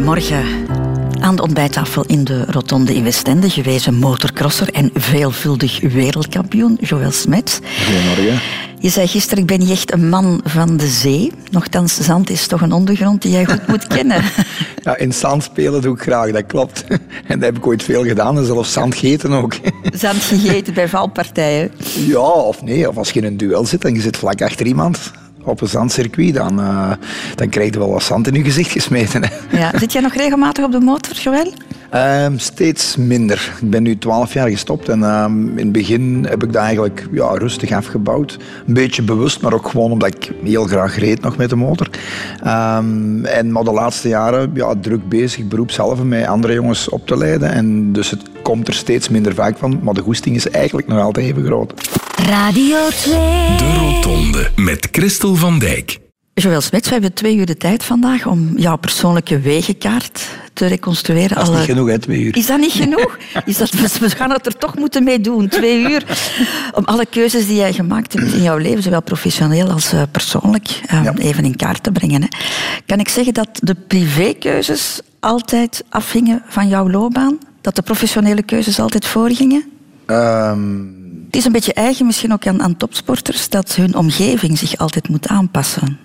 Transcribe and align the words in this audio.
Goedemorgen. 0.00 0.44
Aan 1.20 1.36
de 1.36 1.42
ontbijttafel 1.42 2.04
in 2.06 2.24
de 2.24 2.44
Rotonde 2.44 2.94
in 2.94 3.04
Westende 3.04 3.50
gewezen 3.50 3.94
motorcrosser 3.94 4.72
en 4.72 4.90
veelvuldig 4.94 5.80
wereldkampioen 5.80 6.78
Joël 6.80 7.10
Smets. 7.10 7.58
Goedemorgen. 7.84 8.40
Je 8.78 8.88
zei 8.88 9.06
gisteren, 9.06 9.38
ik 9.38 9.46
ben 9.46 9.58
niet 9.58 9.70
echt 9.70 9.92
een 9.92 10.08
man 10.08 10.40
van 10.44 10.76
de 10.76 10.86
zee. 10.86 11.32
Nochtans, 11.50 12.00
zand 12.00 12.30
is 12.30 12.46
toch 12.46 12.60
een 12.60 12.72
ondergrond 12.72 13.22
die 13.22 13.30
jij 13.30 13.44
goed 13.44 13.66
moet 13.66 13.86
kennen. 13.96 14.22
Ja, 14.82 14.96
in 14.96 15.12
zand 15.12 15.42
spelen 15.42 15.82
doe 15.82 15.94
ik 15.94 16.02
graag, 16.02 16.30
dat 16.30 16.46
klopt. 16.46 16.84
En 17.26 17.38
dat 17.38 17.40
heb 17.40 17.56
ik 17.56 17.66
ooit 17.66 17.82
veel 17.82 18.04
gedaan, 18.04 18.38
en 18.38 18.44
zelfs 18.44 18.72
zand 18.72 18.94
gegeten 18.94 19.32
ook. 19.32 19.54
Zand 19.92 20.22
gegeten 20.22 20.74
bij 20.74 20.88
valpartijen. 20.88 21.72
Ja, 22.06 22.18
of 22.20 22.62
nee, 22.62 22.88
of 22.88 22.96
als 22.96 23.10
je 23.10 23.20
in 23.20 23.26
een 23.26 23.36
duel 23.36 23.66
zit 23.66 23.84
en 23.84 23.94
je 23.94 24.00
zit 24.00 24.16
vlak 24.16 24.42
achter 24.42 24.66
iemand 24.66 25.10
op 25.44 25.60
een 25.60 25.68
zandcircuit, 25.68 26.34
dan, 26.34 26.60
uh, 26.60 26.92
dan 27.34 27.48
krijg 27.48 27.72
je 27.72 27.78
wel 27.78 27.90
wat 27.90 28.02
zand 28.02 28.26
in 28.26 28.34
je 28.34 28.44
gezicht 28.44 28.70
gesmeten. 28.70 29.22
Hè. 29.24 29.58
Ja. 29.58 29.78
Zit 29.78 29.92
jij 29.92 30.02
nog 30.02 30.14
regelmatig 30.14 30.64
op 30.64 30.72
de 30.72 30.80
motor, 30.80 31.16
Joël? 31.16 31.52
Um, 32.24 32.38
steeds 32.38 32.96
minder. 32.96 33.52
Ik 33.60 33.70
ben 33.70 33.82
nu 33.82 33.98
twaalf 33.98 34.32
jaar 34.32 34.48
gestopt 34.48 34.88
en 34.88 35.02
um, 35.02 35.48
in 35.58 35.64
het 35.64 35.72
begin 35.72 36.26
heb 36.28 36.42
ik 36.42 36.52
dat 36.52 36.62
eigenlijk 36.62 37.08
ja, 37.12 37.34
rustig 37.34 37.72
afgebouwd. 37.72 38.38
Een 38.66 38.74
beetje 38.74 39.02
bewust, 39.02 39.40
maar 39.40 39.52
ook 39.52 39.68
gewoon 39.68 39.90
omdat 39.90 40.14
ik 40.14 40.32
heel 40.44 40.64
graag 40.64 40.98
reed 40.98 41.20
nog 41.20 41.36
met 41.36 41.50
de 41.50 41.56
motor. 41.56 41.88
Um, 42.46 43.24
en 43.24 43.52
maar 43.52 43.64
de 43.64 43.72
laatste 43.72 44.08
jaren 44.08 44.50
ja, 44.54 44.74
druk 44.80 45.08
bezig, 45.08 45.48
beroep 45.48 45.70
zelf 45.70 46.02
met 46.02 46.26
andere 46.26 46.52
jongens 46.52 46.88
op 46.88 47.06
te 47.06 47.16
leiden. 47.16 47.52
En 47.52 47.92
dus 47.92 48.10
het 48.10 48.22
komt 48.42 48.68
er 48.68 48.74
steeds 48.74 49.08
minder 49.08 49.34
vaak 49.34 49.58
van, 49.58 49.80
maar 49.82 49.94
de 49.94 50.02
goesting 50.02 50.36
is 50.36 50.50
eigenlijk 50.50 50.88
nog 50.88 51.00
altijd 51.00 51.26
even 51.26 51.44
groot. 51.44 51.72
Radio 52.26 52.88
2. 52.88 53.14
De 53.56 53.74
Rotonde 53.78 54.50
met 54.56 54.88
Christel 54.90 55.34
van 55.34 55.58
Dijk. 55.58 55.98
Joël 56.34 56.60
Smets, 56.60 56.86
we 56.86 56.92
hebben 56.92 57.12
twee 57.12 57.36
uur 57.36 57.46
de 57.46 57.56
tijd 57.56 57.84
vandaag 57.84 58.26
om 58.26 58.52
jouw 58.56 58.76
persoonlijke 58.76 59.40
wegenkaart 59.40 60.28
te 60.52 60.66
reconstrueren. 60.66 61.36
Dat 61.36 61.48
is 61.48 61.56
niet 61.56 61.64
genoeg, 61.64 61.88
hè, 61.88 61.98
twee 61.98 62.20
uur. 62.22 62.36
Is 62.36 62.46
dat 62.46 62.58
niet 62.58 62.72
genoeg? 62.72 63.18
Is 63.44 63.58
dat, 63.58 63.70
we 63.98 64.10
gaan 64.10 64.30
het 64.30 64.46
er 64.46 64.56
toch 64.56 64.78
moeten 64.78 65.04
mee 65.04 65.20
doen, 65.20 65.48
twee 65.48 65.80
uur. 65.80 66.04
Om 66.74 66.84
alle 66.84 67.06
keuzes 67.06 67.46
die 67.46 67.56
jij 67.56 67.72
gemaakt 67.72 68.12
hebt 68.12 68.32
in 68.32 68.42
jouw 68.42 68.56
leven, 68.56 68.82
zowel 68.82 69.02
professioneel 69.02 69.70
als 69.70 69.94
uh, 69.94 70.02
persoonlijk, 70.10 70.66
ja. 70.90 71.14
even 71.16 71.44
in 71.44 71.56
kaart 71.56 71.82
te 71.82 71.92
brengen. 71.92 72.22
Hè. 72.22 72.28
Kan 72.86 72.98
ik 72.98 73.08
zeggen 73.08 73.34
dat 73.34 73.48
de 73.52 73.74
privékeuzes 73.74 75.00
altijd 75.20 75.84
afhingen 75.88 76.42
van 76.48 76.68
jouw 76.68 76.90
loopbaan? 76.90 77.38
Dat 77.60 77.76
de 77.76 77.82
professionele 77.82 78.42
keuzes 78.42 78.80
altijd 78.80 79.06
voorgingen? 79.06 79.64
Um... 80.06 80.99
Het 81.30 81.38
is 81.38 81.44
een 81.44 81.52
beetje 81.52 81.74
eigen 81.74 82.06
misschien 82.06 82.32
ook 82.32 82.46
aan, 82.46 82.62
aan 82.62 82.76
topsporters 82.76 83.48
dat 83.48 83.74
hun 83.74 83.94
omgeving 83.94 84.58
zich 84.58 84.76
altijd 84.76 85.08
moet 85.08 85.26
aanpassen 85.26 85.98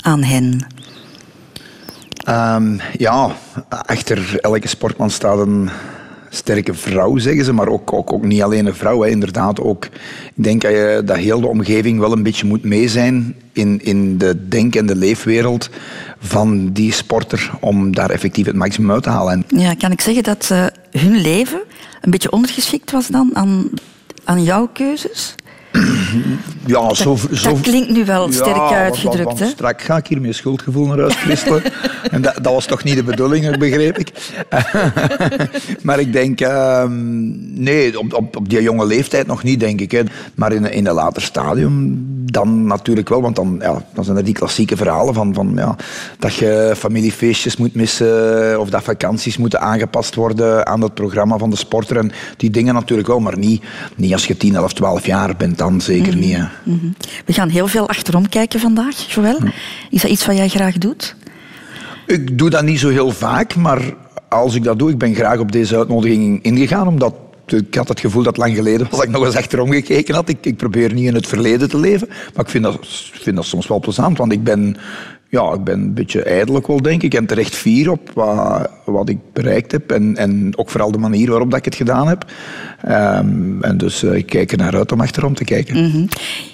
aan 0.00 0.22
hen. 0.22 0.66
Um, 2.28 2.80
ja, 2.98 3.36
achter 3.68 4.38
elke 4.40 4.68
sportman 4.68 5.10
staat 5.10 5.38
een 5.38 5.70
sterke 6.30 6.74
vrouw, 6.74 7.16
zeggen 7.16 7.44
ze, 7.44 7.52
maar 7.52 7.68
ook, 7.68 7.92
ook, 7.92 8.12
ook 8.12 8.24
niet 8.24 8.42
alleen 8.42 8.66
een 8.66 8.74
vrouw. 8.74 9.02
Hè. 9.02 9.08
Inderdaad, 9.08 9.60
ook, 9.60 9.84
ik 10.34 10.44
denk 10.44 10.62
dat, 10.62 10.70
je, 10.70 11.02
dat 11.04 11.16
heel 11.16 11.40
de 11.40 11.46
omgeving 11.46 11.98
wel 11.98 12.12
een 12.12 12.22
beetje 12.22 12.46
moet 12.46 12.64
mee 12.64 12.88
zijn 12.88 13.34
in, 13.52 13.84
in 13.84 14.18
de 14.18 14.48
denk- 14.48 14.76
en 14.76 14.86
de 14.86 14.96
leefwereld 14.96 15.70
van 16.18 16.72
die 16.72 16.92
sporter 16.92 17.50
om 17.60 17.94
daar 17.94 18.10
effectief 18.10 18.46
het 18.46 18.56
maximum 18.56 18.92
uit 18.92 19.02
te 19.02 19.10
halen. 19.10 19.44
Ja, 19.48 19.74
kan 19.74 19.92
ik 19.92 20.00
zeggen 20.00 20.22
dat 20.22 20.48
uh, 20.52 20.66
hun 20.90 21.16
leven 21.16 21.60
een 22.00 22.10
beetje 22.10 22.30
ondergeschikt 22.30 22.90
was 22.90 23.06
dan 23.06 23.30
aan, 23.32 23.70
aan 24.26 24.42
jouw 24.42 24.68
keuzes? 24.72 25.34
Ja, 26.66 26.94
zo, 26.94 27.16
dat, 27.30 27.38
zo, 27.38 27.50
dat 27.50 27.60
klinkt 27.60 27.90
nu 27.90 28.04
wel 28.04 28.32
sterk 28.32 28.56
ja, 28.56 28.70
uitgedrukt. 28.70 29.38
Hè? 29.38 29.46
Strak 29.46 29.82
ga 29.82 29.96
ik 29.96 30.06
hier 30.06 30.20
met 30.20 30.34
schuldgevoel 30.34 30.86
naar 30.86 30.98
huis 30.98 31.14
christelen. 31.14 31.62
en 32.10 32.22
dat, 32.22 32.34
dat, 32.34 32.52
was 32.52 32.66
toch 32.66 32.84
niet 32.84 32.96
de 32.96 33.02
bedoeling, 33.02 33.58
begreep 33.58 33.98
ik. 33.98 34.12
maar 35.86 36.00
ik 36.00 36.12
denk, 36.12 36.40
uh, 36.40 36.84
nee, 37.54 37.98
op, 37.98 38.14
op, 38.14 38.36
op, 38.36 38.48
die 38.48 38.62
jonge 38.62 38.86
leeftijd 38.86 39.26
nog 39.26 39.42
niet, 39.42 39.60
denk 39.60 39.80
ik. 39.80 39.90
Hè. 39.90 40.02
Maar 40.34 40.52
in, 40.52 40.72
in 40.72 40.86
een 40.86 40.94
later 40.94 41.22
stadium 41.22 42.04
dan 42.30 42.66
natuurlijk 42.66 43.08
wel. 43.08 43.22
Want 43.22 43.36
dan, 43.36 43.56
ja, 43.60 43.84
dan 43.94 44.04
zijn 44.04 44.16
er 44.16 44.24
die 44.24 44.34
klassieke 44.34 44.76
verhalen 44.76 45.14
van, 45.14 45.34
van 45.34 45.52
ja, 45.54 45.76
dat 46.18 46.34
je 46.34 46.72
familiefeestjes 46.76 47.56
moet 47.56 47.74
missen 47.74 48.60
of 48.60 48.70
dat 48.70 48.82
vakanties 48.82 49.36
moeten 49.36 49.60
aangepast 49.60 50.14
worden 50.14 50.66
aan 50.66 50.80
het 50.82 50.94
programma 50.94 51.38
van 51.38 51.50
de 51.50 51.56
sporter. 51.56 51.96
En 51.96 52.12
die 52.36 52.50
dingen 52.50 52.74
natuurlijk 52.74 53.08
wel, 53.08 53.20
maar 53.20 53.38
niet, 53.38 53.62
niet 53.96 54.12
als 54.12 54.26
je 54.26 54.36
10, 54.36 54.54
11, 54.54 54.72
12 54.72 55.06
jaar 55.06 55.36
bent, 55.36 55.58
dan 55.58 55.80
zeker 55.80 56.05
mm 56.14 56.22
-hmm. 56.22 56.30
niet. 56.30 56.38
Mm 56.62 56.78
-hmm. 56.80 56.94
We 57.24 57.32
gaan 57.32 57.48
heel 57.48 57.66
veel 57.66 57.88
achterom 57.88 58.28
kijken 58.28 58.60
vandaag, 58.60 59.14
Joël. 59.14 59.40
Mm. 59.40 59.52
Is 59.90 60.02
dat 60.02 60.10
iets 60.10 60.26
wat 60.26 60.36
jij 60.36 60.48
graag 60.48 60.78
doet? 60.78 61.16
Ik 62.06 62.38
doe 62.38 62.50
dat 62.50 62.62
niet 62.62 62.78
zo 62.78 62.88
heel 62.88 63.10
vaak, 63.10 63.56
maar 63.56 63.94
als 64.28 64.54
ik 64.54 64.64
dat 64.64 64.78
doe, 64.78 64.90
ik 64.90 64.98
ben 64.98 65.14
graag 65.14 65.38
op 65.38 65.52
deze 65.52 65.76
uitnodiging 65.76 66.42
ingegaan, 66.42 66.88
omdat 66.88 67.14
ik 67.46 67.74
had 67.74 67.88
het 67.88 68.00
gevoel 68.00 68.22
dat 68.22 68.36
lang 68.36 68.54
geleden 68.54 68.86
was 68.90 68.98
dat 68.98 69.08
ik 69.08 69.14
nog 69.14 69.24
eens 69.24 69.36
achterom 69.36 69.72
gekeken 69.72 70.14
had. 70.14 70.28
Ik, 70.28 70.46
ik 70.46 70.56
probeer 70.56 70.92
niet 70.92 71.06
in 71.06 71.14
het 71.14 71.26
verleden 71.26 71.68
te 71.68 71.78
leven, 71.78 72.08
maar 72.08 72.44
ik 72.44 72.50
vind 72.50 72.64
dat, 72.64 72.78
vind 73.12 73.36
dat 73.36 73.44
soms 73.44 73.66
wel 73.66 73.80
plezant, 73.80 74.18
want 74.18 74.32
ik 74.32 74.44
ben, 74.44 74.76
ja, 75.28 75.52
ik 75.52 75.64
ben 75.64 75.80
een 75.80 75.94
beetje 75.94 76.22
ijdelijk 76.22 76.66
wel, 76.66 76.82
denk 76.82 77.02
ik, 77.02 77.14
en 77.14 77.26
terecht 77.26 77.54
fier 77.54 77.90
op 77.90 78.10
wat, 78.14 78.70
wat 78.84 79.08
ik 79.08 79.18
bereikt 79.32 79.72
heb 79.72 79.90
en, 79.90 80.16
en 80.16 80.52
ook 80.58 80.70
vooral 80.70 80.92
de 80.92 80.98
manier 80.98 81.30
waarop 81.30 81.50
dat 81.50 81.58
ik 81.58 81.64
het 81.64 81.74
gedaan 81.74 82.08
heb. 82.08 82.32
Um, 82.88 83.62
en 83.62 83.76
dus 83.76 84.02
uh, 84.02 84.14
ik 84.14 84.26
kijk 84.26 84.52
er 84.52 84.58
naar 84.58 84.76
uit 84.76 84.92
om 84.92 85.00
achterom 85.00 85.34
te 85.34 85.44
kijken. 85.44 85.90
-hmm. 85.90 86.08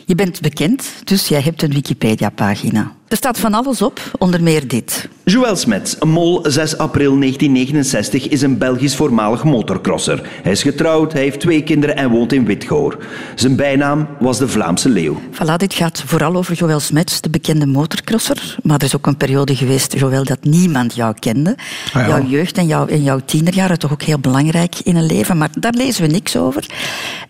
Je 0.06 0.14
bent 0.14 0.40
bekend, 0.40 0.92
dus 1.04 1.28
jij 1.28 1.40
hebt 1.40 1.62
een 1.62 1.72
Wikipedia-pagina. 1.72 2.92
Er 3.12 3.18
staat 3.18 3.38
van 3.38 3.54
alles 3.54 3.82
op, 3.82 4.00
onder 4.18 4.42
meer 4.42 4.68
dit. 4.68 5.08
Joël 5.24 5.56
Smets, 5.56 5.96
mol 5.98 6.40
6 6.42 6.78
april 6.78 7.18
1969, 7.18 8.28
is 8.28 8.42
een 8.42 8.58
Belgisch 8.58 8.96
voormalig 8.96 9.44
motorcrosser. 9.44 10.28
Hij 10.42 10.52
is 10.52 10.62
getrouwd, 10.62 11.12
hij 11.12 11.22
heeft 11.22 11.40
twee 11.40 11.62
kinderen 11.62 11.96
en 11.96 12.10
woont 12.10 12.32
in 12.32 12.44
Witgoor. 12.44 12.98
Zijn 13.34 13.56
bijnaam 13.56 14.08
was 14.18 14.38
de 14.38 14.48
Vlaamse 14.48 14.88
leeuw. 14.88 15.20
Voilà, 15.32 15.56
dit 15.56 15.74
gaat 15.74 16.02
vooral 16.06 16.34
over 16.34 16.54
Joël 16.54 16.80
Smets, 16.80 17.20
de 17.20 17.30
bekende 17.30 17.66
motorcrosser. 17.66 18.56
Maar 18.62 18.78
er 18.78 18.84
is 18.84 18.96
ook 18.96 19.06
een 19.06 19.16
periode 19.16 19.56
geweest, 19.56 19.98
Joël, 19.98 20.24
dat 20.24 20.44
niemand 20.44 20.94
jou 20.94 21.14
kende. 21.18 21.56
Ah, 21.86 21.92
ja. 21.92 22.06
Jouw 22.06 22.26
jeugd 22.26 22.58
en, 22.58 22.66
jouw, 22.66 22.86
en 22.86 23.02
jouw 23.02 23.20
tienerjaren, 23.24 23.78
toch 23.78 23.92
ook 23.92 24.02
heel 24.02 24.18
belangrijk 24.18 24.74
in 24.84 24.96
een 24.96 25.06
leven. 25.06 25.38
Maar 25.38 25.50
daar 25.58 25.74
lezen 25.74 26.02
we 26.06 26.12
niks 26.12 26.36
over. 26.36 26.66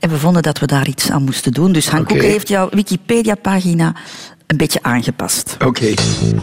En 0.00 0.10
we 0.10 0.19
vonden 0.19 0.42
dat 0.42 0.59
we 0.59 0.66
daar 0.66 0.88
iets 0.88 1.10
aan 1.10 1.22
moesten 1.22 1.53
doen. 1.53 1.72
Dus 1.72 1.88
Hank 1.88 2.10
okay. 2.10 2.26
heeft 2.26 2.48
jouw 2.48 2.69
Wikipedia-pagina 2.71 3.94
een 4.47 4.56
beetje 4.56 4.82
aangepast. 4.82 5.54
Oké. 5.54 5.66
Okay. 5.66 5.94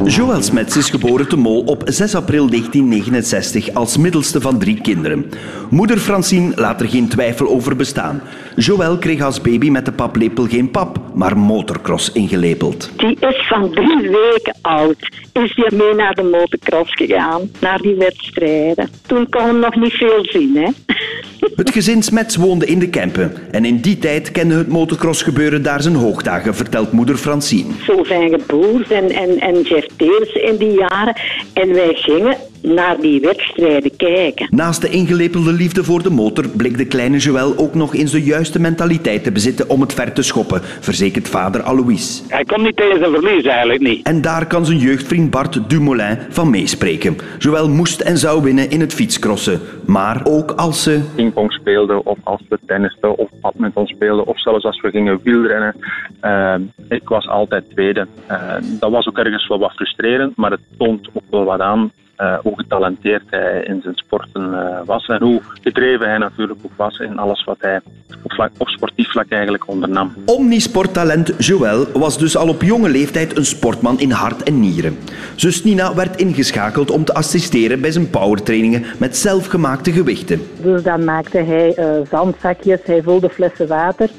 Joël 0.06 0.44
Smets 0.44 0.78
is 0.78 0.90
geboren 0.90 1.28
te 1.28 1.36
Mol 1.36 1.64
op 1.64 1.84
6 1.86 2.16
april 2.16 2.50
1969 2.50 3.74
als 3.74 3.98
middelste 3.98 4.42
van 4.42 4.60
drie 4.60 4.82
kinderen. 4.82 5.32
Moeder 5.70 5.98
Francine 5.98 6.52
laat 6.56 6.82
er 6.82 6.90
geen 6.90 7.08
twijfel 7.08 7.48
over 7.48 7.76
bestaan. 7.76 8.22
Joël 8.56 8.98
kreeg 8.98 9.22
als 9.22 9.42
baby 9.42 9.70
met 9.70 9.86
de 9.86 9.92
paplepel 9.92 10.48
geen 10.48 10.72
pap, 10.72 10.99
maar 11.20 11.38
motocross 11.38 12.12
ingelepeld. 12.12 12.92
Die 12.98 13.18
is 13.20 13.48
van 13.48 13.72
drie 13.72 14.10
weken 14.10 14.56
oud. 14.62 15.10
Is 15.34 15.56
hij 15.56 15.78
mee 15.78 15.94
naar 15.94 16.16
de 16.16 16.24
motocross 16.24 16.94
gegaan, 16.94 17.52
naar 17.60 17.78
die 17.82 17.96
wedstrijden. 17.96 18.90
Toen 19.08 19.30
kon 19.30 19.44
hem 19.44 19.60
nog 19.60 19.76
niet 19.76 19.94
veel 19.94 20.26
zien, 20.26 20.56
hè. 20.56 20.70
Het 21.56 21.72
gezin 21.72 22.04
Smets 22.04 22.36
woonde 22.36 22.66
in 22.66 22.80
de 22.80 22.90
Kempen. 22.90 23.34
En 23.52 23.66
in 23.66 23.80
die 23.82 23.98
tijd 23.98 24.32
kende 24.32 24.56
het 24.56 24.68
motocrossgebeuren 24.68 25.64
daar 25.64 25.82
zijn 25.82 25.96
hoogdagen, 25.96 26.56
vertelt 26.56 26.92
moeder 26.92 27.16
Francine. 27.16 27.74
Sylvain 27.82 28.42
Boers 28.48 28.90
en, 28.90 29.10
en, 29.10 29.40
en 29.40 29.62
Jeff 29.62 29.88
Teels 29.96 30.34
in 30.34 30.56
die 30.58 30.72
jaren. 30.72 31.16
En 31.54 31.74
wij 31.74 31.94
gingen 31.94 32.38
naar 32.62 32.98
die 33.02 33.22
wedstrijden 33.22 33.96
kijken. 33.96 34.48
Naast 34.50 34.82
de 34.82 34.90
ingelepelde 34.90 35.54
liefde 35.54 35.84
voor 35.84 36.04
de 36.04 36.10
motor 36.10 36.50
bleek 36.50 36.78
de 36.78 36.86
kleine 36.86 37.18
Joël 37.18 37.58
ook 37.58 37.74
nog 37.74 37.96
eens 37.96 38.12
de 38.12 38.24
juiste 38.24 38.60
mentaliteit 38.60 39.24
te 39.24 39.32
bezitten 39.32 39.70
om 39.70 39.82
het 39.82 39.94
ver 39.94 40.14
te 40.14 40.22
schoppen, 40.22 40.62
verzekert 40.62 41.28
vader 41.28 41.62
Alois. 41.62 42.24
Hij 42.28 42.44
komt 42.44 42.64
niet 42.64 42.76
tegen 42.76 43.00
zijn 43.00 43.12
verlies 43.12 43.44
eigenlijk 43.44 43.82
niet. 43.82 44.06
En 44.06 44.22
daar 44.22 44.48
kan 44.48 44.66
zijn 44.66 44.78
jeugdvriend 44.78 45.30
Bart 45.30 45.70
Dumoulin 45.70 46.18
van 46.30 46.50
meespreken. 46.50 47.18
Joël 47.40 47.70
moest 47.70 48.02
en 48.02 48.18
zou 48.18 48.44
winnen 48.44 48.70
in 48.70 48.80
het 48.80 48.94
fietscrossen, 48.94 49.60
maar 49.86 50.22
ook 50.24 50.52
als 50.52 50.84
ze 50.84 51.02
pingpong 51.16 51.52
speelden 51.52 52.06
of 52.06 52.18
als 52.24 52.42
we 52.50 52.60
tennisten 52.66 53.18
of 53.18 53.30
badminton 53.42 53.88
speelden 53.88 54.28
of 54.28 54.42
zelfs 54.42 54.64
als 54.64 54.82
we 54.82 54.90
gingen 54.90 55.20
wielrennen. 55.24 55.76
Uh, 56.22 56.56
ik 56.90 57.10
was 57.10 57.28
altijd 57.28 57.70
tweede. 57.70 58.08
Uh, 58.32 58.54
dat 58.62 58.92
was 58.92 59.08
ook 59.08 59.18
ergens 59.18 59.48
wel 59.48 59.60
wat 59.60 59.72
frustrerend, 59.72 60.36
maar 60.36 60.52
het 60.52 60.60
toont 60.78 61.10
ook 61.14 61.24
wel 61.30 61.44
wat 61.44 61.60
aan 61.60 61.92
uh, 62.22 62.38
hoe 62.40 62.58
getalenteerd 62.58 63.24
hij 63.26 63.64
in 63.64 63.82
zijn 63.82 63.96
sporten 63.96 64.52
uh, 64.52 64.80
was 64.86 65.08
en 65.08 65.22
hoe 65.22 65.42
gedreven 65.62 66.10
hij 66.10 66.18
natuurlijk 66.18 66.60
ook 66.64 66.72
was 66.76 67.00
in 67.00 67.20
alles 67.20 67.44
wat 67.44 67.58
hij 67.60 67.82
op, 68.24 68.32
vlak, 68.32 68.52
op 68.58 68.68
sportief 68.68 69.12
vlak 69.12 69.30
eigenlijk 69.30 69.68
ondernam. 69.68 70.14
Omnisporttalent 70.26 71.34
Joël 71.38 71.86
was 71.94 72.18
dus 72.18 72.38
al 72.38 72.48
op 72.48 72.62
jonge 72.62 72.90
leeftijd 72.90 73.38
een 73.38 73.46
sportman 73.46 74.00
in 74.00 74.12
hart 74.12 74.44
en 74.44 74.60
nieren. 74.60 74.98
Zus 75.36 75.64
Nina 75.64 75.96
werd 75.96 76.16
ingeschakeld 76.16 76.92
om 76.92 77.04
te 77.04 77.14
assisteren 77.14 77.82
bij 77.82 77.92
zijn 77.92 78.10
powertrainingen 78.10 78.84
met 78.98 79.18
zelfgemaakte 79.18 79.92
gewichten. 79.92 80.42
Dus 80.62 80.84
dan 80.84 81.04
maakte 81.04 81.38
hij 81.38 81.78
uh, 81.78 81.86
zandzakjes, 82.10 82.80
hij 82.84 83.02
vulde 83.02 83.30
flessen 83.30 83.68
water. 83.68 84.10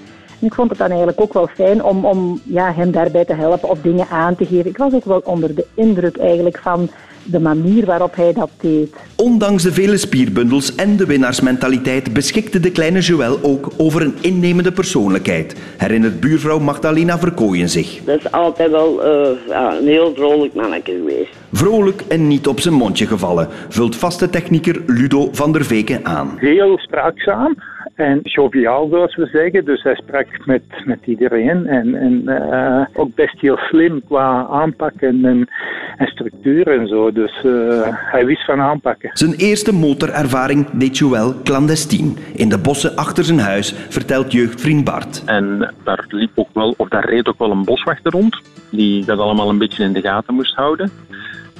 En 0.40 0.46
ik 0.46 0.54
vond 0.54 0.70
het 0.70 0.78
dan 0.78 0.88
eigenlijk 0.88 1.20
ook 1.20 1.32
wel 1.32 1.46
fijn 1.46 1.84
om, 1.84 2.04
om 2.04 2.40
ja, 2.44 2.72
hem 2.72 2.90
daarbij 2.90 3.24
te 3.24 3.34
helpen 3.34 3.68
of 3.68 3.80
dingen 3.80 4.06
aan 4.10 4.36
te 4.36 4.46
geven. 4.46 4.70
Ik 4.70 4.76
was 4.76 4.92
ook 4.92 5.04
wel 5.04 5.22
onder 5.24 5.54
de 5.54 5.66
indruk 5.74 6.16
eigenlijk 6.16 6.58
van 6.58 6.90
de 7.30 7.40
manier 7.40 7.86
waarop 7.86 8.16
hij 8.16 8.32
dat 8.32 8.50
deed. 8.60 8.94
Ondanks 9.16 9.62
de 9.62 9.72
vele 9.72 9.96
spierbundels 9.96 10.74
en 10.74 10.96
de 10.96 11.06
winnaarsmentaliteit 11.06 12.12
beschikte 12.12 12.60
de 12.60 12.70
kleine 12.70 13.00
Joël 13.00 13.38
ook 13.42 13.72
over 13.76 14.02
een 14.02 14.14
innemende 14.20 14.72
persoonlijkheid, 14.72 15.56
herinnert 15.76 16.20
buurvrouw 16.20 16.58
Magdalena 16.58 17.18
Verkooyen 17.18 17.68
zich. 17.68 18.00
Dat 18.04 18.18
is 18.18 18.32
altijd 18.32 18.70
wel 18.70 19.06
uh, 19.06 19.28
ja, 19.48 19.76
een 19.78 19.86
heel 19.86 20.14
vrolijk 20.14 20.54
mannetje 20.54 20.92
geweest. 20.92 21.36
Vrolijk 21.52 22.02
en 22.08 22.28
niet 22.28 22.46
op 22.46 22.60
zijn 22.60 22.74
mondje 22.74 23.06
gevallen, 23.06 23.48
vult 23.68 23.96
vaste 23.96 24.30
technieker 24.30 24.82
Ludo 24.86 25.28
van 25.32 25.52
der 25.52 25.64
Veken 25.64 26.04
aan. 26.04 26.34
Heel 26.36 26.78
spraakzaam 26.78 27.56
en 28.00 28.20
joviaal, 28.22 28.88
zoals 28.88 29.16
we 29.16 29.26
zeggen. 29.26 29.64
Dus 29.64 29.82
hij 29.82 29.94
sprak 29.94 30.26
met, 30.46 30.62
met 30.84 30.98
iedereen 31.04 31.66
en, 31.66 31.94
en 31.94 32.22
uh, 32.26 32.84
ook 32.92 33.14
best 33.14 33.40
heel 33.40 33.56
slim 33.56 34.02
qua 34.06 34.46
aanpak 34.50 34.92
en, 34.98 35.24
en, 35.24 35.48
en 35.96 36.06
structuur 36.06 36.68
en 36.68 36.88
zo. 36.88 37.12
Dus 37.12 37.42
uh, 37.44 37.82
hij 37.86 38.26
wist 38.26 38.44
van 38.44 38.60
aanpakken. 38.60 39.10
Zijn 39.12 39.34
eerste 39.34 39.74
motorervaring 39.74 40.70
deed 40.70 40.98
Joël 40.98 41.34
clandestien. 41.44 42.16
In 42.34 42.48
de 42.48 42.58
bossen 42.58 42.96
achter 42.96 43.24
zijn 43.24 43.38
huis, 43.38 43.72
vertelt 43.72 44.32
jeugdvriend 44.32 44.84
Bart. 44.84 45.22
En 45.26 45.74
daar 45.84 46.04
liep 46.08 46.30
ook 46.34 46.48
wel, 46.52 46.74
of 46.76 46.88
daar 46.88 47.08
reed 47.08 47.28
ook 47.28 47.38
wel 47.38 47.50
een 47.50 47.64
boswachter 47.64 48.12
rond, 48.12 48.40
die 48.70 49.04
dat 49.04 49.18
allemaal 49.18 49.48
een 49.48 49.58
beetje 49.58 49.84
in 49.84 49.92
de 49.92 50.00
gaten 50.00 50.34
moest 50.34 50.54
houden 50.54 50.90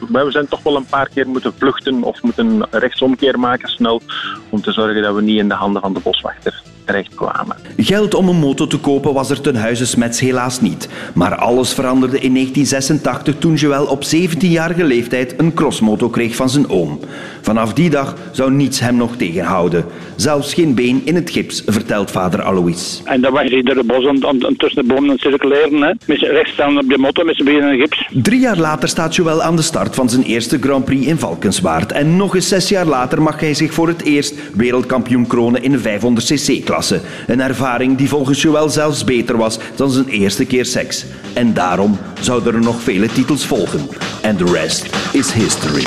we 0.08 0.30
zijn 0.30 0.48
toch 0.48 0.62
wel 0.62 0.76
een 0.76 0.86
paar 0.86 1.08
keer 1.08 1.28
moeten 1.28 1.54
vluchten 1.54 2.02
of 2.02 2.22
moeten 2.22 2.66
rechtsomkeer 2.70 3.38
maken 3.38 3.68
snel 3.68 4.02
om 4.48 4.62
te 4.62 4.72
zorgen 4.72 5.02
dat 5.02 5.14
we 5.14 5.22
niet 5.22 5.38
in 5.38 5.48
de 5.48 5.54
handen 5.54 5.82
van 5.82 5.94
de 5.94 6.00
boswachter 6.00 6.62
terechtkwamen. 6.90 7.56
Geld 7.76 8.14
om 8.14 8.28
een 8.28 8.36
motor 8.36 8.68
te 8.68 8.78
kopen 8.78 9.14
was 9.14 9.30
er 9.30 9.40
ten 9.40 9.56
huize 9.56 9.86
Smets 9.86 10.20
helaas 10.20 10.60
niet. 10.60 10.88
Maar 11.14 11.34
alles 11.34 11.72
veranderde 11.72 12.20
in 12.20 12.32
1986 12.34 13.34
toen 13.38 13.54
Joël 13.54 13.86
op 13.86 14.04
17-jarige 14.04 14.84
leeftijd 14.84 15.34
een 15.36 15.54
crossmoto 15.54 16.08
kreeg 16.08 16.36
van 16.36 16.50
zijn 16.50 16.68
oom. 16.68 17.00
Vanaf 17.40 17.72
die 17.72 17.90
dag 17.90 18.14
zou 18.30 18.52
niets 18.52 18.80
hem 18.80 18.96
nog 18.96 19.16
tegenhouden. 19.16 19.84
Zelfs 20.16 20.54
geen 20.54 20.74
been 20.74 21.02
in 21.04 21.14
het 21.14 21.30
gips, 21.30 21.62
vertelt 21.66 22.10
vader 22.10 22.42
Alois. 22.42 23.02
En 23.04 23.20
dan 23.20 23.32
was 23.32 23.50
hij 23.50 23.62
door 23.62 23.74
de 23.74 23.84
bos 23.84 24.06
om, 24.06 24.24
om, 24.24 24.56
tussen 24.56 24.86
de 24.86 24.94
bomen 24.94 25.16
te 25.16 25.28
circuleren. 25.28 25.82
Hè. 25.82 25.92
Met 26.06 26.18
rechts 26.18 26.52
staan 26.52 26.78
op 26.78 26.88
de 26.88 26.98
motor 26.98 27.24
met 27.24 27.36
zijn 27.36 27.48
benen 27.48 27.72
in 27.72 27.78
gips. 27.78 28.08
Drie 28.12 28.40
jaar 28.40 28.58
later 28.58 28.88
staat 28.88 29.14
Joël 29.14 29.42
aan 29.42 29.56
de 29.56 29.62
start 29.62 29.94
van 29.94 30.08
zijn 30.08 30.22
eerste 30.22 30.58
Grand 30.60 30.84
Prix 30.84 31.06
in 31.06 31.18
Valkenswaard. 31.18 31.92
En 31.92 32.16
nog 32.16 32.34
eens 32.34 32.48
zes 32.48 32.68
jaar 32.68 32.86
later 32.86 33.22
mag 33.22 33.40
hij 33.40 33.54
zich 33.54 33.72
voor 33.72 33.88
het 33.88 34.02
eerst 34.02 34.34
wereldkampioen 34.54 35.26
kronen 35.26 35.62
in 35.62 35.72
de 35.72 35.78
500cc-klasse. 35.78 36.79
Een 37.26 37.40
ervaring 37.40 37.96
die 37.96 38.08
volgens 38.08 38.42
Joël 38.42 38.68
zelfs 38.68 39.04
beter 39.04 39.36
was 39.36 39.58
dan 39.74 39.90
zijn 39.90 40.08
eerste 40.08 40.44
keer 40.44 40.64
seks. 40.64 41.04
En 41.32 41.54
daarom 41.54 41.98
zouden 42.20 42.54
er 42.54 42.60
nog 42.60 42.82
vele 42.82 43.06
titels 43.06 43.46
volgen. 43.46 43.88
And 44.22 44.38
the 44.38 44.52
rest 44.52 44.86
is 45.12 45.32
history. 45.32 45.84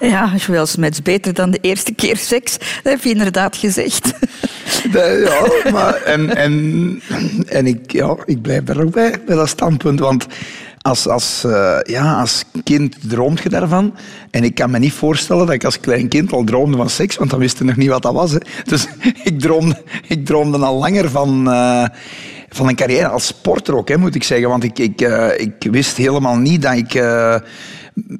Ja, 0.00 0.32
Joël 0.36 0.66
Smets, 0.66 1.02
beter 1.02 1.34
dan 1.34 1.50
de 1.50 1.58
eerste 1.60 1.94
keer 1.94 2.16
seks. 2.16 2.58
Dat 2.58 2.92
heb 2.92 3.02
je 3.02 3.10
inderdaad 3.10 3.56
gezegd. 3.56 4.12
ja, 4.92 5.70
maar 5.72 5.94
en, 5.94 6.36
en, 6.36 7.02
en 7.46 7.66
ik, 7.66 7.92
ja, 7.92 8.16
ik 8.24 8.42
blijf 8.42 8.68
er 8.68 8.82
ook 8.82 8.92
bij, 8.92 9.14
bij 9.26 9.36
dat 9.36 9.48
standpunt. 9.48 10.00
Want 10.00 10.26
als, 10.82 11.08
als, 11.08 11.42
uh, 11.46 11.78
ja, 11.82 12.20
als 12.20 12.44
kind 12.64 12.96
droomt 13.08 13.40
je 13.40 13.48
daarvan. 13.48 13.94
En 14.30 14.44
ik 14.44 14.54
kan 14.54 14.70
me 14.70 14.78
niet 14.78 14.92
voorstellen 14.92 15.46
dat 15.46 15.54
ik 15.54 15.64
als 15.64 15.80
klein 15.80 16.08
kind 16.08 16.32
al 16.32 16.44
droomde 16.44 16.76
van 16.76 16.90
seks, 16.90 17.16
want 17.16 17.30
dan 17.30 17.38
wist 17.38 17.58
je 17.58 17.64
nog 17.64 17.76
niet 17.76 17.88
wat 17.88 18.02
dat 18.02 18.12
was. 18.12 18.32
Hè. 18.32 18.38
Dus 18.64 18.86
ik 19.24 19.40
droomde, 19.40 19.82
ik 20.06 20.26
droomde 20.26 20.58
al 20.58 20.78
langer 20.78 21.10
van... 21.10 21.48
Uh, 21.48 21.84
van 22.54 22.68
een 22.68 22.76
carrière 22.76 23.08
als 23.08 23.26
sporter 23.26 23.76
ook, 23.76 23.88
hè, 23.88 23.96
moet 23.96 24.14
ik 24.14 24.22
zeggen. 24.22 24.48
Want 24.48 24.64
ik, 24.64 24.78
ik, 24.78 25.00
uh, 25.00 25.28
ik 25.36 25.54
wist 25.70 25.96
helemaal 25.96 26.36
niet 26.36 26.62
dat 26.62 26.74
ik 26.74 26.94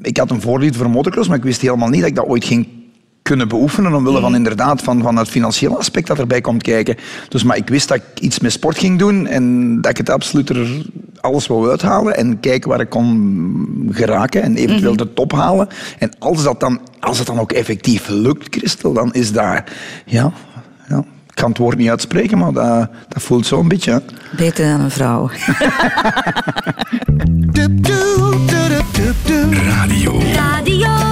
ik 0.02 0.16
had 0.16 0.30
een 0.30 0.40
voorliefde 0.40 0.78
voor 0.78 0.90
motocross, 0.90 1.28
maar 1.28 1.36
ik 1.36 1.42
wist 1.44 1.60
helemaal 1.60 1.88
niet 1.88 2.00
dat 2.00 2.08
ik 2.08 2.16
dat 2.16 2.26
ooit 2.26 2.44
ging 2.44 2.81
kunnen 3.22 3.48
beoefenen 3.48 3.94
omwille 3.94 4.20
van 4.20 4.28
mm. 4.28 4.36
inderdaad 4.36 4.82
van, 4.82 5.02
van 5.02 5.16
het 5.16 5.28
financiële 5.28 5.76
aspect 5.76 6.06
dat 6.06 6.18
erbij 6.18 6.40
komt 6.40 6.62
kijken. 6.62 6.96
Dus, 7.28 7.42
maar 7.42 7.56
ik 7.56 7.68
wist 7.68 7.88
dat 7.88 7.96
ik 7.96 8.20
iets 8.20 8.38
met 8.38 8.52
sport 8.52 8.78
ging 8.78 8.98
doen 8.98 9.26
en 9.26 9.76
dat 9.80 9.90
ik 9.90 9.96
het 9.96 10.10
absoluut 10.10 10.48
er 10.48 10.84
alles 11.20 11.46
wou 11.46 11.70
uithalen 11.70 12.16
en 12.16 12.40
kijken 12.40 12.68
waar 12.68 12.80
ik 12.80 12.88
kon 12.88 13.88
geraken 13.92 14.42
en 14.42 14.56
eventueel 14.56 14.92
mhm. 14.92 15.02
de 15.02 15.12
top 15.12 15.32
halen. 15.32 15.68
En 15.98 16.12
als 16.18 16.42
dat 16.42 16.60
dan, 16.60 16.80
als 17.00 17.18
het 17.18 17.26
dan 17.26 17.40
ook 17.40 17.52
effectief 17.52 18.08
lukt, 18.08 18.56
Christel, 18.56 18.92
dan 18.92 19.12
is 19.12 19.32
daar, 19.32 19.72
ja, 20.06 20.32
ja, 20.88 20.98
ik 20.98 21.34
kan 21.34 21.48
het 21.48 21.58
woord 21.58 21.78
niet 21.78 21.90
uitspreken, 21.90 22.38
maar 22.38 22.52
dat, 22.52 22.88
dat 23.08 23.22
voelt 23.22 23.46
zo 23.46 23.60
een 23.60 23.68
beetje. 23.68 24.02
Beter 24.36 24.70
dan 24.70 24.80
een 24.80 24.90
vrouw. 24.90 25.30
Radio. 29.52 30.20
Radio 30.34 31.11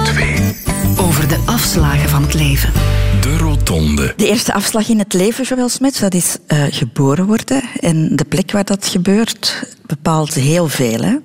de 1.31 1.43
afslagen 1.45 2.09
van 2.09 2.21
het 2.21 2.33
leven. 2.33 2.73
De 3.21 3.37
Rotonde. 3.37 4.13
De 4.15 4.27
eerste 4.27 4.53
afslag 4.53 4.89
in 4.89 4.99
het 4.99 5.13
leven, 5.13 5.43
Joël 5.43 5.69
Smets, 5.69 5.99
dat 5.99 6.13
is 6.13 6.37
uh, 6.47 6.63
geboren 6.69 7.25
worden. 7.25 7.61
En 7.79 8.15
de 8.15 8.23
plek 8.23 8.51
waar 8.51 8.65
dat 8.65 8.87
gebeurt 8.87 9.75
bepaalt 9.85 10.33
heel 10.33 10.67
veel. 10.67 10.99
Hè? 10.99 11.15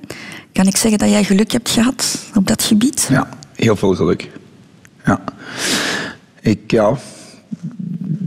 Kan 0.52 0.66
ik 0.66 0.76
zeggen 0.76 0.98
dat 0.98 1.08
jij 1.08 1.24
geluk 1.24 1.52
hebt 1.52 1.70
gehad 1.70 2.18
op 2.34 2.46
dat 2.46 2.62
gebied? 2.62 3.06
Ja, 3.10 3.28
heel 3.54 3.76
veel 3.76 3.94
geluk. 3.94 4.30
Ja. 5.04 5.20
Ik, 6.40 6.70
ja, 6.70 6.96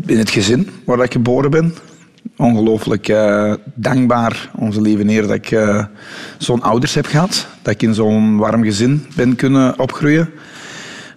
in 0.05 0.17
het 0.17 0.29
gezin 0.29 0.69
waar 0.85 1.03
ik 1.03 1.11
geboren 1.11 1.51
ben, 1.51 1.75
ongelooflijk 2.37 3.07
uh, 3.07 3.53
dankbaar, 3.73 4.49
onze 4.55 4.81
lieve 4.81 5.03
Heer, 5.07 5.21
dat 5.21 5.35
ik 5.35 5.51
uh, 5.51 5.85
zo'n 6.37 6.61
ouders 6.61 6.93
heb 6.93 7.05
gehad. 7.05 7.47
Dat 7.61 7.73
ik 7.73 7.81
in 7.81 7.93
zo'n 7.93 8.37
warm 8.37 8.63
gezin 8.63 9.05
ben 9.15 9.35
kunnen 9.35 9.79
opgroeien. 9.79 10.29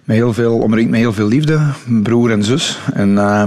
Met 0.03 0.15
heel 0.15 0.33
veel, 0.33 0.57
omringd 0.57 0.89
met 0.89 0.99
heel 0.99 1.13
veel 1.13 1.27
liefde, 1.27 1.59
broer 2.03 2.31
en 2.31 2.43
zus. 2.43 2.79
En, 2.93 3.09
uh, 3.09 3.43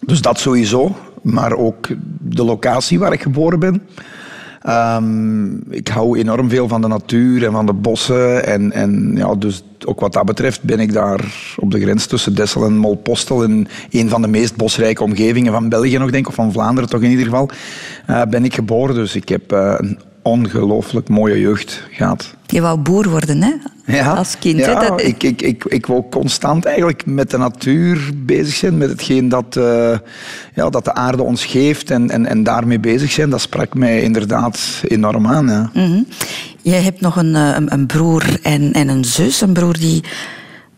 dus 0.00 0.20
dat 0.20 0.38
sowieso. 0.38 0.96
Maar 1.22 1.52
ook 1.52 1.88
de 2.20 2.44
locatie 2.44 2.98
waar 2.98 3.12
ik 3.12 3.22
geboren 3.22 3.58
ben. 3.58 3.82
Um, 4.68 5.62
ik 5.70 5.88
hou 5.88 6.18
enorm 6.18 6.48
veel 6.48 6.68
van 6.68 6.80
de 6.80 6.88
natuur 6.88 7.44
en 7.44 7.52
van 7.52 7.66
de 7.66 7.72
bossen. 7.72 8.46
En, 8.46 8.72
en 8.72 9.12
ja, 9.16 9.34
dus 9.34 9.62
ook 9.86 10.00
wat 10.00 10.12
dat 10.12 10.24
betreft 10.24 10.62
ben 10.62 10.80
ik 10.80 10.92
daar 10.92 11.34
op 11.56 11.70
de 11.70 11.80
grens 11.80 12.06
tussen 12.06 12.34
Dessel 12.34 12.64
en 12.64 12.76
Molpostel 12.76 13.42
in 13.42 13.68
een 13.90 14.08
van 14.08 14.22
de 14.22 14.28
meest 14.28 14.56
bosrijke 14.56 15.02
omgevingen 15.02 15.52
van 15.52 15.68
België 15.68 15.98
nog, 15.98 16.10
denk 16.10 16.24
ik, 16.24 16.28
of 16.28 16.34
van 16.34 16.52
Vlaanderen 16.52 16.90
toch 16.90 17.02
in 17.02 17.10
ieder 17.10 17.24
geval, 17.24 17.50
uh, 18.10 18.22
ben 18.30 18.44
ik 18.44 18.54
geboren. 18.54 18.94
Dus 18.94 19.14
ik 19.14 19.28
heb 19.28 19.52
uh, 19.52 19.74
een 19.76 19.98
ongelooflijk 20.24 21.08
mooie 21.08 21.40
jeugd 21.40 21.82
gehad. 21.90 22.34
Je 22.46 22.60
wou 22.60 22.78
boer 22.78 23.08
worden, 23.08 23.42
hè? 23.42 23.52
Ja, 23.86 24.14
als 24.14 24.38
kind. 24.38 24.58
Ja, 24.58 24.80
hè? 24.80 24.88
Dat... 24.88 25.02
ik, 25.02 25.22
ik, 25.22 25.42
ik, 25.42 25.64
ik 25.64 25.86
wou 25.86 26.04
constant 26.10 26.64
eigenlijk 26.64 27.06
met 27.06 27.30
de 27.30 27.38
natuur 27.38 28.10
bezig 28.14 28.54
zijn, 28.54 28.78
met 28.78 28.90
hetgeen 28.90 29.28
dat, 29.28 29.56
uh, 29.56 29.98
ja, 30.54 30.70
dat 30.70 30.84
de 30.84 30.94
aarde 30.94 31.22
ons 31.22 31.44
geeft 31.44 31.90
en, 31.90 32.10
en, 32.10 32.26
en 32.26 32.42
daarmee 32.42 32.80
bezig 32.80 33.10
zijn. 33.10 33.30
Dat 33.30 33.40
sprak 33.40 33.74
mij 33.74 34.02
inderdaad 34.02 34.82
enorm 34.88 35.26
aan. 35.26 35.46
Ja. 35.46 35.70
Mm 35.72 35.84
-hmm. 35.84 36.06
Je 36.62 36.70
hebt 36.70 37.00
nog 37.00 37.16
een, 37.16 37.34
een, 37.34 37.72
een 37.72 37.86
broer 37.86 38.24
en, 38.42 38.72
en 38.72 38.88
een 38.88 39.04
zus. 39.04 39.40
Een 39.40 39.52
broer 39.52 39.78
die 39.78 40.02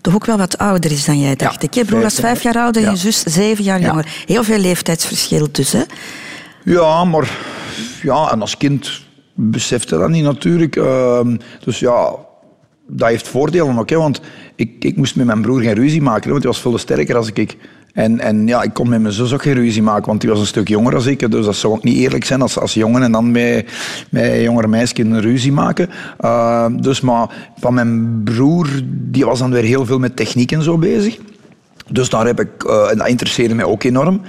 toch 0.01 0.15
ook 0.15 0.27
wel 0.27 0.39
wat 0.39 0.59
ouder 0.59 0.91
is 0.93 1.05
dan 1.05 1.21
jij, 1.21 1.37
dacht 1.37 1.63
ja, 1.63 1.69
ik. 1.69 1.75
Je 1.75 1.85
broer 1.85 2.03
was 2.03 2.15
vijf 2.15 2.43
jaar 2.43 2.59
ouder 2.59 2.85
en 2.85 2.91
je 2.91 2.97
zus 2.97 3.23
zeven 3.23 3.65
jaar 3.65 3.81
jonger. 3.81 4.07
Heel 4.27 4.45
veel 4.45 4.59
leeftijdsverschil 4.59 5.49
hè? 5.53 5.83
Ja, 6.65 7.05
maar... 7.05 7.31
Ja, 8.03 8.31
en 8.31 8.41
als 8.41 8.57
kind 8.57 9.06
besefte 9.37 9.99
dat 9.99 10.11
niet 10.11 10.25
natuurlijk. 10.25 10.77
Uh, 10.77 11.21
dus 11.65 11.79
ja, 11.79 12.15
dat 12.89 13.09
heeft 13.09 13.29
voordelen 13.29 13.79
ook. 13.79 13.91
Want 13.91 14.21
ik, 14.55 14.85
ik 14.85 14.97
moest 14.97 15.17
met 15.17 15.27
mijn 15.27 15.43
broer 15.43 15.61
geen 15.61 15.75
ruzie 15.75 16.03
maken, 16.03 16.31
want 16.31 16.43
hij 16.43 16.53
was 16.53 16.61
veel 16.61 16.79
sterker 16.79 17.17
als 17.17 17.31
ik. 17.33 17.57
En, 17.93 18.21
en 18.21 18.47
ja, 18.47 18.63
ik 18.63 18.73
kon 18.75 18.89
met 18.89 19.01
mijn 19.01 19.15
zus 19.15 19.33
ook 19.33 19.43
geen 19.43 19.55
ruzie 19.55 19.83
maken, 19.83 20.07
want 20.07 20.21
die 20.21 20.31
was 20.31 20.41
een 20.41 20.47
stuk 20.47 20.69
jonger 20.69 20.93
dan 20.93 21.07
ik. 21.07 21.31
Dus 21.31 21.45
dat 21.45 21.57
zou 21.57 21.73
ook 21.73 21.85
niet 21.85 21.97
eerlijk 21.97 22.25
zijn 22.25 22.43
als, 22.43 22.59
als 22.59 22.75
jongen 22.75 23.03
en 23.03 23.13
dan 23.13 23.31
met, 23.31 23.73
met 24.11 24.41
jongere 24.41 24.69
meisjes 24.69 24.99
een 24.99 25.21
ruzie 25.21 25.53
maken. 25.53 25.91
Uh, 26.21 26.67
dus 26.81 27.01
maar 27.01 27.53
van 27.59 27.75
mijn 27.75 28.23
broer, 28.25 28.69
die 28.85 29.25
was 29.25 29.39
dan 29.39 29.51
weer 29.51 29.63
heel 29.63 29.87
veel 29.87 29.99
met 29.99 30.17
techniek 30.17 30.53
en 30.53 30.63
zo 30.63 30.79
bezig. 30.79 31.19
Dus 31.91 32.09
daar 32.09 32.27
heb 32.27 32.41
ik, 32.41 32.49
uh, 32.67 32.89
dat 32.89 33.09
interesseerde 33.09 33.55
mij 33.55 33.65
ook 33.65 33.83
enorm. 33.83 34.21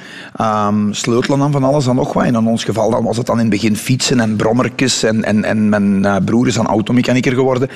Um, 0.41 0.93
sleutelen 0.93 1.39
dan 1.39 1.51
van 1.51 1.63
alles 1.63 1.87
en 1.87 1.95
nog 1.95 2.13
wat. 2.13 2.23
En 2.23 2.35
in 2.35 2.47
ons 2.47 2.63
geval 2.63 2.89
dan 2.89 3.03
was 3.03 3.17
het 3.17 3.25
dan 3.25 3.35
in 3.35 3.41
het 3.41 3.49
begin 3.49 3.75
fietsen 3.75 4.19
en 4.19 4.35
brommertjes. 4.35 5.03
En, 5.03 5.23
en, 5.23 5.43
en 5.43 5.69
mijn 5.69 6.03
uh, 6.03 6.15
broer 6.25 6.47
is 6.47 6.53
dan 6.53 6.67
automechaniker 6.67 7.33
geworden. 7.33 7.69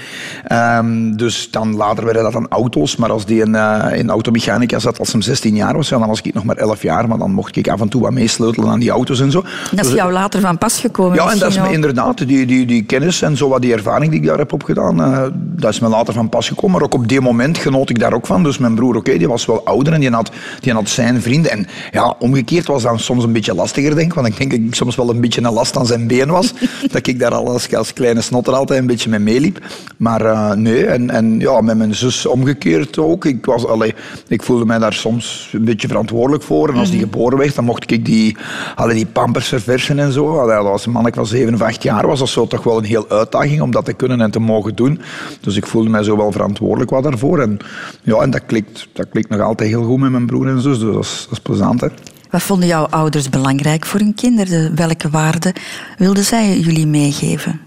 Um, 0.51 1.17
dus 1.17 1.51
dan 1.51 1.75
later 1.75 2.05
werden 2.05 2.23
dat 2.23 2.33
dan 2.33 2.47
auto's. 2.49 2.95
Maar 2.95 3.11
als 3.11 3.25
die 3.25 3.41
in, 3.41 3.53
uh, 3.53 3.85
in 3.93 4.09
automechanica 4.09 4.79
zat 4.79 4.99
als 4.99 5.11
hij 5.11 5.21
16 5.21 5.55
jaar 5.55 5.75
was, 5.75 5.89
ja, 5.89 5.97
dan 5.97 6.07
was 6.07 6.21
ik 6.21 6.33
nog 6.33 6.43
maar 6.43 6.57
11 6.57 6.81
jaar. 6.81 7.07
Maar 7.07 7.17
dan 7.17 7.31
mocht 7.31 7.55
ik 7.55 7.67
af 7.67 7.81
en 7.81 7.89
toe 7.89 8.01
wat 8.01 8.11
meesleutelen 8.11 8.69
aan 8.69 8.79
die 8.79 8.89
auto's 8.89 9.19
en 9.19 9.31
zo. 9.31 9.41
Dat 9.41 9.79
is 9.79 9.87
dus, 9.87 9.95
jou 9.95 10.11
later 10.11 10.41
van 10.41 10.57
pas 10.57 10.79
gekomen? 10.79 11.15
Ja, 11.15 11.31
en 11.31 11.39
dat 11.39 11.49
is 11.49 11.59
me 11.59 11.71
inderdaad, 11.71 12.27
die, 12.27 12.45
die, 12.45 12.65
die 12.65 12.83
kennis 12.83 13.21
en 13.21 13.37
zo 13.37 13.49
wat 13.49 13.61
die 13.61 13.73
ervaring 13.73 14.11
die 14.11 14.19
ik 14.19 14.27
daar 14.27 14.37
heb 14.37 14.53
opgedaan, 14.53 14.97
dat 15.35 15.71
is 15.71 15.79
me 15.79 15.87
later 15.87 16.13
van 16.13 16.29
pas 16.29 16.47
gekomen. 16.47 16.71
Maar 16.71 16.85
ook 16.85 16.93
op 16.93 17.07
die 17.07 17.21
moment 17.21 17.57
genoot 17.57 17.89
ik 17.89 17.99
daar 17.99 18.13
ook 18.13 18.27
van. 18.27 18.43
Dus 18.43 18.57
mijn 18.57 18.75
broer, 18.75 18.89
oké, 18.89 18.97
okay, 18.97 19.17
die 19.17 19.27
was 19.27 19.45
wel 19.45 19.67
ouder 19.71 19.93
en 19.93 19.99
die 19.99 20.09
had, 20.09 20.31
die 20.59 20.73
had 20.73 20.89
zijn 20.89 21.21
vrienden. 21.21 21.51
En 21.51 21.67
ja, 21.91 22.15
omgekeerd 22.19 22.67
was 22.67 22.83
dat 22.83 22.99
soms 22.99 23.23
een 23.23 23.31
beetje 23.31 23.53
lastiger, 23.53 23.95
denk 23.95 24.07
ik. 24.07 24.13
Want 24.13 24.27
ik 24.27 24.37
denk 24.37 24.51
dat 24.51 24.59
ik 24.59 24.75
soms 24.75 24.95
wel 24.95 25.09
een 25.09 25.21
beetje 25.21 25.41
een 25.41 25.53
last 25.53 25.77
aan 25.77 25.85
zijn 25.85 26.07
been 26.07 26.29
was. 26.29 26.53
dat 26.91 27.07
ik 27.07 27.19
daar 27.19 27.33
al 27.33 27.47
als, 27.47 27.75
als 27.75 27.93
kleine 27.93 28.21
snotter 28.21 28.53
altijd 28.53 28.79
een 28.79 28.87
beetje 28.87 29.09
mee 29.09 29.19
meeliep. 29.19 29.59
Maar 29.97 30.21
uh, 30.25 30.51
nee, 30.51 30.85
en, 30.85 31.09
en 31.09 31.39
ja, 31.39 31.61
met 31.61 31.77
mijn 31.77 31.95
zus 31.95 32.25
omgekeerd 32.25 32.97
ook. 32.97 33.25
Ik, 33.25 33.45
was, 33.45 33.65
allee, 33.65 33.93
ik 34.27 34.43
voelde 34.43 34.65
mij 34.65 34.79
daar 34.79 34.93
soms 34.93 35.49
een 35.53 35.65
beetje 35.65 35.87
verantwoordelijk 35.87 36.43
voor. 36.43 36.69
En 36.69 36.75
als 36.75 36.89
die 36.89 36.99
mhm. 36.99 37.09
geboren 37.09 37.37
werd, 37.37 37.55
dan 37.55 37.65
mocht 37.65 37.91
ik 37.91 38.05
die, 38.05 38.37
allee, 38.75 38.95
die 38.95 39.05
pampers 39.05 39.47
verversen 39.47 39.99
en 39.99 40.11
zo. 40.11 40.39
Allee, 40.39 40.57
was 40.57 40.85
een 40.85 40.91
man, 40.91 41.07
ik 41.07 41.15
was 41.15 41.29
7 41.29 41.53
of 41.53 41.61
8 41.61 41.83
jaar, 41.83 42.07
was 42.07 42.19
dat 42.19 42.29
zo 42.29 42.47
toch 42.47 42.63
wel 42.63 42.77
een 42.77 42.83
heel 42.83 43.09
uitdaging 43.09 43.61
om 43.61 43.71
dat 43.71 43.85
te 43.85 43.93
kunnen 43.93 44.21
en 44.21 44.31
te 44.31 44.39
mogen 44.39 44.75
doen. 44.75 45.01
Dus 45.41 45.55
ik 45.55 45.67
voelde 45.67 45.89
mij 45.89 46.03
zo 46.03 46.17
wel 46.17 46.31
verantwoordelijk 46.31 46.89
wat 46.89 47.03
daarvoor. 47.03 47.39
En, 47.39 47.57
ja, 48.03 48.17
en 48.17 48.29
dat, 48.29 48.45
klikt, 48.45 48.87
dat 48.93 49.09
klikt 49.09 49.29
nog 49.29 49.41
altijd 49.41 49.60
heel 49.67 49.83
goed 49.83 49.99
met 49.99 50.11
mijn 50.11 50.25
broer 50.25 50.47
en 50.47 50.61
zus. 50.61 50.79
Dus 50.79 50.93
dat 50.93 51.03
is, 51.03 51.25
dat 51.29 51.31
is 51.31 51.39
plezant. 51.39 51.81
Hè. 51.81 51.87
Wat 52.29 52.41
vonden 52.41 52.67
jouw 52.67 52.85
ouders 52.85 53.29
belangrijk 53.29 53.85
voor 53.85 53.99
hun 53.99 54.13
kinderen? 54.13 54.75
Welke 54.75 55.09
waarden 55.09 55.53
wilden 55.97 56.23
zij 56.23 56.59
jullie 56.59 56.87
meegeven? 56.87 57.61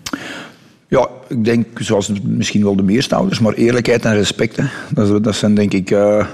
Ja, 0.88 1.08
ik 1.28 1.44
denk, 1.44 1.66
zoals 1.74 2.12
misschien 2.22 2.62
wel 2.62 2.76
de 2.76 2.82
meeste 2.82 3.14
ouders, 3.14 3.40
maar 3.40 3.52
eerlijkheid 3.52 4.04
en 4.04 4.14
respect. 4.14 4.56
Hè. 4.56 4.64
Dat, 4.90 5.24
dat 5.24 5.34
zijn 5.34 5.54
denk 5.54 5.72
ik 5.72 5.90
uh, 5.90 6.26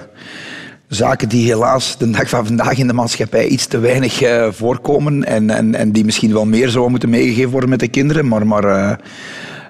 zaken 0.89 1.29
die 1.29 1.47
helaas 1.47 1.99
de 1.99 2.11
dag 2.11 2.29
van 2.29 2.47
vandaag 2.47 2.79
in 2.79 2.87
de 2.87 2.93
maatschappij 2.93 3.47
iets 3.47 3.67
te 3.67 3.79
weinig 3.79 4.23
uh, 4.23 4.49
voorkomen. 4.51 5.25
En, 5.25 5.51
en, 5.51 5.75
en 5.75 5.93
die 5.93 6.05
misschien 6.05 6.33
wel 6.33 6.47
meer 6.47 6.69
zouden 6.69 6.91
moeten 6.91 7.11
meegegeven 7.11 7.51
worden 7.51 7.71
met 7.71 7.81
de 7.81 7.89
kinderen. 7.89 8.29
Maar, 8.29 8.47
maar 8.47 8.99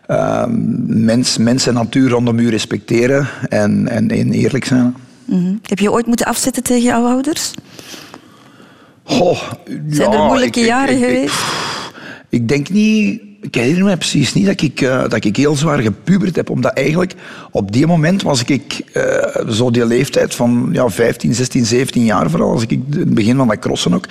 uh, 0.09 0.45
mens, 0.87 1.39
mens 1.39 1.67
en 1.67 1.75
natuur 1.75 2.09
rondom 2.09 2.39
u 2.39 2.51
respecteren 2.51 3.29
en, 3.49 3.89
en, 3.89 4.11
en 4.11 4.33
eerlijk 4.33 4.65
zijn. 4.65 4.95
Mm 5.31 5.45
-hmm. 5.45 5.61
Heb 5.63 5.79
je 5.79 5.93
ooit 5.93 6.07
moeten 6.07 6.27
afzetten 6.27 6.63
tegen 6.63 6.83
jouw 6.83 7.07
ouders? 7.07 7.51
Oh, 9.05 9.43
Zijn 9.89 10.13
er 10.13 10.25
moeilijke 10.25 10.61
jaren 10.61 10.99
geweest? 10.99 11.35
ik 12.29 12.49
denk 12.49 12.69
niet 12.69 13.21
ik 13.41 13.55
herinner 13.55 13.85
me 13.85 13.97
precies 13.97 14.35
niet 14.35 14.47
dat 14.47 14.61
ik, 14.61 14.81
uh, 14.81 15.09
dat 15.09 15.25
ik 15.25 15.37
heel 15.37 15.57
zwaar 15.57 15.79
gepubert 15.79 16.37
heb. 16.37 16.51
Omdat 16.51 16.73
eigenlijk 16.73 17.15
op 17.51 17.73
die 17.73 17.87
moment 17.87 18.23
was 18.23 18.45
ik 18.45 18.81
uh, 18.95 19.53
zo 19.53 19.71
die 19.71 19.87
leeftijd 19.87 20.35
van 20.35 20.69
ja, 20.73 20.89
15, 20.89 21.35
16, 21.35 21.67
17 21.67 22.05
jaar 22.05 22.31
vooral. 22.31 22.51
Als 22.53 22.63
ik 22.63 22.71
het 22.71 23.15
begin 23.15 23.37
van 23.37 23.49
dat 23.49 23.59
crossen 23.59 23.95
ook. 23.95 24.05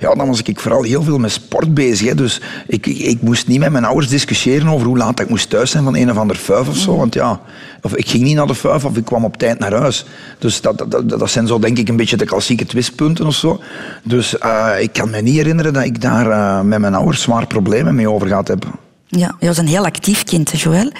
Ja, 0.00 0.14
dan 0.14 0.26
was 0.26 0.42
ik 0.42 0.60
vooral 0.60 0.82
heel 0.82 1.02
veel 1.02 1.18
met 1.18 1.32
sport 1.32 1.74
bezig. 1.74 2.08
Hè. 2.08 2.14
Dus 2.14 2.40
ik, 2.66 2.86
ik, 2.86 2.98
ik, 2.98 3.22
moest 3.22 3.46
niet 3.46 3.58
met 3.58 3.72
mijn 3.72 3.84
ouders 3.84 4.08
discussiëren 4.08 4.68
over 4.68 4.86
hoe 4.86 4.96
laat 4.96 5.20
ik 5.20 5.28
moest 5.28 5.50
thuis 5.50 5.70
zijn 5.70 5.84
van 5.84 5.96
een 5.96 6.10
of 6.10 6.16
ander 6.16 6.36
vuif 6.36 6.68
of 6.68 6.76
zo. 6.76 6.92
Mm. 6.92 6.98
Want 6.98 7.14
ja, 7.14 7.40
of 7.84 7.94
ik 7.94 8.08
ging 8.08 8.22
niet 8.22 8.36
naar 8.36 8.46
de 8.46 8.54
vuif 8.54 8.84
of 8.84 8.96
ik 8.96 9.04
kwam 9.04 9.24
op 9.24 9.36
tijd 9.36 9.58
naar 9.58 9.72
huis. 9.72 10.04
Dus 10.38 10.60
dat, 10.60 10.84
dat, 10.88 11.08
dat 11.08 11.30
zijn 11.30 11.46
zo 11.46 11.58
denk 11.58 11.78
ik 11.78 11.88
een 11.88 11.96
beetje 11.96 12.16
de 12.16 12.24
klassieke 12.24 12.66
twistpunten 12.66 13.26
of 13.26 13.34
zo. 13.34 13.60
Dus 14.02 14.34
uh, 14.44 14.70
ik 14.80 14.92
kan 14.92 15.10
me 15.10 15.20
niet 15.20 15.34
herinneren 15.34 15.72
dat 15.72 15.84
ik 15.84 16.00
daar 16.00 16.64
met 16.64 16.78
mijn 16.78 16.94
ouders 16.94 17.22
zwaar 17.22 17.46
problemen 17.46 17.94
mee 17.94 18.10
over 18.10 18.26
gehad 18.26 18.48
heb. 18.48 18.66
Ja, 19.06 19.36
je 19.38 19.46
was 19.46 19.58
een 19.58 19.66
heel 19.66 19.84
actief 19.84 20.24
kind, 20.24 20.60
Joël. 20.60 20.92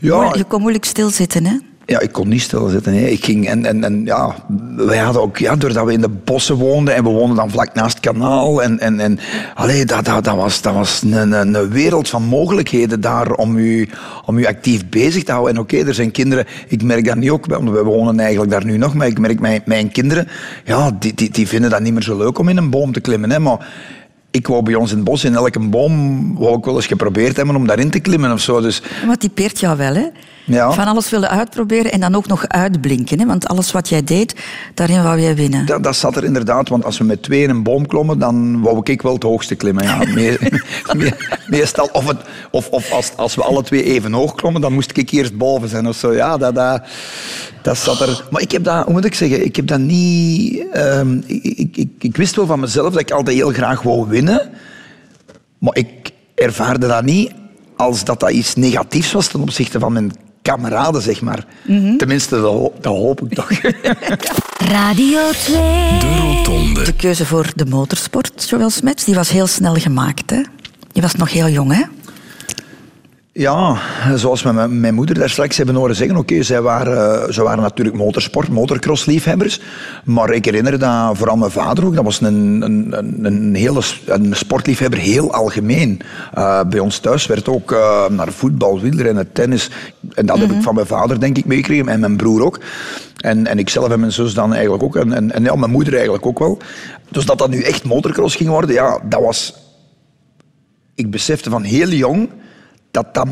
Ja. 0.00 0.34
Je 0.36 0.44
kon 0.44 0.60
moeilijk 0.60 0.84
stilzitten, 0.84 1.46
hè? 1.46 1.56
Ja, 1.90 2.00
ik 2.00 2.12
kon 2.12 2.28
niet 2.28 2.42
stilzitten. 2.42 2.94
Hè. 2.94 3.06
Ik 3.06 3.24
ging, 3.24 3.48
en, 3.48 3.66
en, 3.66 3.84
en 3.84 4.04
ja, 4.04 4.34
wij 4.76 4.98
hadden 4.98 5.22
ook, 5.22 5.38
ja, 5.38 5.56
doordat 5.56 5.84
we 5.86 5.92
in 5.92 6.00
de 6.00 6.08
bossen 6.08 6.56
woonden 6.56 6.94
en 6.94 7.02
we 7.02 7.08
woonden 7.08 7.36
dan 7.36 7.50
vlak 7.50 7.74
naast 7.74 7.96
het 7.96 8.04
kanaal. 8.04 8.62
En, 8.62 8.78
en, 8.78 9.00
en 9.00 9.18
allee, 9.54 9.84
dat, 9.84 10.04
dat, 10.04 10.24
dat 10.24 10.36
was, 10.36 10.62
dat 10.62 10.74
was 10.74 11.02
een, 11.02 11.32
een 11.32 11.70
wereld 11.70 12.08
van 12.08 12.22
mogelijkheden 12.22 13.00
daar 13.00 13.32
om 13.32 13.56
u, 13.56 13.88
om 14.26 14.38
u 14.38 14.46
actief 14.46 14.88
bezig 14.88 15.24
te 15.24 15.32
houden. 15.32 15.54
En 15.54 15.60
oké, 15.60 15.76
er 15.76 15.94
zijn 15.94 16.10
kinderen, 16.10 16.46
ik 16.68 16.82
merk 16.82 17.04
dat 17.04 17.16
niet 17.16 17.30
ook, 17.30 17.46
want 17.46 17.70
we 17.70 17.82
wonen 17.82 18.20
eigenlijk 18.20 18.50
daar 18.50 18.64
nu 18.64 18.76
nog, 18.76 18.94
maar 18.94 19.06
ik 19.06 19.18
merk 19.18 19.40
mijn, 19.40 19.62
mijn 19.64 19.90
kinderen, 19.90 20.28
ja, 20.64 20.96
die, 20.98 21.14
die, 21.14 21.30
die 21.30 21.48
vinden 21.48 21.70
dat 21.70 21.80
niet 21.80 21.92
meer 21.92 22.02
zo 22.02 22.16
leuk 22.16 22.38
om 22.38 22.48
in 22.48 22.56
een 22.56 22.70
boom 22.70 22.92
te 22.92 23.00
klimmen. 23.00 23.30
Hè. 23.30 23.38
Maar 23.38 23.68
ik 24.30 24.46
wou 24.46 24.62
bij 24.62 24.74
ons 24.74 24.90
in 24.90 24.96
het 24.96 25.06
bos, 25.06 25.24
in 25.24 25.34
elke 25.34 25.60
boom, 25.60 26.34
wou 26.38 26.58
ik 26.58 26.64
wel 26.64 26.76
eens 26.76 26.86
geprobeerd 26.86 27.36
hebben 27.36 27.56
om 27.56 27.66
daarin 27.66 27.90
te 27.90 28.00
klimmen 28.00 28.32
of 28.32 28.40
zo. 28.40 28.60
Dus... 28.60 28.82
Maar 29.06 29.16
typeert 29.16 29.60
jou 29.60 29.76
wel, 29.76 29.94
hè? 29.94 30.06
Ja. 30.44 30.72
Van 30.72 30.86
alles 30.86 31.10
willen 31.10 31.30
uitproberen 31.30 31.92
en 31.92 32.00
dan 32.00 32.14
ook 32.14 32.26
nog 32.26 32.48
uitblinken. 32.48 33.18
Hè? 33.18 33.26
Want 33.26 33.46
alles 33.46 33.72
wat 33.72 33.88
jij 33.88 34.04
deed, 34.04 34.34
daarin 34.74 35.02
wou 35.02 35.20
jij 35.20 35.34
winnen. 35.34 35.66
Dat, 35.66 35.82
dat 35.82 35.96
zat 35.96 36.16
er 36.16 36.24
inderdaad, 36.24 36.68
want 36.68 36.84
als 36.84 36.98
we 36.98 37.04
met 37.04 37.22
twee 37.22 37.42
in 37.42 37.50
een 37.50 37.62
boom 37.62 37.86
klommen, 37.86 38.18
dan 38.18 38.60
wou 38.60 38.80
ik 38.82 39.02
wel 39.02 39.14
het 39.14 39.22
hoogste 39.22 39.54
klimmen. 39.54 39.84
Ja. 39.84 39.98
meestal, 41.46 41.88
of, 41.92 42.06
het, 42.06 42.18
of, 42.50 42.68
of 42.68 42.92
als, 42.92 43.12
als 43.16 43.34
we 43.34 43.42
alle 43.42 43.62
twee 43.62 43.82
even 43.82 44.12
hoog 44.12 44.34
klommen, 44.34 44.60
dan 44.60 44.72
moest 44.72 44.96
ik 44.96 45.10
eerst 45.10 45.36
boven 45.36 45.68
zijn 45.68 45.86
of 45.86 45.96
zo. 45.96 46.12
Ja, 46.12 46.36
dat, 46.36 46.54
dat, 46.54 46.82
dat 47.62 47.78
zat 47.78 48.00
er. 48.00 48.24
Maar 48.30 48.42
ik 48.42 48.50
heb 48.50 48.64
dat, 48.64 48.84
hoe 48.84 48.92
moet 48.92 49.04
ik 49.04 49.14
zeggen, 49.14 49.44
ik 49.44 49.56
heb 49.56 49.66
dat 49.66 49.78
niet. 49.80 50.64
Um, 50.76 51.22
ik, 51.26 51.76
ik, 51.76 51.90
ik 51.98 52.16
wist 52.16 52.36
wel 52.36 52.46
van 52.46 52.60
mezelf 52.60 52.92
dat 52.92 53.00
ik 53.00 53.10
altijd 53.10 53.36
heel 53.36 53.52
graag 53.52 53.82
wou 53.82 54.08
winnen. 54.08 54.50
Maar 55.58 55.76
ik 55.76 56.10
ervaarde 56.34 56.86
dat 56.86 57.04
niet 57.04 57.32
als 57.76 58.04
dat 58.04 58.20
dat 58.20 58.30
iets 58.30 58.54
negatiefs 58.54 59.12
was 59.12 59.26
ten 59.26 59.40
opzichte 59.40 59.78
van 59.78 59.92
mijn 59.92 60.12
kameraden, 60.50 61.02
zeg 61.02 61.20
maar. 61.20 61.44
Mhm. 61.62 61.96
Tenminste, 61.96 62.40
dat, 62.40 62.72
dat, 62.80 62.96
hoop 62.96 63.22
ik 63.22 63.34
toch. 63.34 63.50
Radio 64.76 65.30
2. 65.30 65.56
De 65.98 66.16
Rotonde. 66.20 66.84
De 66.84 66.92
keuze 66.92 67.26
voor 67.26 67.52
de 67.54 67.66
motorsport, 67.66 68.48
Joël 68.48 68.70
Smets, 68.70 69.04
die 69.04 69.14
was 69.14 69.30
heel 69.30 69.46
snel 69.46 69.74
gemaakt. 69.74 70.30
Hè? 70.30 70.40
Je 70.92 71.00
was 71.00 71.14
nog 71.14 71.32
heel 71.32 71.48
jong, 71.48 71.72
hè? 71.72 71.82
Ja, 73.40 73.76
zoals 74.14 74.42
mijn, 74.42 74.80
mijn 74.80 74.94
moeder 74.94 75.18
daar 75.18 75.30
straks 75.30 75.56
hebben 75.56 75.74
horen 75.74 75.96
zeggen. 75.96 76.16
Oké, 76.16 76.42
zij 76.42 76.62
waren, 76.62 77.34
ze 77.34 77.42
waren 77.42 77.62
natuurlijk 77.62 77.96
motorsport, 77.96 78.48
motocross-liefhebbers. 78.48 79.60
Maar 80.04 80.30
ik 80.30 80.44
herinner 80.44 80.78
dat 80.78 81.16
vooral 81.16 81.36
mijn 81.36 81.50
vader 81.50 81.86
ook. 81.86 81.94
Dat 81.94 82.04
was 82.04 82.20
een, 82.20 82.62
een, 82.62 82.94
een 83.22 83.54
hele 83.54 83.80
een 84.06 84.36
sportliefhebber, 84.36 84.98
heel 84.98 85.32
algemeen. 85.32 86.00
Uh, 86.38 86.60
bij 86.64 86.78
ons 86.78 86.98
thuis 86.98 87.26
werd 87.26 87.48
ook 87.48 87.72
uh, 87.72 88.08
naar 88.08 88.32
voetbal, 88.32 88.80
wielrennen, 88.80 89.32
tennis. 89.32 89.70
En 90.14 90.26
dat 90.26 90.38
heb 90.38 90.48
ik 90.48 90.54
mhm. 90.54 90.62
van 90.62 90.74
mijn 90.74 90.86
vader, 90.86 91.20
denk 91.20 91.38
ik, 91.38 91.44
meegekregen. 91.44 91.88
En 91.88 92.00
mijn 92.00 92.16
broer 92.16 92.44
ook. 92.44 92.60
En, 93.16 93.46
en 93.46 93.58
ik 93.58 93.68
zelf 93.68 93.88
en 93.88 94.00
mijn 94.00 94.12
zus 94.12 94.34
dan 94.34 94.52
eigenlijk 94.52 94.82
ook. 94.82 94.96
En, 94.96 95.12
en, 95.12 95.32
en 95.32 95.44
ja, 95.44 95.54
mijn 95.54 95.72
moeder 95.72 95.94
eigenlijk 95.94 96.26
ook 96.26 96.38
wel. 96.38 96.58
Dus 97.08 97.26
dat 97.26 97.38
dat 97.38 97.50
nu 97.50 97.62
echt 97.62 97.84
motocross 97.84 98.36
ging 98.36 98.48
worden, 98.48 98.74
ja, 98.74 99.00
dat 99.08 99.20
was... 99.20 99.54
Ik 100.94 101.10
besefte 101.10 101.50
van 101.50 101.62
heel 101.62 101.88
jong 101.88 102.28
dat 102.90 103.14
dat 103.14 103.28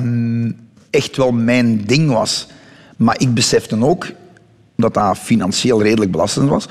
echt 0.91 1.17
wel 1.17 1.33
mijn 1.33 1.85
ding 1.85 2.11
was. 2.11 2.47
Maar 2.97 3.21
ik 3.21 3.35
besefte 3.35 3.85
ook 3.85 4.07
dat 4.77 4.95
dat 4.95 5.19
financieel 5.19 5.83
redelijk 5.83 6.11
belastend 6.11 6.49
was. 6.49 6.69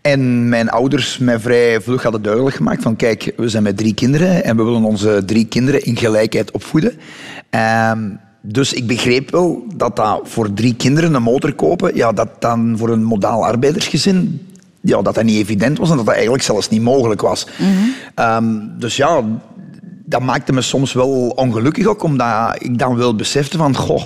En 0.00 0.48
mijn 0.48 0.68
ouders 0.68 1.18
mij 1.18 1.40
vrij 1.40 1.80
vlug 1.80 2.02
hadden 2.02 2.22
duidelijk 2.22 2.56
gemaakt 2.56 2.82
van 2.82 2.96
kijk, 2.96 3.32
we 3.36 3.48
zijn 3.48 3.62
met 3.62 3.76
drie 3.76 3.94
kinderen 3.94 4.44
en 4.44 4.56
we 4.56 4.62
willen 4.62 4.84
onze 4.84 5.22
drie 5.26 5.46
kinderen 5.46 5.82
in 5.84 5.96
gelijkheid 5.96 6.50
opvoeden. 6.50 6.92
Ehm, 7.50 8.08
dus 8.40 8.72
ik 8.72 8.86
begreep 8.86 9.30
wel 9.30 9.64
dat 9.74 9.96
dat 9.96 10.20
voor 10.24 10.52
drie 10.52 10.74
kinderen 10.74 11.14
een 11.14 11.22
motor 11.22 11.52
kopen, 11.52 11.96
ja, 11.96 12.12
dat 12.12 12.28
dan 12.38 12.74
voor 12.78 12.88
een 12.88 13.04
modaal 13.04 13.44
arbeidersgezin, 13.44 14.48
ja, 14.80 15.02
dat 15.02 15.14
dat 15.14 15.24
niet 15.24 15.36
evident 15.36 15.78
was 15.78 15.90
en 15.90 15.96
dat 15.96 16.04
dat 16.04 16.14
eigenlijk 16.14 16.44
zelfs 16.44 16.68
niet 16.68 16.82
mogelijk 16.82 17.20
was. 17.20 17.46
Mhm. 17.58 17.68
Ehm, 18.14 18.44
dus 18.78 18.96
ja, 18.96 19.24
dat 20.10 20.22
maakte 20.22 20.52
me 20.52 20.60
soms 20.62 20.92
wel 20.92 21.28
ongelukkig 21.28 21.86
ook, 21.86 22.02
omdat 22.02 22.56
ik 22.58 22.78
dan 22.78 22.96
wel 22.96 23.14
besefte 23.14 23.56
van, 23.56 23.76
goh, 23.76 24.04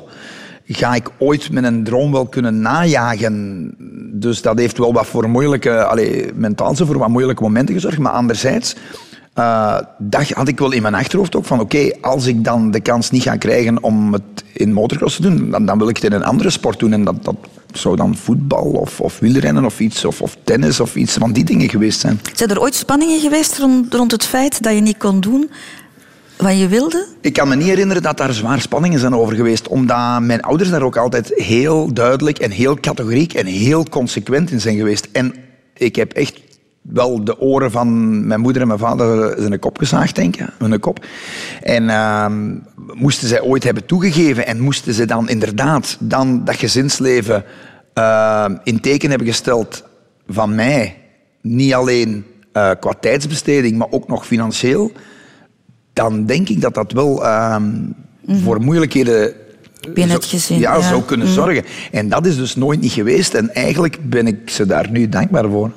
ga 0.66 0.94
ik 0.94 1.10
ooit 1.18 1.50
mijn 1.50 1.84
droom 1.84 2.12
wel 2.12 2.26
kunnen 2.26 2.60
najagen? 2.60 3.74
Dus 4.12 4.42
dat 4.42 4.58
heeft 4.58 4.78
wel 4.78 4.92
wat 4.92 5.06
voor 5.06 5.28
moeilijke, 5.28 5.84
allez, 5.84 6.30
mentaal 6.34 6.74
voor 6.74 6.98
wat 6.98 7.08
moeilijke 7.08 7.42
momenten 7.42 7.74
gezorgd. 7.74 7.98
Maar 7.98 8.12
anderzijds 8.12 8.76
uh, 9.38 9.78
dat 9.98 10.30
had 10.30 10.48
ik 10.48 10.58
wel 10.58 10.72
in 10.72 10.82
mijn 10.82 10.94
achterhoofd 10.94 11.36
ook 11.36 11.44
van 11.44 11.60
oké, 11.60 11.90
als 12.00 12.26
ik 12.26 12.44
dan 12.44 12.70
de 12.70 12.80
kans 12.80 13.10
niet 13.10 13.22
ga 13.22 13.36
krijgen 13.36 13.82
om 13.82 14.12
het 14.12 14.44
in 14.52 14.72
motocross 14.72 15.16
te 15.16 15.22
doen, 15.22 15.50
dan, 15.50 15.66
dan 15.66 15.78
wil 15.78 15.88
ik 15.88 15.96
het 15.96 16.04
in 16.04 16.12
een 16.12 16.24
andere 16.24 16.50
sport 16.50 16.78
doen. 16.78 16.92
En 16.92 17.04
dat, 17.04 17.24
dat 17.24 17.36
zou 17.72 17.96
dan 17.96 18.16
voetbal 18.16 18.64
of, 18.64 19.00
of 19.00 19.18
wielrennen 19.18 19.64
of 19.64 19.80
iets, 19.80 20.04
of, 20.04 20.22
of 20.22 20.36
tennis 20.44 20.80
of 20.80 20.96
iets 20.96 21.12
van 21.12 21.32
die 21.32 21.44
dingen 21.44 21.68
geweest 21.68 22.00
zijn. 22.00 22.20
Zijn 22.34 22.50
er 22.50 22.60
ooit 22.60 22.74
spanningen 22.74 23.20
geweest 23.20 23.58
rond, 23.58 23.94
rond 23.94 24.10
het 24.10 24.24
feit 24.24 24.62
dat 24.62 24.74
je 24.74 24.80
niet 24.80 24.98
kon 24.98 25.20
doen 25.20 25.50
wat 26.36 26.58
je 26.58 26.68
wilde? 26.68 27.06
Ik 27.20 27.32
kan 27.32 27.48
me 27.48 27.56
niet 27.56 27.66
herinneren 27.66 28.02
dat 28.02 28.16
daar 28.16 28.32
zwaar 28.32 28.60
spanningen 28.60 29.00
zijn 29.00 29.14
over 29.14 29.34
geweest, 29.34 29.68
omdat 29.68 30.20
mijn 30.20 30.42
ouders 30.42 30.70
daar 30.70 30.82
ook 30.82 30.96
altijd 30.96 31.32
heel 31.34 31.92
duidelijk 31.92 32.38
en 32.38 32.50
heel 32.50 32.80
categoriek 32.80 33.34
en 33.34 33.46
heel 33.46 33.84
consequent 33.84 34.50
in 34.50 34.60
zijn 34.60 34.76
geweest. 34.76 35.08
En 35.12 35.34
ik 35.74 35.96
heb 35.96 36.12
echt 36.12 36.40
wel 36.82 37.24
de 37.24 37.40
oren 37.40 37.70
van 37.70 38.26
mijn 38.26 38.40
moeder 38.40 38.62
en 38.62 38.68
mijn 38.68 38.78
vader 38.78 39.34
zijn 39.38 39.58
kop 39.58 39.78
gezaagd, 39.78 40.14
denk 40.14 40.36
ik. 40.36 40.46
Hun 40.58 40.80
kop. 40.80 41.06
En 41.62 41.84
uh, 41.84 42.26
moesten 42.94 43.28
zij 43.28 43.40
ooit 43.40 43.64
hebben 43.64 43.86
toegegeven 43.86 44.46
en 44.46 44.60
moesten 44.60 44.94
ze 44.94 45.04
dan 45.04 45.28
inderdaad 45.28 45.96
dan 46.00 46.44
dat 46.44 46.56
gezinsleven 46.56 47.44
uh, 47.94 48.44
in 48.64 48.80
teken 48.80 49.08
hebben 49.08 49.28
gesteld 49.28 49.84
van 50.28 50.54
mij, 50.54 50.96
niet 51.40 51.74
alleen 51.74 52.24
uh, 52.52 52.70
qua 52.80 52.92
tijdsbesteding, 53.00 53.78
maar 53.78 53.88
ook 53.90 54.08
nog 54.08 54.26
financieel, 54.26 54.92
dan 55.94 56.26
denk 56.26 56.48
ik 56.48 56.60
dat 56.60 56.74
dat 56.74 56.92
wel 56.92 57.24
ehm, 57.24 57.70
voor 58.26 58.60
moeilijkheden 58.60 59.34
gezien? 60.20 60.58
Ja, 60.58 60.80
zou 60.80 61.02
kunnen 61.02 61.28
zorgen. 61.28 61.64
En 61.90 62.08
dat 62.08 62.26
is 62.26 62.36
dus 62.36 62.56
nooit 62.56 62.80
niet 62.80 62.92
geweest. 62.92 63.34
En 63.34 63.54
eigenlijk 63.54 63.98
ben 64.10 64.26
ik 64.26 64.50
ze 64.50 64.66
daar 64.66 64.90
nu 64.90 65.08
dankbaar 65.08 65.48
voor. 65.48 65.70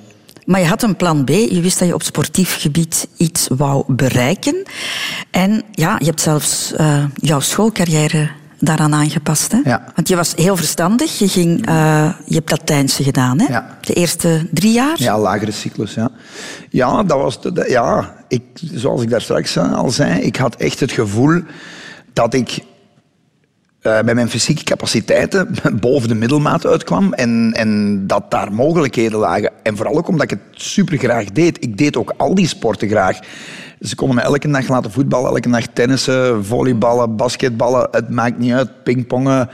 Maar 0.45 0.59
je 0.59 0.65
had 0.65 0.83
een 0.83 0.95
plan 0.95 1.23
B. 1.23 1.29
Je 1.29 1.61
wist 1.61 1.79
dat 1.79 1.87
je 1.87 1.93
op 1.93 2.03
sportief 2.03 2.55
gebied 2.59 3.07
iets 3.17 3.47
wou 3.57 3.83
bereiken. 3.87 4.63
En 5.31 5.63
ja, 5.71 5.95
je 5.99 6.05
hebt 6.05 6.21
zelfs 6.21 6.73
uh, 6.79 7.03
jouw 7.15 7.39
schoolcarrière 7.39 8.29
daaraan 8.59 8.93
aangepast. 8.93 9.51
Hè? 9.51 9.59
Ja. 9.63 9.83
Want 9.95 10.07
je 10.07 10.15
was 10.15 10.33
heel 10.35 10.55
verstandig. 10.55 11.19
Je, 11.19 11.27
ging, 11.27 11.69
uh, 11.69 12.13
je 12.25 12.35
hebt 12.35 12.51
Latijnse 12.51 13.03
gedaan, 13.03 13.39
hè? 13.39 13.45
Ja. 13.47 13.77
De 13.81 13.93
eerste 13.93 14.47
drie 14.51 14.71
jaar? 14.71 14.95
Ja, 14.95 15.19
lagere 15.19 15.51
cyclus, 15.51 15.93
ja. 15.93 16.09
Ja, 16.69 17.03
dat 17.03 17.19
was... 17.19 17.41
De, 17.41 17.65
ja, 17.69 18.15
ik, 18.27 18.43
zoals 18.73 19.01
ik 19.01 19.09
daar 19.09 19.21
straks 19.21 19.57
al 19.57 19.89
zei, 19.89 20.21
ik 20.21 20.35
had 20.35 20.55
echt 20.55 20.79
het 20.79 20.91
gevoel 20.91 21.41
dat 22.13 22.33
ik 22.33 22.59
uh, 23.87 24.01
met 24.01 24.15
mijn 24.15 24.29
fysieke 24.29 24.63
capaciteiten 24.63 25.55
boven 25.79 26.09
de 26.09 26.15
middelmaat 26.15 26.65
uitkwam 26.65 27.13
en, 27.13 27.53
en 27.55 28.01
dat 28.07 28.31
daar 28.31 28.53
mogelijkheden 28.53 29.19
lagen. 29.19 29.51
En 29.63 29.75
vooral 29.75 29.97
ook 29.97 30.07
omdat 30.07 30.31
ik 30.31 30.39
het 30.39 30.61
super 30.61 30.97
graag 30.97 31.25
deed. 31.25 31.63
Ik 31.63 31.77
deed 31.77 31.97
ook 31.97 32.13
al 32.17 32.35
die 32.35 32.47
sporten 32.47 32.89
graag. 32.89 33.19
Ze 33.81 33.95
konden 33.95 34.15
me 34.15 34.21
elke 34.21 34.51
dag 34.51 34.67
laten 34.67 34.91
voetballen, 34.91 35.29
elke 35.29 35.49
dag 35.49 35.65
tennissen, 35.73 36.45
volleyballen, 36.45 37.15
basketballen. 37.15 37.87
Het 37.91 38.09
maakt 38.09 38.37
niet 38.37 38.53
uit, 38.53 38.83
pingpongen. 38.83 39.49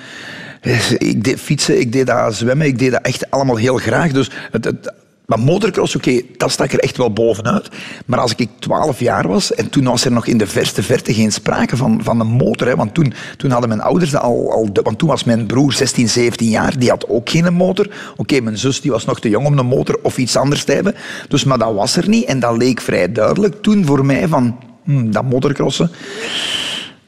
Ik 0.98 1.24
deed 1.24 1.40
fietsen, 1.40 1.80
ik 1.80 1.92
deed 1.92 2.08
dat 2.08 2.36
zwemmen, 2.36 2.68
ik 2.68 2.80
deed 2.80 2.92
dat 2.92 3.02
echt 3.02 3.32
allemaal 3.32 3.56
heel 3.56 3.78
graag. 3.78 4.12
Dus 4.12 4.32
het, 4.52 4.66
het 4.66 4.94
maar 5.36 5.46
motocross, 5.46 5.96
oké, 5.96 6.22
dat 6.38 6.52
stak 6.52 6.72
er 6.72 6.80
echt 6.80 6.98
wel 6.98 7.14
bovenuit. 7.14 7.70
Maar 8.06 8.20
als 8.20 8.36
ik 8.36 8.50
12 8.60 9.00
jaar 9.00 9.28
was, 9.28 9.54
en 9.54 9.70
toen 9.70 9.84
was 9.84 10.06
er 10.06 10.12
nog 10.12 10.28
in 10.28 10.38
de 10.38 10.48
verste 10.48 10.84
verte 10.84 11.14
geen 11.14 11.32
sprake 11.32 11.78
van, 11.78 12.00
van 12.04 12.20
een 12.20 12.28
motor. 12.28 12.68
Hè, 12.68 12.76
want 12.76 12.94
toen, 12.94 13.14
toen 13.38 13.52
hadden 13.52 13.70
mijn 13.70 13.82
ouders 13.82 14.16
al, 14.16 14.52
al... 14.52 14.70
Want 14.84 14.98
toen 14.98 15.10
was 15.10 15.24
mijn 15.24 15.46
broer 15.46 15.74
16, 15.74 16.10
17 16.10 16.50
jaar, 16.50 16.80
die 16.80 16.90
had 16.90 17.08
ook 17.08 17.30
geen 17.30 17.54
motor. 17.54 17.90
Oké, 18.18 18.40
mijn 18.40 18.58
zus 18.58 18.82
die 18.82 18.92
was 18.92 19.06
nog 19.06 19.20
te 19.20 19.30
jong 19.30 19.46
om 19.46 19.58
een 19.58 19.66
motor 19.66 20.00
of 20.04 20.18
iets 20.18 20.36
anders 20.36 20.64
te 20.64 20.72
hebben. 20.72 20.96
Dus, 21.28 21.44
maar 21.44 21.58
dat 21.58 21.74
was 21.74 21.96
er 21.96 22.10
niet. 22.10 22.26
En 22.26 22.40
dat 22.40 22.58
leek 22.58 22.82
vrij 22.82 23.12
duidelijk 23.12 23.62
toen 23.62 23.86
voor 23.86 24.06
mij 24.06 24.28
van... 24.28 24.58
Hmm, 24.84 25.12
dat 25.12 25.24
motocrossen 25.24 25.92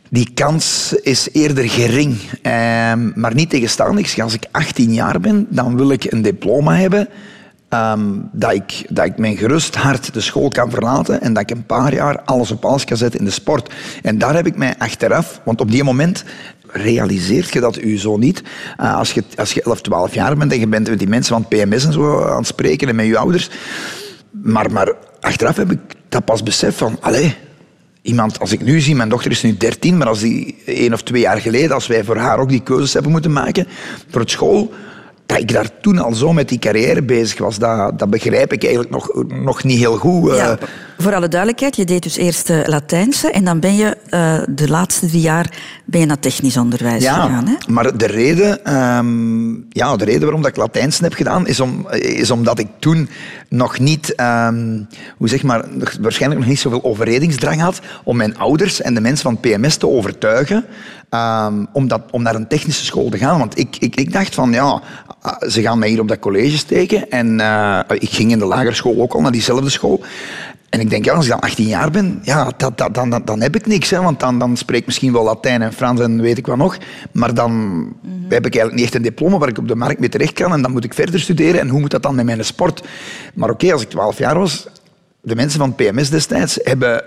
die 0.09 0.29
kans 0.33 0.95
is 1.01 1.27
eerder 1.31 1.69
gering. 1.69 2.17
Eh, 2.41 2.51
maar 3.15 3.33
niet 3.33 3.49
tegenstandig. 3.49 4.19
Als 4.19 4.33
ik 4.33 4.45
18 4.51 4.93
jaar 4.93 5.19
ben, 5.19 5.47
dan 5.49 5.77
wil 5.77 5.91
ik 5.91 6.11
een 6.11 6.21
diploma 6.21 6.75
hebben 6.75 7.07
Um, 7.75 8.29
dat, 8.31 8.53
ik, 8.53 8.85
dat 8.89 9.05
ik 9.05 9.17
mijn 9.17 9.37
gerust 9.37 9.75
hart 9.75 10.13
de 10.13 10.21
school 10.21 10.49
kan 10.49 10.69
verlaten 10.69 11.21
en 11.21 11.33
dat 11.33 11.43
ik 11.43 11.57
een 11.57 11.65
paar 11.65 11.93
jaar 11.93 12.21
alles 12.21 12.51
op 12.51 12.65
alles 12.65 12.85
kan 12.85 12.97
zetten 12.97 13.19
in 13.19 13.25
de 13.25 13.31
sport. 13.31 13.73
En 14.01 14.17
daar 14.17 14.35
heb 14.35 14.45
ik 14.45 14.57
mij 14.57 14.75
achteraf, 14.77 15.41
want 15.43 15.61
op 15.61 15.71
die 15.71 15.83
moment 15.83 16.23
realiseert 16.67 17.53
je 17.53 17.59
dat 17.59 17.81
u 17.81 17.97
zo 17.97 18.17
niet. 18.17 18.43
Uh, 18.81 18.97
als, 18.97 19.11
je, 19.11 19.23
als 19.35 19.53
je 19.53 19.61
11, 19.61 19.81
12 19.81 20.13
jaar 20.13 20.37
bent 20.37 20.51
en 20.51 20.59
je 20.59 20.67
bent 20.67 20.89
met 20.89 20.99
die 20.99 21.07
mensen 21.07 21.33
van 21.33 21.47
PMS 21.47 21.85
en 21.85 21.93
zo 21.93 22.23
aan 22.23 22.37
het 22.37 22.47
spreken 22.47 22.87
en 22.87 22.95
met 22.95 23.05
je 23.05 23.17
ouders. 23.17 23.49
Maar, 24.29 24.71
maar 24.71 24.93
achteraf 25.19 25.55
heb 25.55 25.71
ik 25.71 25.79
dat 26.09 26.25
pas 26.25 26.43
besef 26.43 26.77
van, 26.77 26.97
allee, 27.01 27.35
iemand, 28.01 28.39
als 28.39 28.51
ik 28.51 28.61
nu 28.61 28.79
zie, 28.79 28.95
mijn 28.95 29.09
dochter 29.09 29.31
is 29.31 29.43
nu 29.43 29.57
13, 29.57 29.97
maar 29.97 30.07
als 30.07 30.19
die 30.19 30.57
één 30.65 30.93
of 30.93 31.03
twee 31.03 31.21
jaar 31.21 31.41
geleden, 31.41 31.71
als 31.71 31.87
wij 31.87 32.03
voor 32.03 32.17
haar 32.17 32.39
ook 32.39 32.49
die 32.49 32.63
keuzes 32.63 32.93
hebben 32.93 33.11
moeten 33.11 33.31
maken 33.31 33.67
voor 34.09 34.21
het 34.21 34.31
school 34.31 34.73
dat 35.25 35.39
ik 35.39 35.53
daar 35.53 35.69
toen 35.81 35.99
al 35.99 36.13
zo 36.13 36.33
met 36.33 36.49
die 36.49 36.59
carrière 36.59 37.03
bezig 37.03 37.39
was, 37.39 37.57
dat, 37.57 37.99
dat 37.99 38.09
begrijp 38.09 38.53
ik 38.53 38.63
eigenlijk 38.63 38.93
nog, 38.93 39.09
nog 39.27 39.63
niet 39.63 39.79
heel 39.79 39.97
goed. 39.97 40.35
Ja, 40.35 40.57
eh. 40.59 40.67
voor 40.97 41.15
alle 41.15 41.27
duidelijkheid, 41.27 41.75
je 41.75 41.85
deed 41.85 42.03
dus 42.03 42.17
eerst 42.17 42.49
uh, 42.49 42.59
Latijnse 42.65 43.31
en 43.31 43.45
dan 43.45 43.59
ben 43.59 43.75
je 43.75 43.97
uh, 44.09 44.41
de 44.49 44.69
laatste 44.69 45.07
drie 45.07 45.21
jaar 45.21 45.57
ben 45.85 45.99
je 45.99 46.05
naar 46.05 46.19
technisch 46.19 46.57
onderwijs 46.57 47.03
ja, 47.03 47.13
gegaan. 47.13 47.47
Hè? 47.47 47.73
maar 47.73 47.97
de 47.97 48.05
reden, 48.05 48.75
um, 48.97 49.65
ja, 49.69 49.95
de 49.95 50.05
reden 50.05 50.21
waarom 50.21 50.41
dat 50.41 50.51
ik 50.51 50.57
Latijnse 50.57 51.03
heb 51.03 51.13
gedaan, 51.13 51.47
is, 51.47 51.59
om, 51.59 51.87
is 51.91 52.31
omdat 52.31 52.59
ik 52.59 52.67
toen 52.79 53.09
nog 53.49 53.79
niet, 53.79 54.13
um, 54.21 54.87
hoe 55.17 55.29
zeg 55.29 55.43
maar, 55.43 55.65
waarschijnlijk 56.01 56.41
nog 56.41 56.49
niet 56.49 56.59
zoveel 56.59 56.83
overredingsdrang 56.83 57.61
had 57.61 57.79
om 58.03 58.17
mijn 58.17 58.37
ouders 58.37 58.81
en 58.81 58.93
de 58.93 59.01
mensen 59.01 59.23
van 59.23 59.39
PMS 59.39 59.77
te 59.77 59.87
overtuigen 59.87 60.65
um, 61.15 61.67
om, 61.71 61.87
dat, 61.87 62.01
om 62.11 62.21
naar 62.21 62.35
een 62.35 62.47
technische 62.47 62.85
school 62.85 63.09
te 63.09 63.17
gaan. 63.17 63.39
Want 63.39 63.59
ik, 63.59 63.77
ik, 63.79 63.95
ik 63.95 64.13
dacht 64.13 64.35
van, 64.35 64.51
ja, 64.51 64.81
Ah, 65.25 65.49
ze 65.49 65.61
gaan 65.61 65.79
mij 65.79 65.89
hier 65.89 65.99
op 65.99 66.07
dat 66.07 66.19
college 66.19 66.57
steken. 66.57 67.09
En 67.09 67.39
uh, 67.39 67.79
ik 67.87 68.09
ging 68.09 68.31
in 68.31 68.39
de 68.39 68.45
lagere 68.45 68.73
school 68.73 69.01
ook 69.01 69.13
al 69.13 69.21
naar 69.21 69.31
diezelfde 69.31 69.69
school. 69.69 70.03
En 70.69 70.79
ik 70.79 70.89
denk, 70.89 71.05
ja, 71.05 71.13
als 71.13 71.25
ik 71.25 71.31
dan 71.31 71.39
18 71.39 71.67
jaar 71.67 71.91
ben, 71.91 72.19
ja, 72.21 72.51
dat, 72.57 72.77
dat, 72.77 72.93
dan, 72.93 73.21
dan 73.25 73.41
heb 73.41 73.55
ik 73.55 73.65
niks. 73.65 73.89
Hè, 73.89 74.01
want 74.01 74.19
dan, 74.19 74.39
dan 74.39 74.57
spreek 74.57 74.79
ik 74.79 74.85
misschien 74.85 75.13
wel 75.13 75.23
Latijn 75.23 75.61
en 75.61 75.73
Frans 75.73 75.99
en 75.99 76.21
weet 76.21 76.37
ik 76.37 76.47
wat 76.47 76.57
nog. 76.57 76.77
Maar 77.11 77.33
dan 77.33 77.51
mm 77.51 77.95
-hmm. 78.01 78.25
heb 78.29 78.45
ik 78.45 78.55
eigenlijk 78.55 78.73
niet 78.75 78.83
echt 78.83 78.95
een 78.95 79.01
diploma 79.01 79.37
waar 79.37 79.49
ik 79.49 79.57
op 79.57 79.67
de 79.67 79.75
markt 79.75 79.99
mee 79.99 80.09
terecht 80.09 80.33
kan. 80.33 80.51
En 80.51 80.61
dan 80.61 80.71
moet 80.71 80.83
ik 80.83 80.93
verder 80.93 81.19
studeren. 81.19 81.59
En 81.59 81.69
hoe 81.69 81.79
moet 81.79 81.91
dat 81.91 82.03
dan 82.03 82.15
met 82.15 82.25
mijn 82.25 82.45
sport? 82.45 82.83
Maar 83.33 83.49
oké, 83.49 83.63
okay, 83.63 83.73
als 83.73 83.81
ik 83.81 83.89
12 83.89 84.17
jaar 84.17 84.39
was, 84.39 84.67
de 85.21 85.35
mensen 85.35 85.59
van 85.59 85.75
PMS 85.75 86.09
destijds 86.09 86.59
hebben 86.63 87.03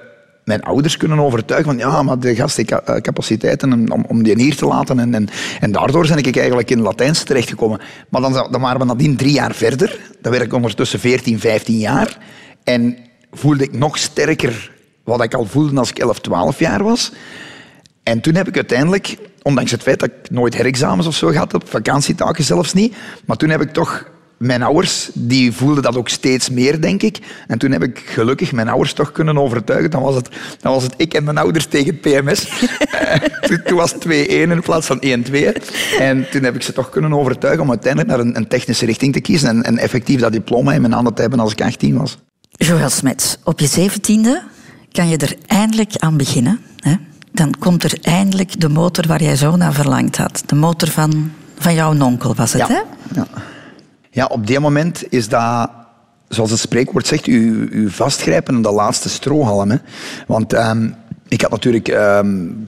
mijn 0.48 0.62
ouders 0.62 0.96
kunnen 0.96 1.18
overtuigen 1.18 1.70
van 1.70 1.78
ja, 1.78 2.02
maar 2.02 2.18
de 2.18 2.34
gast 2.34 2.58
eh, 2.58 2.96
capaciteiten 3.00 3.92
om, 3.92 4.04
om 4.08 4.22
die 4.22 4.38
hier 4.38 4.56
te 4.56 4.66
laten. 4.66 4.98
En, 4.98 5.14
en, 5.14 5.28
en 5.61 5.72
daardoor 5.72 6.06
ben 6.06 6.16
ik 6.16 6.37
eigenlijk 6.37 6.70
in 6.70 6.80
Latijns 6.80 7.22
terechtgekomen. 7.22 7.80
Maar 8.08 8.20
dan, 8.20 8.32
dan 8.32 8.61
waren 8.61 8.78
we 8.78 8.84
nadien 8.84 9.16
drie 9.16 9.32
jaar 9.32 9.54
verder. 9.54 10.00
Dan 10.20 10.32
werd 10.32 10.44
ik 10.44 10.52
ondertussen 10.52 11.00
14, 11.00 11.40
15 11.40 11.78
jaar. 11.78 12.18
En 12.64 12.96
voelde 13.32 13.64
ik 13.64 13.72
nog 13.72 13.98
sterker 13.98 14.72
wat 15.04 15.22
ik 15.22 15.34
al 15.34 15.44
voelde 15.44 15.78
als 15.78 15.90
ik 15.90 15.98
11, 15.98 16.20
12 16.20 16.58
jaar 16.58 16.82
was. 16.82 17.12
En 18.02 18.20
toen 18.20 18.34
heb 18.34 18.48
ik 18.48 18.54
uiteindelijk, 18.54 19.16
ondanks 19.42 19.70
het 19.70 19.82
feit 19.82 20.00
dat 20.00 20.08
ik 20.08 20.30
nooit 20.30 20.56
herexamens 20.56 21.06
of 21.06 21.14
zo 21.14 21.28
gehad 21.28 21.52
heb, 21.52 21.68
vakantietaken 21.68 22.44
zelfs 22.44 22.72
niet, 22.72 22.96
maar 23.26 23.37
toen 23.37 23.48
heb 23.48 23.61
ik 23.61 23.72
toch 23.72 24.04
mijn 24.38 24.62
ouders 24.62 25.11
die 25.14 25.53
voelden 25.53 25.83
dat 25.83 25.96
ook 25.96 26.09
steeds 26.09 26.51
meer, 26.51 26.81
denk 26.81 27.03
ik. 27.03 27.18
En 27.46 27.59
toen 27.59 27.70
heb 27.70 27.83
ik 27.83 28.03
gelukkig 28.07 28.53
mijn 28.53 28.68
ouders 28.68 28.92
toch 28.92 29.12
kunnen 29.12 29.38
overtuigen. 29.38 29.90
Dan 29.90 30.03
was 30.03 30.14
het, 30.14 30.29
dan 30.61 30.72
was 30.72 30.83
het 30.83 30.94
ik 30.96 31.14
en 31.14 31.24
mijn 31.24 31.38
ouders 31.38 31.66
tegen 31.66 31.87
het 31.87 32.01
PMS. 32.01 32.46
Eh, 32.98 33.14
toen, 33.40 33.62
toen, 33.64 33.77
was 33.77 33.92
het 33.92 34.05
2-1 34.05 34.09
in 34.09 34.61
plaats 34.62 34.87
van 34.87 35.01
1-2. 35.01 35.03
En 35.98 36.31
toen 36.31 36.42
heb 36.42 36.55
ik 36.55 36.62
ze 36.62 36.72
toch 36.72 36.88
kunnen 36.88 37.12
overtuigen 37.12 37.62
om 37.62 37.70
uiteindelijk 37.70 38.11
naar 38.11 38.27
een, 38.27 38.37
een 38.37 38.48
technische 38.48 38.87
richting 38.87 39.12
te 39.12 39.20
kiezen 39.20 39.48
en, 39.48 39.62
en, 39.62 39.79
effectief 39.79 40.20
dat 40.20 40.33
diploma 40.33 40.72
in 40.72 40.81
mijn 40.81 40.92
handen 40.92 41.14
te 41.14 41.20
hebben 41.20 41.40
als 41.40 41.53
ik 41.53 41.62
18 41.62 41.98
was. 41.98 42.18
Joël 42.51 42.88
Smets, 42.88 43.37
op 43.44 43.61
je 43.61 43.66
zeventiende 43.66 44.42
kan 44.92 45.09
je 45.09 45.16
er 45.16 45.37
eindelijk 45.46 45.96
aan 45.96 46.16
beginnen. 46.16 46.61
Hè? 46.77 46.94
Dan 47.33 47.55
komt 47.59 47.85
er 47.85 47.98
eindelijk 48.03 48.61
de 48.61 48.68
motor 48.68 49.07
waar 49.07 49.22
jij 49.22 49.37
zo 49.37 49.57
naar 49.57 49.72
verlangd 49.72 50.16
had. 50.16 50.42
De 50.46 50.55
motor 50.55 50.88
van, 50.88 51.33
van 51.59 51.74
jouw 51.74 51.92
nonkel 51.92 52.35
was 52.35 52.53
het, 52.53 52.68
ja. 52.68 52.74
hè? 52.74 52.81
Ja. 53.14 53.27
Ja, 54.18 54.26
op 54.26 54.46
die 54.46 54.61
moment 54.61 55.12
is 55.12 55.28
dat, 55.28 55.70
zoals 56.28 56.50
het 56.50 56.61
spreekwoord 56.61 57.07
zegt, 57.07 57.26
u, 57.26 57.90
vastgrijpen 57.90 58.54
aan 58.54 58.62
de 58.62 58.70
laatste 58.70 59.09
strohalm. 59.09 59.70
Hè. 59.70 59.76
Want 60.26 60.52
um, 60.52 60.94
ik 61.28 61.40
had 61.40 61.50
natuurlijk 61.50 61.88
um, 61.88 62.66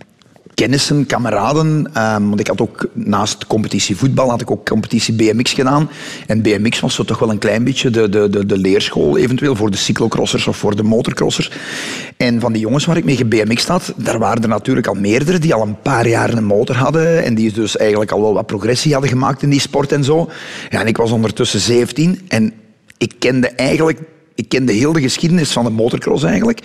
kennissen, 0.60 1.06
kameraden. 1.06 1.66
Um, 1.96 2.28
want 2.28 2.40
ik 2.40 2.46
had 2.46 2.60
ook 2.60 2.88
naast 2.92 3.46
competitie 3.46 3.96
voetbal 3.96 4.30
had 4.30 4.40
ik 4.40 4.50
ook 4.50 4.66
competitie 4.66 5.14
BMX 5.14 5.52
gedaan. 5.52 5.90
En 6.26 6.42
BMX 6.42 6.80
was 6.80 6.94
zo 6.94 7.04
toch 7.04 7.18
wel 7.18 7.30
een 7.30 7.38
klein 7.38 7.64
beetje 7.64 7.90
de, 7.90 8.08
de, 8.08 8.28
de, 8.30 8.46
de 8.46 8.58
leerschool 8.58 9.16
eventueel 9.16 9.56
voor 9.56 9.70
de 9.70 9.76
cyclocrossers 9.76 10.46
of 10.46 10.56
voor 10.56 10.76
de 10.76 10.82
motorcrossers. 10.82 11.50
En 12.16 12.40
van 12.40 12.52
die 12.52 12.62
jongens 12.62 12.84
waar 12.84 12.96
ik 12.96 13.04
mee 13.04 13.24
BMX 13.24 13.66
had, 13.66 13.92
daar 13.96 14.18
waren 14.18 14.42
er 14.42 14.48
natuurlijk 14.48 14.86
al 14.86 14.94
meerdere 14.94 15.38
die 15.38 15.54
al 15.54 15.62
een 15.62 15.80
paar 15.80 16.08
jaar 16.08 16.32
een 16.32 16.44
motor 16.44 16.76
hadden 16.76 17.24
en 17.24 17.34
die 17.34 17.52
dus 17.52 17.76
eigenlijk 17.76 18.10
al 18.10 18.20
wel 18.20 18.34
wat 18.34 18.46
progressie 18.46 18.92
hadden 18.92 19.10
gemaakt 19.10 19.42
in 19.42 19.50
die 19.50 19.60
sport 19.60 19.92
en 19.92 20.04
zo. 20.04 20.30
Ja, 20.70 20.80
en 20.80 20.86
ik 20.86 20.96
was 20.96 21.10
ondertussen 21.10 21.60
17 21.60 22.20
en 22.28 22.52
ik 22.98 23.14
kende 23.18 23.48
eigenlijk 23.48 23.98
ik 24.34 24.48
kende 24.48 24.72
heel 24.72 24.92
de 24.92 25.00
geschiedenis 25.00 25.50
van 25.50 25.64
de 25.64 25.70
motocross 25.70 26.22
eigenlijk. 26.22 26.60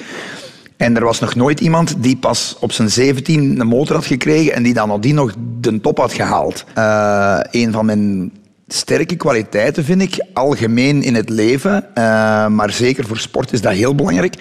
En 0.77 0.95
er 0.95 1.03
was 1.03 1.19
nog 1.19 1.35
nooit 1.35 1.59
iemand 1.59 1.95
die 1.97 2.17
pas 2.17 2.55
op 2.59 2.71
zijn 2.71 2.89
17 2.89 3.59
een 3.59 3.67
motor 3.67 3.95
had 3.95 4.05
gekregen 4.05 4.53
en 4.53 4.63
die 4.63 4.73
dan 4.73 4.87
nadien 4.87 5.15
nog 5.15 5.33
de 5.59 5.81
top 5.81 5.97
had 5.97 6.13
gehaald. 6.13 6.65
Uh, 6.77 7.39
een 7.51 7.71
van 7.71 7.85
mijn 7.85 8.31
sterke 8.67 9.15
kwaliteiten 9.15 9.83
vind 9.83 10.01
ik, 10.01 10.25
algemeen 10.33 11.03
in 11.03 11.15
het 11.15 11.29
leven, 11.29 11.85
uh, 11.89 12.47
maar 12.47 12.71
zeker 12.71 13.05
voor 13.05 13.17
sport 13.17 13.53
is 13.53 13.61
dat 13.61 13.73
heel 13.73 13.95
belangrijk, 13.95 14.35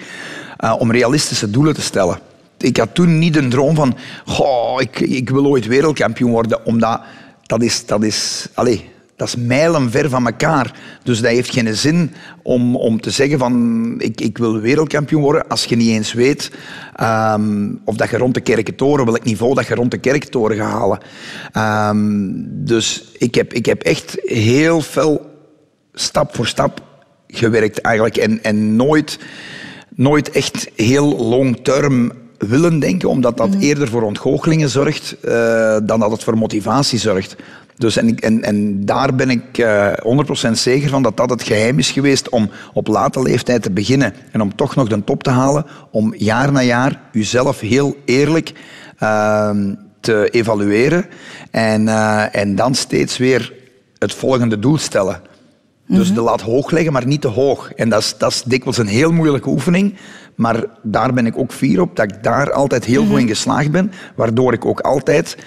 uh, 0.59 0.75
om 0.79 0.91
realistische 0.91 1.49
doelen 1.49 1.73
te 1.73 1.81
stellen. 1.81 2.19
Ik 2.57 2.77
had 2.77 2.93
toen 2.93 3.19
niet 3.19 3.35
een 3.35 3.49
droom 3.49 3.75
van, 3.75 3.97
goh, 4.25 4.81
ik, 4.81 4.99
ik 4.99 5.29
wil 5.29 5.45
ooit 5.45 5.67
wereldkampioen 5.67 6.31
worden, 6.31 6.65
omdat 6.65 7.01
dat 7.45 7.63
is, 7.63 7.85
dat 7.85 8.03
is, 8.03 8.47
allez, 8.53 8.81
dat 9.15 9.27
is 9.27 9.35
mijlenver 9.35 10.09
van 10.09 10.25
elkaar. 10.25 10.73
Dus 11.03 11.21
dat 11.21 11.31
heeft 11.31 11.53
geen 11.53 11.75
zin 11.75 12.11
om, 12.41 12.75
om 12.75 13.01
te 13.01 13.09
zeggen 13.09 13.39
van 13.39 13.95
ik, 13.97 14.21
ik 14.21 14.37
wil 14.37 14.59
wereldkampioen 14.59 15.21
worden 15.21 15.47
als 15.47 15.65
je 15.65 15.75
niet 15.75 15.89
eens 15.89 16.13
weet 16.13 16.51
um, 17.01 17.81
of 17.83 17.95
dat 17.95 18.09
je 18.09 18.17
rond 18.17 18.33
de 18.33 18.41
kerkentoren, 18.41 19.05
welk 19.05 19.23
niveau 19.23 19.53
dat 19.53 19.67
je 19.67 19.75
rond 19.75 19.91
de 19.91 19.97
kerkentoren 19.97 20.57
gaat 20.57 20.71
halen. 20.71 20.99
Um, 21.89 22.45
dus 22.65 23.03
ik 23.17 23.35
heb, 23.35 23.53
ik 23.53 23.65
heb 23.65 23.81
echt 23.81 24.17
heel 24.23 24.81
veel 24.81 25.33
stap 25.93 26.35
voor 26.35 26.47
stap 26.47 26.81
gewerkt 27.27 27.81
eigenlijk 27.81 28.17
en, 28.17 28.43
en 28.43 28.75
nooit, 28.75 29.19
nooit 29.95 30.29
echt 30.29 30.69
heel 30.75 31.17
long 31.17 31.59
term 31.63 32.11
willen 32.37 32.79
denken, 32.79 33.09
omdat 33.09 33.37
dat 33.37 33.55
eerder 33.59 33.87
voor 33.87 34.01
ontgoochelingen 34.01 34.69
zorgt 34.69 35.15
uh, 35.25 35.31
dan 35.83 35.99
dat 35.99 36.11
het 36.11 36.23
voor 36.23 36.37
motivatie 36.37 36.99
zorgt. 36.99 37.35
Dus 37.77 37.97
en, 37.97 38.19
en, 38.19 38.43
en 38.43 38.85
daar 38.85 39.15
ben 39.15 39.29
ik 39.29 39.57
uh, 39.57 39.91
eh, 39.91 40.47
100% 40.47 40.51
zeker 40.51 40.89
van 40.89 41.03
dat 41.03 41.17
dat 41.17 41.29
het 41.29 41.43
geheim 41.43 41.79
is 41.79 41.91
geweest 41.91 42.29
om 42.29 42.49
op 42.73 42.87
late 42.87 43.21
leeftijd 43.21 43.61
te 43.61 43.71
beginnen 43.71 44.13
en 44.31 44.41
om 44.41 44.55
toch 44.55 44.75
nog 44.75 44.87
de 44.87 45.03
top 45.03 45.23
te 45.23 45.29
halen, 45.29 45.65
om 45.91 46.13
jaar 46.17 46.51
na 46.51 46.61
jaar 46.61 47.01
uzelf 47.11 47.59
heel 47.59 47.95
eerlijk 48.05 48.53
uh, 48.99 49.49
te 49.99 50.29
evalueren 50.29 51.05
en, 51.51 51.81
uh, 51.81 52.35
en 52.35 52.55
dan 52.55 52.75
steeds 52.75 53.17
weer 53.17 53.53
het 53.97 54.13
volgende 54.13 54.59
doel 54.59 54.77
stellen. 54.77 55.21
Dus 55.87 56.07
mhm. 56.07 56.15
de 56.15 56.21
lat 56.21 56.41
hoog 56.41 56.71
leggen, 56.71 56.93
maar 56.93 57.07
niet 57.07 57.21
te 57.21 57.27
hoog. 57.27 57.71
En 57.71 57.89
dat 57.89 58.01
is, 58.01 58.17
dat 58.17 58.31
is 58.31 58.43
dikwijls 58.43 58.77
een 58.77 58.87
heel 58.87 59.11
moeilijke 59.11 59.49
oefening. 59.49 59.95
Maar 60.35 60.63
daar 60.83 61.13
ben 61.13 61.25
ik 61.25 61.37
ook 61.37 61.51
fier 61.51 61.81
op, 61.81 61.95
dat 61.95 62.11
ik 62.11 62.23
daar 62.23 62.51
altijd 62.51 62.85
heel 62.85 63.05
goed 63.05 63.17
in 63.17 63.17
mhm. 63.17 63.27
geslaagd 63.27 63.71
ben. 63.71 63.91
Waardoor 64.15 64.53
ik 64.53 64.65
ook 64.65 64.79
altijd 64.79 65.37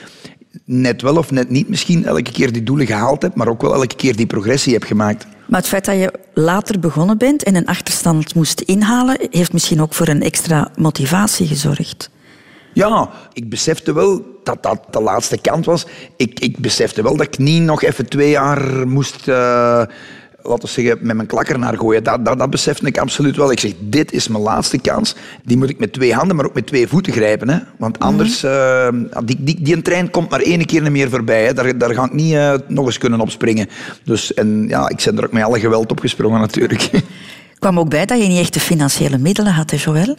net 0.65 1.03
wel 1.03 1.17
of 1.17 1.31
net 1.31 1.51
niet 1.51 1.69
misschien 1.69 2.05
elke 2.05 2.33
keer 2.33 2.53
die 2.53 2.63
doelen 2.63 2.87
gehaald 2.87 3.23
heb, 3.23 3.35
maar 3.35 3.49
ook 3.49 3.63
wel 3.63 3.75
elke 3.75 3.97
keer 3.97 4.17
die 4.17 4.27
progressie 4.27 4.73
heb 4.73 4.83
gemaakt. 4.83 5.27
Maar 5.47 5.61
het 5.61 5.69
feit 5.69 5.85
dat 5.85 5.97
je 5.97 6.13
later 6.35 6.81
begonnen 6.81 7.19
bent 7.19 7.43
en 7.43 7.55
een 7.55 7.67
achterstand 7.67 8.35
moest 8.35 8.61
inhalen, 8.61 9.19
heeft 9.31 9.53
misschien 9.53 9.83
ook 9.83 9.95
voor 9.95 10.09
een 10.09 10.23
extra 10.23 10.71
motivatie 10.77 11.47
gezorgd. 11.47 12.11
Ja, 12.73 13.11
ik 13.33 13.49
besefte 13.49 13.93
wel 13.93 14.41
dat 14.43 14.63
dat 14.63 14.81
de 14.91 15.01
laatste 15.01 15.39
kant 15.39 15.65
was. 15.65 15.87
Ik, 16.17 16.41
ik 16.41 16.59
besefte 16.59 17.03
wel 17.03 17.17
dat 17.17 17.27
ik 17.27 17.39
niet 17.39 17.63
nog 17.63 17.83
even 17.83 18.09
twee 18.09 18.31
jaar 18.31 18.89
moest... 18.89 19.29
Uh, 19.29 19.83
laten 20.43 20.65
we 20.65 20.69
zeggen, 20.69 20.99
met 21.01 21.17
mijn 21.17 21.29
klakker 21.29 21.59
naar 21.59 21.77
gooien. 21.77 22.05
Dat, 22.05 22.25
dat, 22.25 22.39
dat 22.39 22.51
besefte 22.51 22.87
ik 22.87 22.99
absoluut 22.99 23.37
wel. 23.37 23.53
Ik 23.53 23.61
zeg, 23.61 23.73
dit 23.79 24.13
is 24.13 24.29
mijn 24.29 24.43
laatste 24.43 24.79
kans. 24.79 25.15
Die 25.45 25.57
moet 25.57 25.69
ik 25.69 25.79
met 25.79 25.93
twee 25.93 26.15
handen, 26.15 26.37
maar 26.37 26.45
ook 26.45 26.55
met 26.55 26.67
twee 26.67 26.89
voeten 26.89 27.13
grijpen. 27.13 27.49
Hè. 27.49 27.59
Want 27.77 27.99
mhm. 27.99 28.09
anders, 28.09 28.45
uh, 28.45 28.89
die, 29.25 29.37
die, 29.41 29.63
die 29.63 29.83
trein 29.83 30.11
komt 30.11 30.31
maar 30.31 30.41
één 30.41 30.67
keer 30.67 30.93
meer 30.93 31.11
voorbij. 31.11 31.45
Hè. 31.45 31.55
Daar, 31.55 31.79
daar 31.79 31.95
ga 31.95 32.05
ik 32.05 32.13
niet 32.13 32.33
uh, 32.33 32.55
nog 32.67 32.87
eens 32.87 32.99
kunnen 32.99 33.21
opspringen. 33.21 33.69
Dus, 34.05 34.35
en 34.35 34.69
ja, 34.69 34.89
ik 34.89 35.03
ben 35.05 35.19
er 35.19 35.25
ook 35.25 35.33
met 35.33 35.45
alle 35.45 35.61
geweld 35.61 35.91
opgesprongen 35.91 36.41
natuurlijk. 36.41 36.91
kwam 37.59 37.79
ook 37.79 37.89
bij 37.89 38.07
dat 38.07 38.23
je 38.23 38.29
niet 38.29 38.39
echt 38.39 38.55
de 38.55 38.61
financiële 38.61 39.19
middelen 39.19 39.53
had, 39.53 39.71
hè, 39.71 39.77
Joël? 39.77 40.17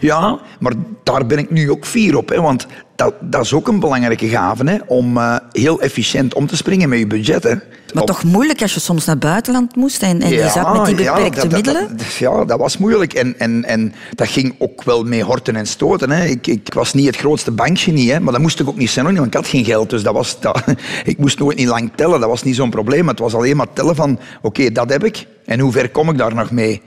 Ja, 0.00 0.38
maar 0.60 0.72
daar 1.02 1.26
ben 1.26 1.38
ik 1.38 1.50
nu 1.50 1.70
ook 1.70 1.86
fier 1.86 2.16
op. 2.16 2.28
Hè, 2.28 2.40
want 2.40 2.66
dat, 2.96 3.14
dat 3.20 3.44
is 3.44 3.52
ook 3.52 3.68
een 3.68 3.80
belangrijke 3.80 4.28
gave, 4.28 4.64
hè, 4.64 4.76
om 4.86 5.16
uh, 5.16 5.36
heel 5.52 5.80
efficiënt 5.80 6.34
om 6.34 6.46
te 6.46 6.56
springen 6.56 6.88
met 6.88 6.98
je 6.98 7.06
budget. 7.06 7.42
Hè. 7.42 7.54
Maar 7.94 8.04
toch 8.04 8.24
moeilijk 8.24 8.62
als 8.62 8.74
je 8.74 8.80
soms 8.80 9.04
naar 9.04 9.18
buitenland 9.18 9.76
moest 9.76 10.02
en, 10.02 10.22
en 10.22 10.30
ja, 10.30 10.44
je 10.44 10.50
zat 10.50 10.72
met 10.72 10.84
die 10.84 10.94
beperkte 10.94 11.36
ja, 11.36 11.42
dat, 11.42 11.52
middelen? 11.52 11.96
Dat, 11.96 12.14
ja, 12.14 12.44
dat 12.44 12.58
was 12.58 12.78
moeilijk. 12.78 13.14
En, 13.14 13.38
en, 13.38 13.64
en 13.64 13.94
dat 14.14 14.28
ging 14.28 14.54
ook 14.58 14.82
wel 14.82 15.04
mee 15.04 15.22
horten 15.22 15.56
en 15.56 15.66
stoten. 15.66 16.10
Hè. 16.10 16.24
Ik, 16.24 16.46
ik 16.46 16.74
was 16.74 16.94
niet 16.94 17.06
het 17.06 17.16
grootste 17.16 17.50
bankgenie, 17.50 18.12
hè, 18.12 18.20
maar 18.20 18.32
dat 18.32 18.42
moest 18.42 18.60
ik 18.60 18.68
ook 18.68 18.76
niet 18.76 18.90
zijn, 18.90 19.14
want 19.14 19.26
ik 19.26 19.34
had 19.34 19.46
geen 19.46 19.64
geld. 19.64 19.90
Dus 19.90 20.02
dat 20.02 20.14
was, 20.14 20.36
dat, 20.40 20.62
ik 21.04 21.18
moest 21.18 21.38
nooit 21.38 21.56
niet 21.56 21.68
lang 21.68 21.90
tellen, 21.94 22.20
dat 22.20 22.28
was 22.28 22.42
niet 22.42 22.56
zo'n 22.56 22.70
probleem. 22.70 23.08
Het 23.08 23.18
was 23.18 23.34
alleen 23.34 23.56
maar 23.56 23.72
tellen 23.72 23.96
van, 23.96 24.18
oké, 24.42 24.72
dat 24.72 24.90
heb 24.90 25.04
ik. 25.04 25.26
En 25.44 25.60
hoe 25.60 25.72
ver 25.72 25.90
kom 25.90 26.10
ik 26.10 26.18
daar 26.18 26.34
nog 26.34 26.50
mee? 26.50 26.82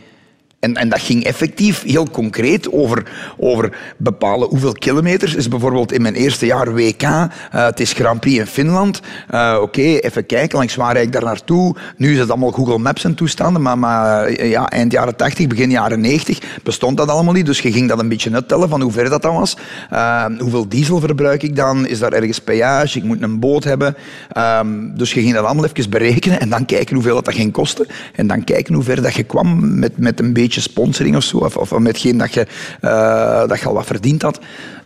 En, 0.62 0.76
en, 0.76 0.90
dat 0.90 1.02
ging 1.02 1.24
effectief 1.24 1.84
heel 1.84 2.10
concreet 2.10 2.72
over, 2.72 3.04
over 3.38 3.78
bepalen 3.98 4.48
hoeveel 4.48 4.72
kilometers. 4.72 5.36
Is 5.36 5.48
bijvoorbeeld 5.48 5.92
in 5.92 6.02
mijn 6.02 6.14
eerste 6.14 6.46
jaar 6.46 6.74
WK, 6.74 7.02
eh, 7.02 7.28
het 7.52 7.80
is 7.80 7.94
Grand 7.94 8.20
Prix 8.20 8.40
in 8.40 8.46
Finland. 8.46 9.00
Uh, 9.34 9.58
Oké, 9.62 9.82
even 9.82 10.26
kijken, 10.26 10.58
langs 10.58 10.76
waar 10.76 10.98
ik 10.98 11.12
daar 11.12 11.24
naartoe? 11.24 11.76
Nu 11.98 12.12
is 12.12 12.20
het 12.20 12.30
allemaal 12.30 12.52
Google 12.52 12.78
Maps 12.78 13.04
en 13.04 13.16
toestanden, 13.16 13.62
maar, 13.62 13.78
maar 13.78 14.26
eh, 14.26 14.50
ja, 14.50 14.70
eind 14.70 14.92
jaren 14.92 15.16
80, 15.16 15.48
begin 15.48 15.70
jaren 15.70 16.02
90 16.02 16.40
bestond 16.64 16.98
dat 16.98 17.10
allemaal 17.10 17.34
niet. 17.34 17.46
Dus 17.46 17.60
je 17.60 17.72
ging 17.72 17.90
dat 17.90 18.00
een 18.00 18.10
beetje 18.10 18.34
uittellen 18.34 18.70
van 18.70 18.82
hoe 18.82 18.92
ver 18.92 19.10
dat 19.10 19.22
dan 19.22 19.36
was. 19.36 19.58
Uh, 19.94 20.26
hoeveel 20.40 20.68
diesel 20.68 21.00
verbruik 21.00 21.44
ik 21.44 21.56
dan? 21.56 21.88
Is 21.88 22.00
daar 22.00 22.14
ergens 22.14 22.40
peage? 22.40 22.98
Ik 22.98 23.04
moet 23.04 23.22
een 23.22 23.40
boot 23.40 23.64
hebben. 23.64 23.96
Um, 24.38 24.98
dus 24.98 25.14
je 25.14 25.22
ging 25.22 25.34
dat 25.34 25.46
allemaal 25.46 25.66
even 25.66 25.90
berekenen 25.90 26.40
en 26.40 26.50
dan 26.50 26.66
kijken 26.66 26.96
hoeveel 26.96 27.16
dat, 27.16 27.26
dat 27.26 27.34
ging 27.34 27.52
kosten. 27.52 27.86
En 28.16 28.28
dan 28.28 28.44
kijken 28.44 28.74
hoe 28.74 28.84
ver 28.84 29.02
dat 29.02 29.14
je 29.14 29.24
kwam 29.24 29.80
met, 29.80 29.98
met 29.98 30.20
een 30.20 30.34
beetje 30.34 30.51
sponsoring 30.60 31.16
of 31.16 31.24
zo, 31.24 31.38
of, 31.38 31.58
of 31.58 31.78
met 31.78 32.02
dat 32.18 32.34
je, 32.34 32.46
uh, 32.82 33.48
dat 33.48 33.60
je 33.60 33.66
al 33.66 33.74
wat 33.74 33.86
verdiend 33.86 34.22
had, 34.22 34.40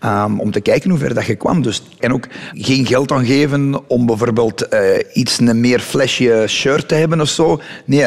um, 0.04 0.40
om 0.40 0.52
te 0.52 0.62
kijken 0.62 0.90
hoe 0.90 1.00
ver 1.00 1.14
dat 1.14 1.26
je 1.26 1.36
kwam. 1.36 1.62
Dus, 1.62 1.82
en 2.00 2.14
ook 2.14 2.28
geen 2.54 2.86
geld 2.86 3.12
aan 3.12 3.26
geven 3.26 3.90
om 3.90 4.06
bijvoorbeeld 4.06 4.74
uh, 4.74 4.80
iets 5.14 5.40
een 5.40 5.60
meer 5.60 5.80
flesje 5.80 6.46
shirt 6.48 6.88
te 6.88 6.96
hebben 6.96 7.22
of 7.22 7.30
zo. 7.30 7.62
Nee, 7.86 8.06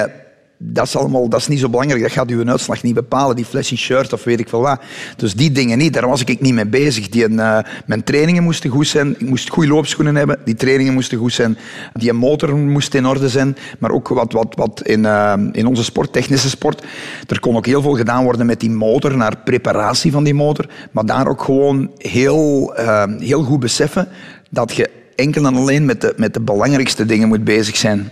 dat 0.58 0.86
is 0.86 0.96
allemaal 0.96 1.28
dat 1.28 1.40
is 1.40 1.48
niet 1.48 1.60
zo 1.60 1.68
belangrijk. 1.68 2.02
Dat 2.02 2.12
gaat 2.12 2.30
uw 2.30 2.48
uitslag 2.48 2.82
niet 2.82 2.94
bepalen, 2.94 3.36
die 3.36 3.44
flashy 3.44 3.76
shirt 3.76 4.12
of 4.12 4.24
weet 4.24 4.40
ik 4.40 4.48
veel 4.48 4.60
wat. 4.60 4.80
Dus 5.16 5.34
die 5.34 5.52
dingen 5.52 5.78
niet, 5.78 5.92
daar 5.92 6.08
was 6.08 6.24
ik 6.24 6.40
niet 6.40 6.54
mee 6.54 6.66
bezig. 6.66 7.08
Die, 7.08 7.28
uh, 7.28 7.58
mijn 7.86 8.04
trainingen 8.04 8.42
moesten 8.42 8.70
goed 8.70 8.86
zijn. 8.86 9.14
Ik 9.18 9.28
moest 9.28 9.48
goede 9.48 9.68
loopschoenen 9.68 10.16
hebben. 10.16 10.38
Die 10.44 10.54
trainingen 10.54 10.92
moesten 10.92 11.18
goed 11.18 11.32
zijn. 11.32 11.58
Die 11.92 12.12
motor 12.12 12.56
moest 12.56 12.94
in 12.94 13.06
orde 13.06 13.28
zijn. 13.28 13.56
Maar 13.78 13.90
ook 13.90 14.08
wat, 14.08 14.32
wat, 14.32 14.54
wat 14.56 14.82
in, 14.84 15.00
uh, 15.04 15.34
in 15.52 15.66
onze 15.66 15.84
sport, 15.84 16.12
technische 16.12 16.48
sport. 16.48 16.84
Er 17.26 17.40
kon 17.40 17.56
ook 17.56 17.66
heel 17.66 17.82
veel 17.82 17.96
gedaan 17.96 18.24
worden 18.24 18.46
met 18.46 18.60
die 18.60 18.70
motor, 18.70 19.16
naar 19.16 19.36
preparatie 19.44 20.12
van 20.12 20.24
die 20.24 20.34
motor. 20.34 20.66
Maar 20.90 21.06
daar 21.06 21.28
ook 21.28 21.42
gewoon 21.42 21.90
heel, 21.96 22.74
uh, 22.78 23.04
heel 23.18 23.42
goed 23.42 23.60
beseffen 23.60 24.08
dat 24.50 24.74
je 24.74 24.90
enkel 25.14 25.44
en 25.44 25.56
alleen 25.56 25.84
met 25.84 26.00
de, 26.00 26.14
met 26.16 26.34
de 26.34 26.40
belangrijkste 26.40 27.06
dingen 27.06 27.28
moet 27.28 27.44
bezig 27.44 27.76
zijn 27.76 28.10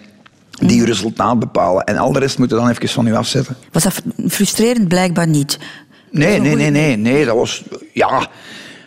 die 0.59 0.77
je 0.77 0.85
resultaat 0.85 1.38
bepalen. 1.38 1.85
En 1.85 1.97
al 1.97 2.12
de 2.12 2.19
rest 2.19 2.38
moet 2.38 2.51
je 2.51 2.57
dan 2.57 2.69
even 2.69 2.88
van 2.88 3.07
je 3.07 3.16
afzetten. 3.16 3.57
Was 3.73 3.83
dat 3.83 4.03
frustrerend? 4.29 4.88
Blijkbaar 4.88 5.29
niet. 5.29 5.59
Nee, 6.11 6.40
nee, 6.40 6.57
nee, 6.57 6.71
nee, 6.71 6.97
nee. 6.97 7.25
Dat 7.25 7.37
was... 7.37 7.64
Ja, 7.92 8.29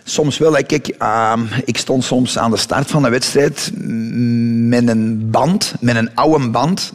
soms 0.03 0.37
wel. 0.37 0.51
Kijk, 0.51 0.95
uh, 1.01 1.33
ik 1.65 1.77
stond 1.77 2.03
soms 2.03 2.37
aan 2.37 2.51
de 2.51 2.57
start 2.57 2.91
van 2.91 3.03
een 3.03 3.11
wedstrijd 3.11 3.71
met 3.75 4.87
een 4.87 5.29
band, 5.29 5.73
met 5.79 5.95
een 5.95 6.15
oude 6.15 6.49
band, 6.49 6.93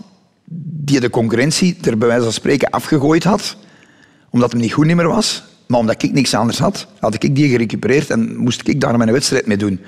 die 0.84 1.00
de 1.00 1.10
concurrentie 1.10 1.76
er 1.82 1.98
bij 1.98 2.08
wijze 2.08 2.24
van 2.24 2.32
spreken 2.32 2.70
afgegooid 2.70 3.24
had, 3.24 3.56
omdat 4.30 4.52
hem 4.52 4.60
niet 4.60 4.72
goed 4.72 4.86
meer 4.86 5.08
was. 5.08 5.42
Maar 5.66 5.78
omdat 5.78 6.02
ik 6.02 6.12
niks 6.12 6.34
anders 6.34 6.58
had, 6.58 6.86
had 6.98 7.14
ik 7.14 7.34
die 7.34 7.48
gerecupereerd 7.48 8.10
en 8.10 8.36
moest 8.36 8.68
ik 8.68 8.80
daar 8.80 8.96
mijn 8.96 9.12
wedstrijd 9.12 9.46
mee 9.46 9.56
doen. 9.56 9.80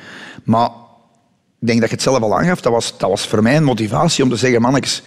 Maar 0.45 0.71
ik 1.61 1.67
denk 1.67 1.81
dat 1.81 1.89
je 1.89 1.95
het 1.95 2.05
zelf 2.05 2.21
al 2.21 2.39
aangaf, 2.39 2.61
dat 2.61 2.73
was, 2.73 2.99
dat 2.99 3.11
was 3.11 3.27
voor 3.27 3.43
mij 3.43 3.57
een 3.57 3.65
motivatie 3.65 4.25
om 4.25 4.31
te 4.31 4.37
zeggen, 4.37 4.61
mannetjes, 4.61 5.03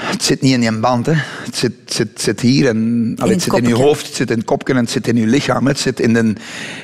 het 0.00 0.22
zit 0.22 0.40
niet 0.40 0.52
in 0.52 0.62
je 0.62 0.78
band, 0.78 1.06
hè. 1.06 1.12
Het, 1.44 1.56
zit, 1.56 1.72
zit, 1.86 2.20
zit 2.20 2.40
hier 2.40 2.68
en 2.68 3.12
allee, 3.18 3.32
het 3.32 3.42
zit 3.42 3.54
in 3.54 3.68
je 3.68 3.74
hoofd, 3.74 4.06
het 4.06 4.14
zit 4.14 4.30
in 4.30 4.36
het 4.36 4.46
kopje 4.46 4.74
en 4.74 4.80
het 4.80 4.90
zit 4.90 5.08
in 5.08 5.16
je 5.16 5.26
lichaam. 5.26 5.66
Het 5.66 5.78
zit 5.78 6.00
in, 6.00 6.12
de, 6.12 6.32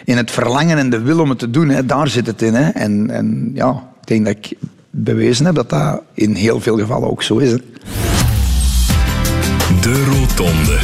in 0.05 0.17
het 0.17 0.31
verlangen 0.31 0.79
en 0.79 0.91
de 0.91 1.01
wil 1.01 1.21
om 1.21 1.29
het 1.29 1.39
te 1.39 1.51
doen. 1.51 1.69
Hè. 1.69 1.87
Daar 1.87 2.09
zit 2.09 2.27
het 2.27 2.43
in. 2.43 2.55
Hè. 2.55 2.71
En, 2.71 3.11
en 3.11 3.51
ja, 3.55 3.71
ik 4.01 4.07
denk 4.07 4.25
dat 4.25 4.37
ik 4.37 4.59
bewezen 4.91 5.47
heb 5.47 5.55
dat 5.55 5.71
dat 5.71 6.03
in 6.15 6.35
heel 6.35 6.61
veel 6.61 6.79
gevallen 6.79 7.11
ook 7.11 7.23
zo 7.23 7.39
is. 7.39 7.51
Hè. 7.51 7.59
De 9.81 10.05
Rotonde. 10.05 10.79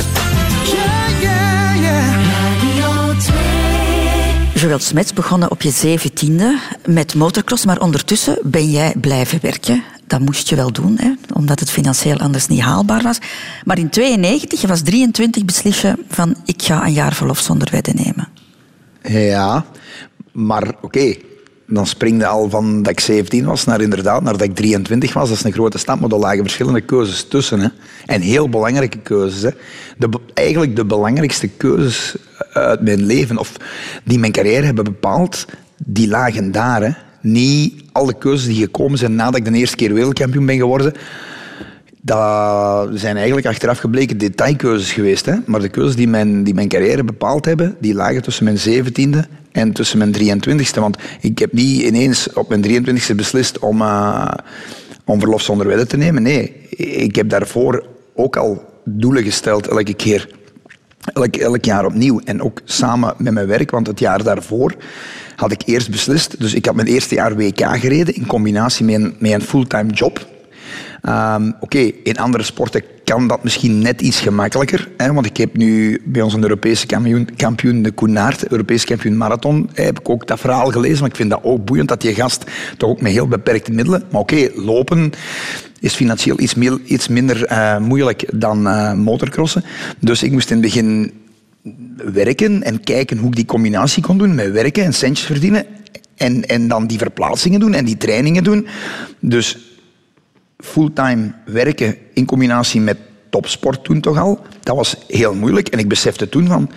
Joël 4.60 4.78
Smets 4.78 5.12
begonnen 5.12 5.50
op 5.50 5.62
je 5.62 5.70
zeventiende 5.70 6.58
met 6.86 7.14
motocross, 7.14 7.64
maar 7.64 7.80
ondertussen 7.80 8.38
ben 8.42 8.70
jij 8.70 8.94
blijven 9.00 9.38
werken. 9.42 9.82
Dat 10.06 10.20
moest 10.20 10.48
je 10.48 10.56
wel 10.56 10.72
doen, 10.72 10.96
hè, 10.98 11.12
omdat 11.32 11.60
het 11.60 11.70
financieel 11.70 12.16
anders 12.16 12.46
niet 12.46 12.60
haalbaar 12.60 13.02
was. 13.02 13.18
Maar 13.64 13.78
in 13.78 13.90
92, 13.90 14.60
je 14.60 14.66
was 14.66 14.82
23, 14.82 15.44
beslis 15.44 15.80
je 15.80 15.94
van 16.08 16.36
ik 16.44 16.62
ga 16.62 16.84
een 16.84 16.92
jaar 16.92 17.14
verlof 17.14 17.38
zonder 17.38 17.68
wedden 17.70 17.96
nemen. 17.96 18.28
Ja, 19.02 19.64
maar 20.32 20.74
oké, 20.80 21.14
dan 21.70 21.86
springde 21.86 22.26
al 22.26 22.50
van 22.50 22.82
dat 22.82 22.92
ik 22.92 23.00
17 23.00 23.44
was 23.44 23.64
naar 23.64 23.80
inderdaad, 23.80 24.22
naar 24.22 24.32
dat 24.32 24.42
ik 24.42 24.54
23 24.54 25.12
was. 25.12 25.28
Dat 25.28 25.38
is 25.38 25.44
een 25.44 25.52
grote 25.52 25.78
stap, 25.78 26.00
maar 26.00 26.10
er 26.10 26.18
lagen 26.18 26.40
verschillende 26.40 26.80
keuzes 26.80 27.24
tussen. 27.24 27.60
Hè. 27.60 27.68
En 28.06 28.20
heel 28.20 28.48
belangrijke 28.48 28.98
keuzes. 28.98 29.42
Hè. 29.42 29.50
De, 29.98 30.08
eigenlijk 30.34 30.76
de 30.76 30.84
belangrijkste 30.84 31.48
keuzes 31.48 32.16
uit 32.52 32.80
mijn 32.80 33.06
leven, 33.06 33.38
of 33.38 33.56
die 34.04 34.18
mijn 34.18 34.32
carrière 34.32 34.64
hebben 34.64 34.84
bepaald, 34.84 35.46
die 35.84 36.08
lagen 36.08 36.52
daar. 36.52 36.82
Hè. 36.82 36.90
Niet 37.20 37.84
alle 37.92 38.18
keuzes 38.18 38.46
die 38.46 38.62
gekomen 38.62 38.98
zijn 38.98 39.14
nadat 39.14 39.36
ik 39.36 39.44
de 39.44 39.58
eerste 39.58 39.76
keer 39.76 39.94
wereldkampioen 39.94 40.46
ben 40.46 40.56
geworden, 40.56 40.92
dat 42.02 42.88
zijn 42.94 43.16
eigenlijk 43.16 43.46
achteraf 43.46 43.78
gebleken 43.78 44.18
detailkeuzes 44.18 44.92
geweest. 44.92 45.26
Hè? 45.26 45.34
Maar 45.46 45.60
de 45.60 45.68
keuzes 45.68 45.96
die 45.96 46.08
mijn, 46.08 46.44
die 46.44 46.54
mijn 46.54 46.68
carrière 46.68 47.04
bepaald 47.04 47.44
hebben, 47.44 47.76
die 47.80 47.94
lagen 47.94 48.22
tussen 48.22 48.44
mijn 48.44 48.58
zeventiende 48.58 49.26
en 49.52 49.72
tussen 49.72 49.98
mijn 49.98 50.14
23ste. 50.14 50.80
Want 50.80 50.96
ik 51.20 51.38
heb 51.38 51.52
niet 51.52 51.82
ineens 51.82 52.32
op 52.32 52.48
mijn 52.48 52.64
23ste 52.64 53.14
beslist 53.16 53.58
om, 53.58 53.80
uh, 53.80 54.32
om 55.04 55.20
verlof 55.20 55.42
zonder 55.42 55.66
wedden 55.66 55.88
te 55.88 55.96
nemen. 55.96 56.22
Nee, 56.22 56.68
ik 56.76 57.16
heb 57.16 57.28
daarvoor 57.28 57.86
ook 58.14 58.36
al 58.36 58.64
doelen 58.84 59.22
gesteld 59.22 59.68
elke 59.68 59.94
keer. 59.94 60.28
Elk, 61.12 61.36
elk 61.36 61.64
jaar 61.64 61.84
opnieuw. 61.84 62.20
En 62.24 62.42
ook 62.42 62.60
samen 62.64 63.14
met 63.18 63.32
mijn 63.32 63.46
werk, 63.46 63.70
want 63.70 63.86
het 63.86 63.98
jaar 63.98 64.22
daarvoor 64.22 64.74
had 65.36 65.52
ik 65.52 65.62
eerst 65.64 65.90
beslist. 65.90 66.40
Dus 66.40 66.54
ik 66.54 66.66
had 66.66 66.74
mijn 66.74 66.88
eerste 66.88 67.14
jaar 67.14 67.36
WK 67.36 67.60
gereden 67.60 68.14
in 68.14 68.26
combinatie 68.26 68.84
met 68.84 69.20
met 69.20 69.32
een 69.32 69.42
fulltime 69.42 69.92
job. 69.92 70.26
Ehm, 71.02 71.52
oké, 71.60 71.78
in 71.78 72.18
andere 72.18 72.44
sporten 72.44 72.82
kan 73.04 73.28
dat 73.28 73.42
misschien 73.42 73.78
net 73.78 74.00
iets 74.00 74.20
gemakkelijker. 74.20 74.88
Hè, 74.96 75.12
want 75.12 75.26
ik 75.26 75.36
heb 75.36 75.56
nu 75.56 76.00
bij 76.04 76.22
ons 76.22 76.34
een 76.34 76.42
Europese 76.42 76.86
kampioen, 76.86 77.28
kampioen 77.36 77.82
de 77.82 77.90
Koenaert, 77.90 78.48
Europese 78.48 78.86
kampioen 78.86 79.16
marathon, 79.16 79.70
heb 79.74 80.00
ik 80.00 80.08
ook 80.08 80.26
dat 80.26 80.40
verhaal 80.40 80.70
gelezen. 80.70 81.00
Maar 81.00 81.08
ik 81.08 81.16
vind 81.16 81.30
dat 81.30 81.40
ook 81.42 81.64
boeiend 81.64 81.88
dat 81.88 82.00
die 82.00 82.14
gast 82.14 82.44
toch 82.76 82.90
ook 82.90 83.00
met 83.00 83.12
heel 83.12 83.28
beperkte 83.28 83.72
middelen. 83.72 84.02
Maar 84.10 84.20
oké, 84.20 84.50
lopen 84.54 85.12
is 85.80 85.94
financieel 85.94 86.40
iets, 86.40 86.54
iets 86.84 87.08
minder 87.08 87.50
uh, 87.50 87.78
moeilijk 87.78 88.24
dan 88.40 88.66
uh, 88.66 88.92
motocrossen. 88.92 89.64
Dus 89.98 90.22
ik 90.22 90.32
moest 90.32 90.50
in 90.50 90.56
het 90.56 90.64
begin 90.64 91.12
werken 92.12 92.62
en 92.62 92.80
kijken 92.80 93.18
hoe 93.18 93.28
ik 93.28 93.36
die 93.36 93.44
combinatie 93.44 94.02
kon 94.02 94.18
doen 94.18 94.34
met 94.34 94.52
werken 94.52 94.84
en 94.84 94.94
centjes 94.94 95.26
verdienen 95.26 95.66
en, 96.16 96.46
en 96.48 96.68
dan 96.68 96.86
die 96.86 96.98
verplaatsingen 96.98 97.60
doen 97.60 97.74
en 97.74 97.84
die 97.84 97.96
trainingen 97.96 98.44
doen. 98.44 98.66
Dus 99.20 99.69
fulltime 100.60 101.32
werken 101.44 101.96
in 102.14 102.26
combinatie 102.26 102.80
met 102.80 102.96
topsport 103.30 103.84
toen 103.84 104.00
toch 104.00 104.18
al, 104.18 104.38
dat 104.62 104.76
was 104.76 104.96
heel 105.06 105.34
moeilijk. 105.34 105.68
En 105.68 105.78
ik 105.78 105.88
besefte 105.88 106.28
toen 106.28 106.46
van, 106.46 106.70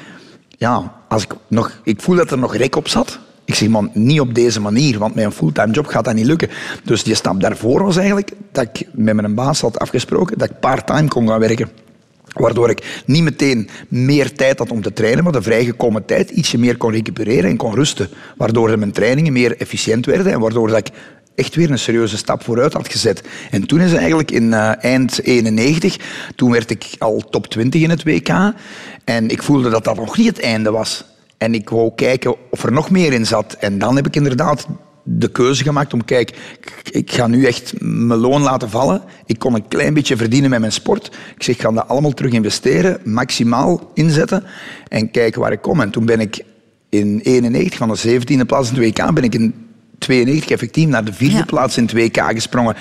ja, 0.58 0.93
als 1.08 1.24
ik, 1.24 1.34
nog, 1.48 1.80
ik 1.84 2.02
voel 2.02 2.15
dat 2.15 2.32
er 2.32 2.38
nog 2.38 2.56
rek 2.56 2.76
op 2.76 2.88
zat. 2.88 3.19
Ik 3.46 3.56
zeg, 3.56 3.69
man, 3.69 3.89
niet 3.93 4.19
op 4.19 4.34
deze 4.34 4.62
manier, 4.62 5.00
want 5.00 5.15
met 5.15 5.24
een 5.24 5.32
fulltime 5.32 5.74
job 5.74 5.86
gaat 5.86 6.06
dat 6.06 6.13
niet 6.13 6.26
lukken. 6.26 6.50
Dus 6.84 7.04
die 7.04 7.15
stap 7.15 7.41
daarvoor 7.41 7.84
was 7.84 7.98
eigenlijk 7.98 8.32
dat 8.52 8.63
ik 8.63 8.88
met 8.91 9.15
mijn 9.15 9.36
baas 9.36 9.62
had 9.62 9.80
afgesproken 9.80 10.38
dat 10.38 10.50
ik 10.50 10.60
part-time 10.60 11.08
kon 11.08 11.28
gaan 11.28 11.39
werken. 11.39 11.69
Waardoor 12.34 12.69
ik 12.69 13.04
niet 13.06 13.24
meteen 13.24 13.69
meer 13.88 14.34
tijd 14.34 14.60
had 14.60 14.72
om 14.72 14.82
te 14.82 14.93
trainen, 14.93 15.24
maar 15.24 15.34
de 15.34 15.41
vrijgekomen 15.41 16.06
tijd 16.06 16.30
ietsje 16.30 16.58
meer 16.58 16.78
kon 16.78 16.91
recupereren 16.91 17.50
en 17.50 17.58
kon 17.58 17.76
rusten. 17.76 18.10
Waardoor 18.38 18.80
mijn 18.80 18.91
trainingen 18.91 19.34
meer 19.34 19.58
efficiënt 19.58 20.06
werden 20.06 20.32
en 20.32 20.39
waardoor 20.39 20.67
dat 20.67 20.78
ik 20.78 20.89
echt 21.36 21.56
weer 21.56 21.72
een 21.72 21.80
serieuze 21.80 22.17
stap 22.17 22.43
vooruit 22.43 22.74
had 22.74 22.91
gezet. 22.91 23.22
En 23.52 23.67
toen 23.67 23.80
is 23.80 23.93
eigenlijk 23.93 24.32
in 24.32 24.43
uh, 24.43 24.84
eind 24.84 25.24
91, 25.24 25.98
toen 26.36 26.52
werd 26.52 26.69
ik 26.69 26.86
al 27.00 27.24
top 27.30 27.48
20 27.48 27.82
in 27.82 27.89
het 27.89 28.04
WK. 28.04 28.30
En 29.04 29.30
ik 29.30 29.43
voelde 29.43 29.69
dat 29.69 29.84
dat 29.84 29.96
nog 29.96 30.17
niet 30.17 30.28
het 30.28 30.39
einde 30.39 30.72
was. 30.72 31.06
En 31.38 31.54
ik 31.54 31.69
wou 31.69 31.91
kijken 31.96 32.36
of 32.50 32.63
er 32.63 32.72
nog 32.72 32.89
meer 32.89 33.13
in 33.13 33.26
zat. 33.26 33.54
En 33.60 33.78
dan 33.78 33.96
heb 33.96 34.08
ik 34.08 34.15
inderdaad 34.15 34.67
de 35.04 35.32
keuze 35.32 35.63
gemaakt 35.63 35.93
om, 35.93 36.06
kijk, 36.06 36.58
ik 36.91 37.12
ga 37.12 37.28
nu 37.28 37.46
echt 37.46 37.74
mijn 37.80 38.19
loon 38.19 38.41
laten 38.41 38.69
vallen. 38.69 39.02
Ik 39.26 39.39
kon 39.39 39.54
een 39.54 39.67
klein 39.67 39.93
beetje 39.93 40.17
verdienen 40.17 40.50
met 40.50 40.60
mijn 40.60 40.72
sport. 40.72 41.06
Ik 41.36 41.43
zeg, 41.43 41.56
ik 41.56 41.62
ga 41.62 41.72
dat 41.72 41.88
allemaal 41.88 42.13
terug 42.13 42.32
investeren, 42.32 43.00
maximaal 43.04 43.91
inzetten 43.93 44.43
en 44.88 45.12
kijken 45.12 45.41
waar 45.41 45.52
ik 45.52 45.62
kom. 45.62 45.82
En 45.82 45.89
toen 45.89 46.06
ben 46.06 46.19
ik 46.19 46.43
in 46.89 47.19
91 47.24 47.78
van 47.78 47.89
de 47.89 48.19
17e 48.19 48.46
plaats 48.46 48.69
in 48.69 48.76
de 48.76 48.82
WK 48.82 49.13
ben 49.13 49.24
ik 49.24 49.36
in 49.36 49.62
92 50.04 50.50
effectief 50.50 50.88
naar 50.88 51.06
de 51.06 51.13
vierde 51.13 51.46
plaats 51.46 51.78
in 51.78 51.84
het 51.84 51.94
WK 51.94 52.22
gesprongen. 52.32 52.76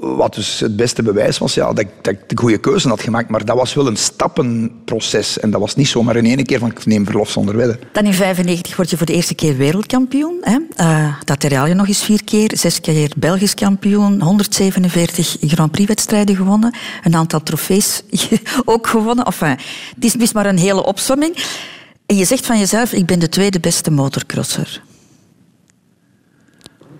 Wat 0.00 0.34
dus 0.34 0.60
het 0.60 0.76
beste 0.76 1.02
bewijs 1.02 1.38
was 1.38 1.54
ja, 1.54 1.66
dat, 1.66 1.78
ik, 1.78 1.88
dat 2.02 2.12
ik 2.12 2.28
de 2.28 2.36
goede 2.36 2.58
keuze 2.58 2.88
had 2.88 3.02
gemaakt. 3.02 3.28
Maar 3.28 3.44
dat 3.44 3.56
was 3.56 3.74
wel 3.74 3.86
een 3.86 3.96
stappenproces. 3.96 5.38
En 5.38 5.50
dat 5.50 5.60
was 5.60 5.76
niet 5.76 5.88
zomaar 5.88 6.16
in 6.16 6.26
één 6.26 6.44
keer 6.44 6.58
van 6.58 6.70
ik 6.70 6.86
neem 6.86 7.04
verlof 7.04 7.30
zonder 7.30 7.56
wedden. 7.56 7.78
Dan 7.92 8.04
in 8.04 8.14
95 8.14 8.76
word 8.76 8.90
je 8.90 8.96
voor 8.96 9.06
de 9.06 9.12
eerste 9.12 9.34
keer 9.34 9.56
wereldkampioen. 9.56 10.38
Hè? 10.40 10.58
Uh, 10.76 11.14
dat 11.24 11.42
herhaal 11.42 11.66
je 11.66 11.74
nog 11.74 11.88
eens 11.88 12.04
vier 12.04 12.24
keer. 12.24 12.50
Zes 12.54 12.80
keer 12.80 13.12
Belgisch 13.16 13.54
kampioen. 13.54 14.20
147 14.20 15.36
Grand 15.40 15.70
Prix 15.70 15.88
wedstrijden 15.88 16.36
gewonnen. 16.36 16.74
Een 17.02 17.14
aantal 17.14 17.42
trofees 17.42 18.02
ook 18.64 18.86
gewonnen. 18.86 19.24
Enfin, 19.24 19.56
het 19.94 20.04
is, 20.04 20.12
het 20.12 20.22
is 20.22 20.32
maar 20.32 20.46
een 20.46 20.58
hele 20.58 20.84
opsomming. 20.84 21.36
En 22.06 22.16
je 22.16 22.24
zegt 22.24 22.46
van 22.46 22.58
jezelf, 22.58 22.92
ik 22.92 23.06
ben 23.06 23.18
de 23.18 23.28
tweede 23.28 23.60
beste 23.60 23.90
motorcrosser. 23.90 24.82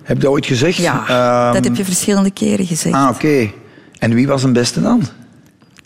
Heb 0.03 0.17
je 0.17 0.23
dat 0.23 0.33
ooit 0.33 0.47
gezegd? 0.47 0.77
Ja, 0.77 1.53
dat 1.53 1.65
heb 1.65 1.73
je 1.73 1.81
ehm, 1.81 1.85
verschillende 1.85 2.31
keren 2.31 2.67
gezegd. 2.67 2.95
Ah, 2.95 3.09
oké. 3.15 3.51
En 3.99 4.15
wie 4.15 4.27
was 4.27 4.43
een 4.43 4.53
beste 4.53 4.83
dan? 4.83 5.03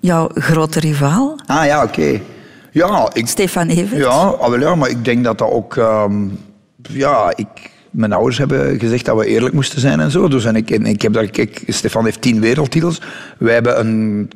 Jouw 0.01 0.29
grote 0.35 0.81
rivaal. 0.81 1.39
Ah, 1.47 1.65
ja, 1.65 1.83
oké. 1.83 2.21
Ja, 2.71 3.11
ik... 3.13 3.27
Stefan 3.27 3.69
Evert. 3.69 4.01
Ja, 4.01 4.09
ah, 4.09 4.61
ja, 4.61 4.75
maar 4.75 4.89
ik 4.89 5.05
denk 5.05 5.25
dat 5.25 5.39
dat 5.39 5.51
ook... 5.51 5.77
Um, 5.77 6.39
ja, 6.83 7.33
ik, 7.35 7.49
mijn 7.91 8.13
ouders 8.13 8.39
hebben 8.39 8.79
gezegd 8.79 9.05
dat 9.05 9.17
we 9.17 9.27
eerlijk 9.27 9.55
moesten 9.55 9.81
zijn 9.81 10.01
en 10.01 10.11
zo. 10.11 10.29
Dus 10.29 10.45
en 10.45 10.57
ik, 10.57 10.71
en 10.71 10.87
ik 10.87 11.03
heb 11.03 11.13
daar... 11.13 11.27
Kijk, 11.27 11.63
Stefan 11.67 12.05
heeft 12.05 12.21
tien 12.21 12.41
wereldtitels. 12.41 13.03
Wij 13.39 13.55
hebben 13.55 13.81
een 13.81 14.31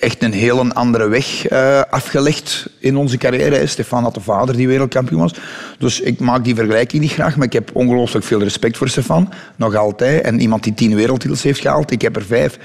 echt 0.00 0.22
een 0.22 0.32
heel 0.32 0.72
andere 0.72 1.08
weg 1.08 1.50
uh, 1.50 1.82
afgelegd 1.90 2.68
in 2.78 2.96
onze 2.96 3.16
carrière. 3.16 3.66
Stefan 3.66 4.02
had 4.02 4.14
de 4.14 4.20
vader 4.20 4.56
die 4.56 4.68
wereldkampioen 4.68 5.20
was. 5.20 5.34
Dus 5.78 6.00
ik 6.00 6.20
maak 6.20 6.44
die 6.44 6.54
vergelijking 6.54 7.02
niet 7.02 7.12
graag, 7.12 7.36
maar 7.36 7.46
ik 7.46 7.52
heb 7.52 7.70
ongelooflijk 7.72 8.24
veel 8.24 8.42
respect 8.42 8.76
voor 8.76 8.88
Stefan. 8.88 9.32
Nog 9.56 9.74
altijd. 9.74 10.22
En 10.22 10.40
iemand 10.40 10.62
die 10.62 10.74
tien 10.74 10.94
wereldtitels 10.94 11.42
heeft 11.42 11.60
gehaald, 11.60 11.90
ik 11.90 12.02
heb 12.02 12.16
er 12.16 12.24
vijf. 12.24 12.58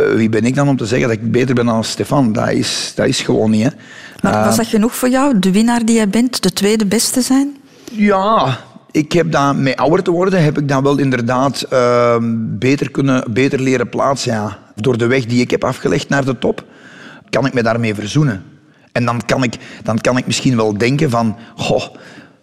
Uh, 0.00 0.06
wie 0.14 0.28
ben 0.28 0.44
ik 0.44 0.54
dan 0.54 0.68
om 0.68 0.76
te 0.76 0.86
zeggen 0.86 1.08
dat 1.08 1.16
ik 1.16 1.32
beter 1.32 1.54
ben 1.54 1.66
dan 1.66 1.84
Stefan? 1.84 2.32
Dat 2.32 2.50
is, 2.50 2.92
dat 2.94 3.06
is 3.06 3.20
gewoon 3.20 3.50
niet. 3.50 3.62
Hè. 3.62 3.70
Maar 4.22 4.44
was 4.44 4.56
dat 4.56 4.66
genoeg 4.66 4.94
voor 4.94 5.08
jou, 5.08 5.38
de 5.38 5.52
winnaar 5.52 5.84
die 5.84 5.96
jij 5.96 6.08
bent, 6.08 6.42
de 6.42 6.52
tweede 6.52 6.86
beste 6.86 7.20
zijn? 7.20 7.56
Ja, 7.92 8.58
ik 8.90 9.12
heb 9.12 9.32
dat, 9.32 9.56
met 9.56 9.76
ouder 9.76 10.02
te 10.02 10.10
worden, 10.10 10.44
heb 10.44 10.58
ik 10.58 10.68
dan 10.68 10.82
wel 10.82 10.98
inderdaad 10.98 11.66
uh, 11.72 12.16
beter, 12.58 12.90
kunnen, 12.90 13.24
beter 13.32 13.60
leren 13.60 13.88
plaatsen. 13.88 14.32
Ja. 14.32 14.58
Door 14.80 14.98
de 14.98 15.06
weg 15.06 15.24
die 15.24 15.40
ik 15.40 15.50
heb 15.50 15.64
afgelegd 15.64 16.08
naar 16.08 16.24
de 16.24 16.38
top, 16.38 16.64
kan 17.30 17.46
ik 17.46 17.52
me 17.52 17.62
daarmee 17.62 17.94
verzoenen. 17.94 18.44
En 18.92 19.04
dan 19.04 19.22
kan 19.26 19.42
ik, 19.42 19.54
dan 19.82 19.98
kan 19.98 20.16
ik 20.16 20.26
misschien 20.26 20.56
wel 20.56 20.78
denken 20.78 21.10
van... 21.10 21.36
Goh, 21.56 21.84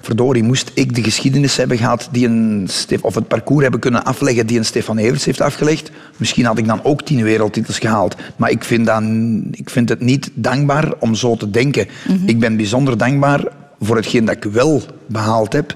verdorie, 0.04 0.44
moest 0.44 0.72
ik 0.74 0.96
de 0.96 1.04
geschiedenis 1.04 1.58
hebben 1.58 1.78
gehad 1.78 2.10
die 2.12 2.28
een, 2.28 2.70
of 3.02 3.16
het 3.16 3.28
parcours 3.28 3.62
hebben 3.62 3.80
kunnen 3.80 4.04
afleggen 4.04 4.48
die 4.48 4.58
een 4.58 4.66
Stefan 4.66 4.98
Everts 4.98 5.26
heeft 5.26 5.42
afgelegd, 5.42 5.92
misschien 6.18 6.46
had 6.46 6.58
ik 6.58 6.68
dan 6.68 6.84
ook 6.84 7.02
tien 7.02 7.24
wereldtitels 7.24 7.80
gehaald. 7.80 8.16
Maar 8.36 8.50
ik 8.50 8.64
vind, 8.64 8.86
dan, 8.86 9.48
ik 9.52 9.70
vind 9.70 9.90
het 9.90 10.00
niet 10.00 10.30
dankbaar 10.34 10.94
om 11.00 11.16
zo 11.16 11.36
te 11.36 11.50
denken. 11.50 11.88
Mhm. 12.08 12.28
Ik 12.28 12.40
ben 12.40 12.58
bijzonder 12.58 12.98
dankbaar 12.98 13.44
voor 13.80 13.96
hetgeen 13.96 14.26
dat 14.26 14.36
ik 14.36 14.44
wel 14.44 14.82
behaald 15.08 15.54
heb. 15.54 15.76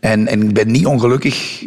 En, 0.00 0.26
en 0.26 0.42
ik 0.42 0.54
ben 0.54 0.70
niet 0.70 0.86
ongelukkig 0.86 1.66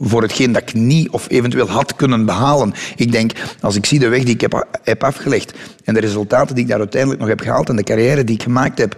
voor 0.00 0.22
hetgeen 0.22 0.52
dat 0.52 0.62
ik 0.62 0.74
niet 0.74 1.08
of 1.08 1.26
eventueel 1.28 1.68
had 1.68 1.96
kunnen 1.96 2.26
behalen. 2.26 2.74
Ik 2.96 3.12
denk, 3.12 3.32
als 3.60 3.76
ik 3.76 3.86
zie 3.86 3.98
de 3.98 4.08
weg 4.08 4.22
die 4.22 4.34
ik 4.34 4.40
heb, 4.40 4.66
heb 4.82 5.04
afgelegd 5.04 5.52
en 5.84 5.94
de 5.94 6.00
resultaten 6.00 6.54
die 6.54 6.64
ik 6.64 6.70
daar 6.70 6.78
uiteindelijk 6.78 7.20
nog 7.20 7.30
heb 7.30 7.40
gehaald 7.40 7.68
en 7.68 7.76
de 7.76 7.82
carrière 7.82 8.24
die 8.24 8.34
ik 8.34 8.42
gemaakt 8.42 8.78
heb, 8.78 8.96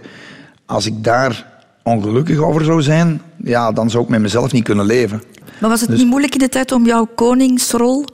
als 0.65 0.85
ik 0.85 1.03
daar 1.03 1.51
ongelukkig 1.83 2.37
over 2.37 2.63
zou 2.63 2.81
zijn, 2.81 3.21
ja, 3.43 3.71
dan 3.71 3.89
zou 3.89 4.03
ik 4.03 4.09
met 4.09 4.21
mezelf 4.21 4.51
niet 4.51 4.63
kunnen 4.63 4.85
leven. 4.85 5.23
Maar 5.59 5.69
was 5.69 5.81
het 5.81 5.89
dus- 5.89 5.99
niet 5.99 6.07
moeilijk 6.07 6.33
in 6.33 6.39
de 6.39 6.49
tijd 6.49 6.71
om 6.71 6.85
jouw 6.85 7.07
koningsrol 7.15 8.05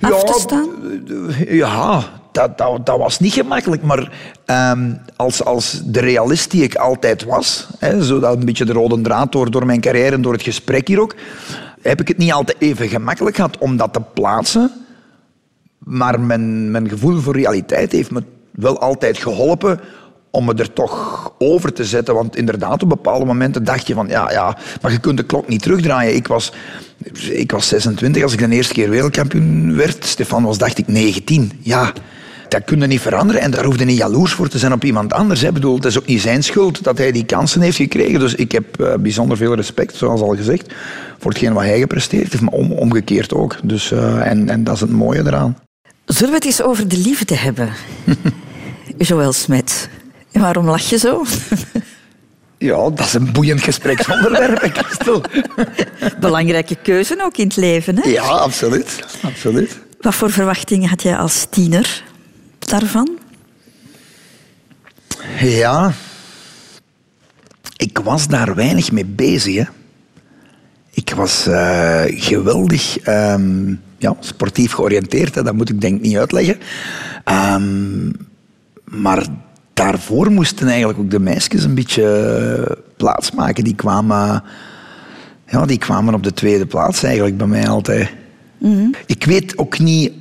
af 0.00 0.24
te 0.24 0.38
staan? 0.40 0.68
Ja, 1.48 2.04
dat, 2.32 2.58
dat, 2.58 2.86
dat, 2.86 2.98
was 2.98 3.18
niet 3.18 3.32
gemakkelijk, 3.32 3.82
maar 3.82 4.12
ehm, 4.48 4.92
als, 5.16 5.44
als 5.44 5.80
de 5.84 6.00
realist 6.00 6.50
die 6.50 6.62
ik 6.62 6.74
altijd 6.74 7.24
was, 7.24 7.66
hè, 7.78 8.04
zo 8.04 8.20
dat 8.20 8.36
een 8.36 8.44
beetje 8.44 8.64
de 8.64 8.72
rode 8.72 9.00
draad 9.00 9.32
door, 9.32 9.50
door 9.50 9.66
mijn 9.66 9.80
carrière 9.80 10.14
en 10.14 10.22
door 10.22 10.32
het 10.32 10.42
gesprek 10.42 10.88
hier 10.88 11.00
ook, 11.00 11.14
heb 11.82 12.00
ik 12.00 12.08
het 12.08 12.18
niet 12.18 12.32
altijd 12.32 12.56
even 12.60 12.88
gemakkelijk 12.88 13.36
gehad 13.36 13.58
om 13.58 13.76
dat 13.76 13.92
te 13.92 14.00
plaatsen. 14.14 14.70
Maar 15.78 16.20
mijn, 16.20 16.70
mijn 16.70 16.88
gevoel 16.88 17.20
voor 17.20 17.36
realiteit 17.36 17.92
heeft 17.92 18.10
me 18.10 18.22
wel 18.50 18.80
altijd 18.80 19.18
geholpen 19.18 19.80
om 20.30 20.44
me 20.44 20.54
er 20.54 20.72
toch 20.72 21.32
over 21.38 21.72
te 21.72 21.84
zetten. 21.84 22.14
Want 22.14 22.36
inderdaad, 22.36 22.82
op 22.82 22.88
bepaalde 22.88 23.24
momenten 23.24 23.64
dacht 23.64 23.86
je 23.86 23.94
van... 23.94 24.08
Ja, 24.08 24.30
ja, 24.30 24.56
maar 24.82 24.92
je 24.92 25.00
kunt 25.00 25.16
de 25.16 25.22
klok 25.22 25.48
niet 25.48 25.62
terugdraaien. 25.62 26.14
Ik 26.14 26.26
was, 26.26 26.52
ik 27.30 27.52
was 27.52 27.68
26 27.68 28.22
als 28.22 28.32
ik 28.32 28.38
de 28.38 28.48
eerste 28.48 28.74
keer 28.74 28.90
wereldkampioen 28.90 29.76
werd. 29.76 30.04
Stefan 30.04 30.44
was, 30.44 30.58
dacht 30.58 30.78
ik, 30.78 30.86
19. 30.86 31.52
Ja, 31.62 31.92
dat 32.48 32.64
kun 32.64 32.80
je 32.80 32.86
niet 32.86 33.00
veranderen. 33.00 33.42
En 33.42 33.50
daar 33.50 33.64
hoefde 33.64 33.84
niet 33.84 33.96
jaloers 33.96 34.32
voor 34.32 34.48
te 34.48 34.58
zijn 34.58 34.72
op 34.72 34.84
iemand 34.84 35.12
anders. 35.12 35.42
Ik 35.42 35.52
bedoel, 35.52 35.74
het 35.74 35.84
is 35.84 35.98
ook 35.98 36.06
niet 36.06 36.20
zijn 36.20 36.42
schuld 36.42 36.84
dat 36.84 36.98
hij 36.98 37.12
die 37.12 37.24
kansen 37.24 37.60
heeft 37.60 37.76
gekregen. 37.76 38.20
Dus 38.20 38.34
ik 38.34 38.52
heb 38.52 38.80
uh, 38.80 38.94
bijzonder 38.94 39.36
veel 39.36 39.54
respect, 39.54 39.96
zoals 39.96 40.20
al 40.20 40.36
gezegd, 40.36 40.74
voor 41.18 41.30
hetgeen 41.30 41.52
wat 41.52 41.62
hij 41.62 41.78
gepresteerd 41.78 42.30
heeft. 42.30 42.42
Maar 42.42 42.52
om, 42.52 42.72
omgekeerd 42.72 43.34
ook. 43.34 43.56
Dus, 43.62 43.90
uh, 43.90 44.26
en, 44.26 44.48
en 44.48 44.64
dat 44.64 44.74
is 44.74 44.80
het 44.80 44.90
mooie 44.90 45.20
eraan. 45.26 45.58
Zullen 46.04 46.30
we 46.30 46.36
het 46.36 46.44
eens 46.44 46.62
over 46.62 46.88
de 46.88 46.98
liefde 46.98 47.36
hebben? 47.36 47.72
Joël 48.98 49.32
Smet. 49.32 49.88
Waarom 50.32 50.66
lach 50.66 50.90
je 50.90 50.98
zo? 50.98 51.24
Ja, 52.58 52.76
dat 52.76 53.00
is 53.00 53.14
een 53.14 53.32
boeiend 53.32 53.62
gespreksonderwerp, 53.62 54.70
Christel. 54.72 55.22
Belangrijke 56.20 56.76
keuze 56.82 57.22
ook 57.22 57.36
in 57.36 57.46
het 57.46 57.56
leven, 57.56 57.98
hè? 57.98 58.08
Ja, 58.08 58.22
absoluut. 58.22 59.04
absoluut. 59.22 59.78
Wat 60.00 60.14
voor 60.14 60.30
verwachtingen 60.30 60.88
had 60.88 61.02
jij 61.02 61.16
als 61.16 61.46
tiener 61.50 62.02
daarvan? 62.68 63.18
Ja, 65.40 65.92
ik 67.76 67.98
was 67.98 68.28
daar 68.28 68.54
weinig 68.54 68.92
mee 68.92 69.04
bezig. 69.04 69.56
Hè. 69.56 69.64
Ik 70.90 71.12
was 71.14 71.46
uh, 71.48 72.02
geweldig 72.06 73.06
um, 73.08 73.80
ja, 73.98 74.16
sportief 74.20 74.72
georiënteerd, 74.72 75.34
hè. 75.34 75.42
dat 75.42 75.54
moet 75.54 75.70
ik 75.70 75.80
denk 75.80 76.00
niet 76.00 76.16
uitleggen. 76.16 76.56
Um, 77.24 78.12
maar 78.84 79.26
daarvoor 79.74 80.30
moesten 80.30 80.68
eigenlijk 80.68 80.98
ook 80.98 81.10
de 81.10 81.20
meisjes 81.20 81.64
een 81.64 81.74
beetje 81.74 82.78
plaatsmaken. 82.96 83.64
Die 83.64 83.74
kwamen, 83.74 84.42
ja, 85.46 85.66
die 85.66 85.78
kwamen 85.78 86.14
op 86.14 86.22
de 86.22 86.32
tweede 86.32 86.66
plaats 86.66 87.02
eigenlijk 87.02 87.36
bij 87.36 87.46
mij 87.46 87.68
altijd. 87.68 88.10
Mm 88.58 88.76
-hmm. 88.76 88.94
Ik 89.06 89.24
weet 89.24 89.58
ook 89.58 89.78
niet 89.78 90.12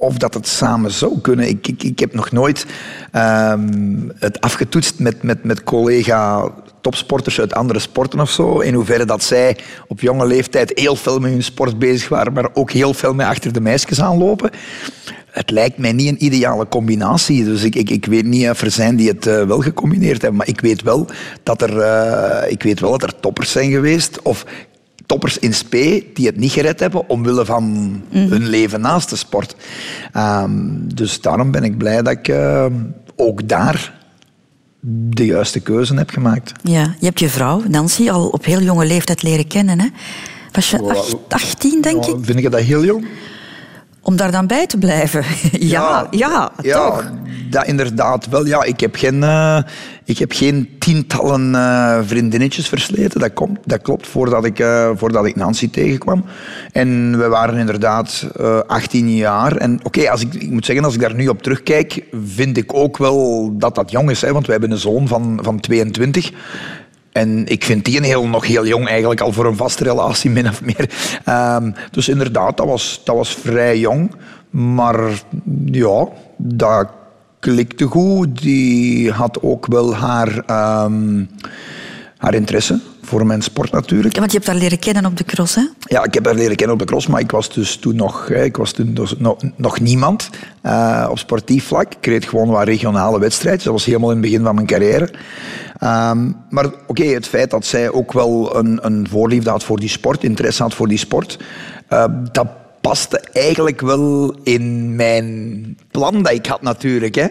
of 0.00 0.16
dat 0.18 0.34
het 0.34 0.48
samen 0.48 0.90
zou 0.90 1.20
kunnen. 1.20 1.48
Ik, 1.48 1.68
ik, 1.68 1.82
ik 1.82 1.98
heb 1.98 2.14
nog 2.14 2.30
nooit 2.30 2.66
ehm, 3.12 4.08
het 4.18 4.40
afgetoetst 4.40 4.98
met, 4.98 5.22
met, 5.22 5.44
met 5.44 5.64
collega 5.64 6.50
topsporters 6.80 7.40
uit 7.40 7.54
andere 7.54 7.78
sporten 7.78 8.20
of 8.20 8.30
zo. 8.30 8.58
In 8.58 8.74
hoeverre 8.74 9.04
dat 9.04 9.22
zij 9.22 9.56
op 9.88 10.00
jonge 10.00 10.26
leeftijd 10.26 10.72
heel 10.74 10.96
veel 10.96 11.18
met 11.18 11.30
hun 11.30 11.42
sport 11.42 11.78
bezig 11.78 12.08
waren, 12.08 12.32
maar 12.32 12.48
ook 12.54 12.70
heel 12.70 12.94
veel 12.94 13.14
met 13.14 13.26
achter 13.26 13.52
de 13.52 13.60
meisjes 13.60 14.00
aanlopen. 14.00 14.50
Het 15.30 15.50
lijkt 15.50 15.78
mij 15.78 15.92
niet 15.92 16.08
een 16.08 16.24
ideale 16.24 16.68
combinatie. 16.68 17.44
Dus 17.44 17.62
ik, 17.62 17.74
ik, 17.74 17.90
ik 17.90 18.04
weet 18.04 18.24
niet 18.24 18.48
of 18.48 18.60
er 18.60 18.70
zijn 18.70 18.96
die 18.96 19.08
het 19.08 19.26
uh, 19.26 19.42
wel 19.42 19.60
gecombineerd 19.60 20.22
hebben. 20.22 20.38
Maar 20.38 20.48
ik 20.48 20.60
weet 20.60 20.82
wel 20.82 21.06
dat 21.42 21.62
er, 21.62 21.76
uh, 21.76 22.50
ik 22.50 22.62
weet 22.62 22.80
wel 22.80 22.90
dat 22.90 23.02
er 23.02 23.20
toppers 23.20 23.52
zijn 23.52 23.70
geweest. 23.70 24.22
Of 24.22 24.44
toppers 25.08 25.38
in 25.38 25.54
spe 25.54 26.04
die 26.14 26.26
het 26.26 26.36
niet 26.36 26.52
gered 26.52 26.80
hebben 26.80 27.08
omwille 27.08 27.44
van 27.44 27.64
mm. 27.64 28.02
hun 28.10 28.46
leven 28.46 28.80
naast 28.80 29.10
de 29.10 29.16
sport. 29.16 29.56
Um, 30.16 30.94
dus 30.94 31.20
daarom 31.20 31.50
ben 31.50 31.64
ik 31.64 31.78
blij 31.78 32.02
dat 32.02 32.12
ik 32.12 32.28
uh, 32.28 32.66
ook 33.16 33.48
daar 33.48 33.94
de 34.80 35.24
juiste 35.24 35.60
keuze 35.60 35.94
heb 35.94 36.10
gemaakt. 36.10 36.52
Ja, 36.62 36.94
je 36.98 37.06
hebt 37.06 37.20
je 37.20 37.28
vrouw, 37.28 37.62
Nancy, 37.68 38.10
al 38.10 38.28
op 38.28 38.44
heel 38.44 38.60
jonge 38.60 38.86
leeftijd 38.86 39.22
leren 39.22 39.46
kennen. 39.46 39.80
Hè? 39.80 39.86
Was 40.52 40.70
je 40.70 41.16
18, 41.28 41.80
denk 41.80 42.06
ik? 42.06 42.16
Vind 42.20 42.40
je 42.40 42.50
dat 42.50 42.60
heel 42.60 42.84
jong? 42.84 43.06
Om 44.02 44.16
daar 44.16 44.30
dan 44.30 44.46
bij 44.46 44.66
te 44.66 44.78
blijven. 44.78 45.24
ja, 45.74 46.06
ja, 46.10 46.52
ja, 46.62 46.72
toch. 46.72 47.12
Dat 47.50 47.66
inderdaad 47.66 48.28
wel. 48.28 48.46
Ja, 48.46 48.62
ik 48.62 48.80
heb 48.80 48.94
geen, 48.94 49.14
uh, 49.14 49.58
ik 50.08 50.18
heb 50.18 50.32
geen 50.32 50.68
tientallen 50.78 51.52
uh, 51.54 51.98
vriendinnetjes 52.02 52.68
versleten. 52.68 53.20
Dat, 53.20 53.32
komt, 53.32 53.58
dat 53.64 53.82
klopt, 53.82 54.06
voordat 54.06 54.44
ik, 54.44 54.58
uh, 54.58 54.90
voordat 54.94 55.26
ik 55.26 55.36
Nancy 55.36 55.70
tegenkwam. 55.70 56.24
En 56.72 57.18
we 57.18 57.28
waren 57.28 57.58
inderdaad 57.58 58.28
18 58.66 59.16
jaar. 59.16 59.56
En 59.56 59.80
oké, 59.82 60.00
okay, 60.00 60.20
ik, 60.20 60.34
ik 60.34 60.50
moet 60.50 60.64
zeggen, 60.64 60.84
als 60.84 60.94
ik 60.94 61.00
daar 61.00 61.14
nu 61.14 61.28
op 61.28 61.42
terugkijk, 61.42 62.04
vind 62.24 62.56
ik 62.56 62.74
ook 62.74 62.96
wel 62.96 63.50
dat 63.58 63.74
dat 63.74 63.90
jong 63.90 64.10
is. 64.10 64.20
Hè, 64.20 64.32
want 64.32 64.46
we 64.46 64.52
hebben 64.52 64.70
een 64.70 64.78
zoon 64.78 65.08
van, 65.08 65.38
van 65.42 65.60
22. 65.60 66.32
En 67.12 67.46
ik 67.46 67.64
vind 67.64 67.84
die 67.84 68.04
heel, 68.04 68.26
nog 68.26 68.46
heel 68.46 68.66
jong 68.66 68.88
eigenlijk, 68.88 69.20
al 69.20 69.32
voor 69.32 69.46
een 69.46 69.56
vaste 69.56 69.84
relatie, 69.84 70.30
min 70.36 70.48
of 70.48 70.62
meer. 70.62 70.90
Um, 71.28 71.74
dus 71.90 72.08
inderdaad, 72.08 72.56
dat 72.56 72.66
was, 72.66 73.00
dat 73.04 73.16
was 73.16 73.34
vrij 73.34 73.78
jong. 73.78 74.10
Maar 74.50 75.22
ja, 75.64 76.08
dat 76.36 76.88
klikte 77.40 77.84
goed. 77.84 78.42
Die 78.42 79.10
had 79.10 79.42
ook 79.42 79.66
wel 79.66 79.94
haar, 79.94 80.28
um, 80.84 81.28
haar 82.16 82.34
interesse 82.34 82.80
voor 83.02 83.26
mijn 83.26 83.42
sport 83.42 83.72
natuurlijk. 83.72 84.14
Ja, 84.14 84.20
want 84.20 84.32
je 84.32 84.38
hebt 84.38 84.50
haar 84.50 84.60
leren 84.60 84.78
kennen 84.78 85.06
op 85.06 85.16
de 85.16 85.24
cross, 85.24 85.54
hè? 85.54 85.62
Ja, 85.80 86.04
ik 86.04 86.14
heb 86.14 86.24
haar 86.24 86.34
leren 86.34 86.56
kennen 86.56 86.74
op 86.74 86.80
de 86.80 86.88
cross, 86.88 87.06
maar 87.06 87.20
ik 87.20 87.30
was 87.30 87.52
dus 87.52 87.76
toen 87.76 87.96
nog, 87.96 88.30
ik 88.30 88.56
was 88.56 88.72
toen 88.72 88.94
dus 88.94 89.14
nog, 89.18 89.36
nog 89.56 89.80
niemand 89.80 90.30
uh, 90.62 91.06
op 91.10 91.18
sportief 91.18 91.66
vlak. 91.66 91.94
Ik 91.94 92.06
reed 92.06 92.24
gewoon 92.24 92.48
wat 92.48 92.64
regionale 92.64 93.18
wedstrijden. 93.18 93.64
Dat 93.64 93.72
was 93.72 93.84
helemaal 93.84 94.10
in 94.10 94.16
het 94.16 94.24
begin 94.24 94.44
van 94.44 94.54
mijn 94.54 94.66
carrière. 94.66 95.08
Um, 95.82 96.36
maar 96.50 96.66
oké, 96.66 96.76
okay, 96.86 97.06
het 97.06 97.26
feit 97.26 97.50
dat 97.50 97.64
zij 97.64 97.90
ook 97.90 98.12
wel 98.12 98.56
een, 98.56 98.78
een 98.82 99.06
voorliefde 99.10 99.50
had 99.50 99.64
voor 99.64 99.80
die 99.80 99.88
sport, 99.88 100.24
interesse 100.24 100.62
had 100.62 100.74
voor 100.74 100.88
die 100.88 100.98
sport, 100.98 101.38
uh, 101.90 102.04
dat 102.32 102.57
paste 102.80 103.20
eigenlijk 103.32 103.80
wel 103.80 104.34
in 104.42 104.96
mijn 104.96 105.76
plan 105.90 106.22
dat 106.22 106.32
ik 106.32 106.46
had 106.46 106.62
natuurlijk. 106.62 107.14
Hè. 107.14 107.24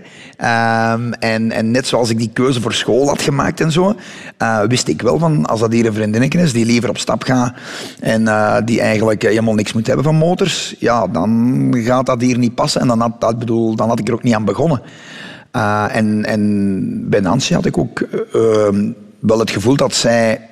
Um, 0.94 1.14
en, 1.14 1.52
en 1.52 1.72
net 1.72 1.88
zoals 1.88 2.10
ik 2.10 2.18
die 2.18 2.30
keuze 2.34 2.62
voor 2.62 2.74
school 2.74 3.08
had 3.08 3.22
gemaakt 3.22 3.62
en 3.62 3.72
zo, 3.72 3.96
uh, 4.42 4.62
wist 4.62 4.88
ik 4.88 5.02
wel 5.02 5.20
van 5.20 5.46
als 5.46 5.60
dat 5.60 5.72
hier 5.72 5.86
een 5.86 5.94
vriendinnetje 5.94 6.40
is 6.40 6.54
die 6.54 6.66
liever 6.66 6.90
op 6.90 6.98
stap 6.98 7.24
gaat 7.24 7.54
en 8.00 8.22
uh, 8.22 8.58
die 8.66 8.82
eigenlijk 8.82 9.22
helemaal 9.22 9.54
niks 9.54 9.74
moet 9.74 9.88
hebben 9.88 10.06
van 10.06 10.16
motors, 10.16 10.76
ja, 10.80 11.08
dan 11.08 11.74
gaat 11.78 12.06
dat 12.06 12.22
hier 12.22 12.38
niet 12.38 12.56
passen 12.56 12.82
en 12.82 12.88
dan 12.88 13.02
had, 13.02 13.22
dat 13.22 13.40
bedoel, 13.40 13.76
dan 13.76 13.90
had 13.90 14.00
ik 14.00 14.08
er 14.08 14.14
ook 14.14 14.24
niet 14.24 14.36
aan 14.36 14.46
begonnen. 14.46 14.82
Uh, 15.56 15.96
en, 15.96 16.26
en 16.26 17.10
bij 17.10 17.20
Nancy 17.20 17.54
had 17.54 17.66
ik 17.66 17.78
ook 17.78 18.00
ehm, 18.34 18.92
wel 19.20 19.40
het 19.40 19.52
gevoel 19.52 19.76
dat 19.76 19.94
zij 19.94 20.48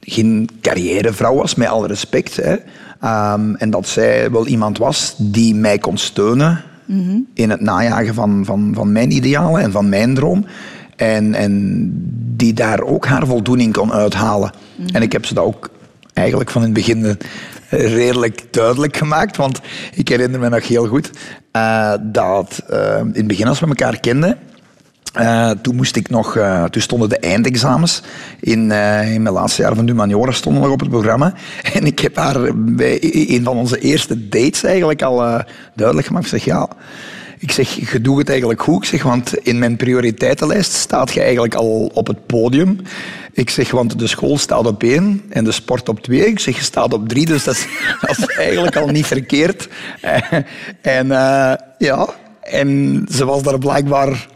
geen 0.00 0.48
carrièrevrouw 0.60 1.34
was, 1.34 1.54
met 1.54 1.68
alle 1.68 1.86
respect. 1.86 2.36
Hè. 2.36 2.56
Um, 3.04 3.56
en 3.56 3.70
dat 3.70 3.88
zij 3.88 4.30
wel 4.30 4.46
iemand 4.46 4.78
was 4.78 5.14
die 5.18 5.54
mij 5.54 5.78
kon 5.78 5.98
steunen 5.98 6.64
mm 6.84 7.08
-hmm. 7.08 7.26
in 7.34 7.50
het 7.50 7.60
najagen 7.60 8.14
van, 8.14 8.44
van, 8.44 8.72
van 8.74 8.92
mijn 8.92 9.10
idealen 9.10 9.60
en 9.60 9.72
van 9.72 9.88
mijn 9.88 10.14
droom. 10.14 10.46
En, 10.96 11.34
en 11.34 11.90
die 12.36 12.52
daar 12.52 12.80
ook 12.80 13.06
haar 13.06 13.26
voldoening 13.26 13.72
kon 13.72 13.92
uithalen. 13.92 14.52
Mm 14.54 14.86
-hmm. 14.86 14.94
En 14.94 15.02
ik 15.02 15.12
heb 15.12 15.26
ze 15.26 15.34
dat 15.34 15.44
ook 15.44 15.70
eigenlijk 16.12 16.50
van 16.50 16.62
in 16.62 16.74
het 16.74 16.76
begin 16.76 17.18
redelijk 17.68 18.46
duidelijk 18.50 18.96
gemaakt. 18.96 19.36
Want 19.36 19.60
ik 19.94 20.08
herinner 20.08 20.40
me 20.40 20.48
nog 20.48 20.68
heel 20.68 20.86
goed 20.86 21.10
uh, 21.56 21.92
dat 22.02 22.62
uh, 22.70 22.98
in 22.98 23.12
het 23.12 23.26
begin 23.26 23.46
als 23.46 23.60
we 23.60 23.66
elkaar 23.66 24.00
kenden, 24.00 24.38
uh, 25.20 25.50
toen, 25.50 25.76
moest 25.76 25.96
ik 25.96 26.08
nog, 26.08 26.36
uh, 26.36 26.64
toen 26.64 26.82
stonden 26.82 27.08
de 27.08 27.18
eindexamens 27.18 28.02
in, 28.40 28.60
in 28.60 29.22
mijn 29.22 29.30
laatste 29.30 29.62
jaar 29.62 29.74
van 29.74 29.86
humaniora 29.86 30.32
stonden 30.32 30.62
nog 30.62 30.72
op 30.72 30.80
het 30.80 30.88
programma. 30.88 31.34
En 31.74 31.86
ik 31.86 31.98
heb 31.98 32.16
haar 32.16 32.54
bij 32.54 32.98
een 33.28 33.44
van 33.44 33.56
onze 33.56 33.78
eerste 33.78 34.28
dates 34.28 34.64
eigenlijk 34.64 35.02
al 35.02 35.42
duidelijk 35.74 36.06
gemaakt. 36.06 36.24
Ik 36.24 36.30
zeg, 36.30 36.44
ja, 36.44 36.68
ik 37.38 37.52
zeg, 37.52 37.90
je 37.90 38.00
doet 38.00 38.18
het 38.18 38.28
eigenlijk 38.28 38.62
goed. 38.62 38.82
Ik 38.82 38.88
zeg, 38.88 39.02
want 39.02 39.36
in 39.36 39.58
mijn 39.58 39.76
prioriteitenlijst 39.76 40.72
staat 40.72 41.12
je 41.12 41.20
eigenlijk 41.20 41.54
al 41.54 41.90
op 41.94 42.06
het 42.06 42.26
podium. 42.26 42.78
Ik 43.32 43.50
zeg, 43.50 43.70
want 43.70 43.98
de 43.98 44.06
school 44.06 44.38
staat 44.38 44.66
op 44.66 44.82
één 44.82 45.22
en 45.28 45.44
de 45.44 45.52
sport 45.52 45.88
op 45.88 46.00
twee. 46.00 46.26
Ik 46.26 46.38
zeg, 46.38 46.56
je 46.56 46.62
staat 46.62 46.92
op 46.92 47.08
drie, 47.08 47.26
dus 47.26 47.44
dat 47.44 47.54
is, 47.54 47.66
dat 48.06 48.18
is 48.18 48.36
eigenlijk 48.36 48.76
al 48.76 48.88
niet 48.88 49.06
verkeerd. 49.06 49.68
en 50.80 51.06
ja, 51.78 52.08
en 52.40 53.02
ze 53.10 53.24
was 53.24 53.42
daar 53.42 53.58
blijkbaar 53.58 54.26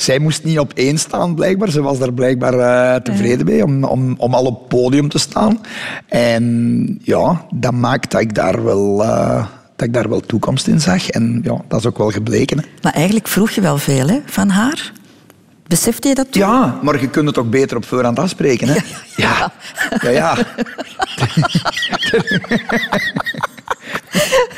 zij 0.00 0.18
moest 0.18 0.44
niet 0.44 0.58
op 0.58 0.72
één 0.74 0.98
staan, 0.98 1.34
blijkbaar. 1.34 1.70
Ze 1.70 1.82
was 1.82 1.98
daar 1.98 2.12
blijkbaar 2.12 2.54
uh, 2.54 2.94
tevreden 2.94 3.46
mee 3.46 3.64
om, 3.64 3.84
om, 3.84 4.14
om 4.18 4.34
al 4.34 4.44
op 4.44 4.68
podium 4.68 5.08
te 5.08 5.18
staan. 5.18 5.60
En 6.06 6.98
ja, 7.02 7.46
dat 7.54 7.72
maakt 7.72 8.10
dat 8.10 8.20
ik 8.20 8.34
daar 8.34 8.64
wel... 8.64 9.04
Uh, 9.04 9.46
dat 9.76 9.86
ik 9.86 9.94
daar 9.94 10.08
wel 10.08 10.20
toekomst 10.20 10.66
in 10.66 10.80
zag. 10.80 11.08
En 11.10 11.40
ja, 11.42 11.62
dat 11.68 11.78
is 11.78 11.86
ook 11.86 11.98
wel 11.98 12.10
gebleken. 12.10 12.58
Hè. 12.58 12.64
Maar 12.82 12.92
eigenlijk 12.92 13.28
vroeg 13.28 13.50
je 13.50 13.60
wel 13.60 13.78
veel 13.78 14.08
hè, 14.08 14.18
van 14.26 14.48
haar. 14.48 14.92
Besefte 15.66 16.08
je 16.08 16.14
dat 16.14 16.32
toen? 16.32 16.42
Ja, 16.42 16.78
maar 16.82 17.00
je 17.00 17.08
kunt 17.08 17.26
het 17.26 17.38
ook 17.38 17.50
beter 17.50 17.76
op 17.76 17.84
voorhand 17.84 18.18
afspreken. 18.18 18.68
Hè? 18.68 18.74
Ja, 18.74 18.82
ja. 19.16 19.52
ja. 20.00 20.10
ja, 20.10 20.36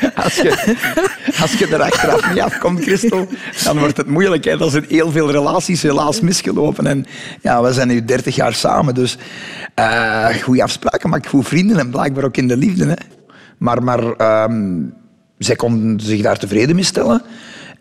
als, 0.23 0.35
je, 0.35 0.75
als 1.41 1.53
je 1.53 1.67
er 1.67 1.81
achteraf 1.81 2.33
niet 2.33 2.43
afkomt, 2.43 2.83
Christel, 2.83 3.27
dan 3.63 3.79
wordt 3.79 3.97
het 3.97 4.07
moeilijk. 4.07 4.43
Hè? 4.43 4.59
Er 4.59 4.69
zijn 4.69 4.85
heel 4.87 5.11
veel 5.11 5.31
relaties 5.31 5.81
helaas 5.81 6.19
misgelopen. 6.21 6.87
En 6.87 7.05
ja, 7.41 7.61
we 7.63 7.73
zijn 7.73 7.87
nu 7.87 8.05
30 8.05 8.35
jaar 8.35 8.53
samen, 8.53 8.93
dus 8.93 9.17
uh, 9.79 10.27
goede 10.27 10.63
afspraken, 10.63 11.09
maar 11.09 11.23
goed 11.27 11.47
vrienden 11.47 11.79
en 11.79 11.89
blijkbaar 11.89 12.23
ook 12.23 12.37
in 12.37 12.47
de 12.47 12.57
liefde. 12.57 12.85
Hè? 12.85 12.95
Maar, 13.57 13.83
maar 13.83 14.03
um, 14.43 14.93
zij 15.37 15.55
kon 15.55 15.99
zich 16.03 16.21
daar 16.21 16.39
tevreden 16.39 16.75
mee 16.75 16.83
stellen. 16.83 17.21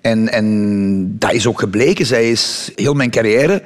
En, 0.01 0.33
en 0.33 1.19
dat 1.19 1.33
is 1.33 1.47
ook 1.47 1.61
gebleken. 1.61 2.07
Zij 2.07 2.31
is 2.31 2.71
heel 2.75 2.95
mijn 2.95 3.11
carrière 3.11 3.63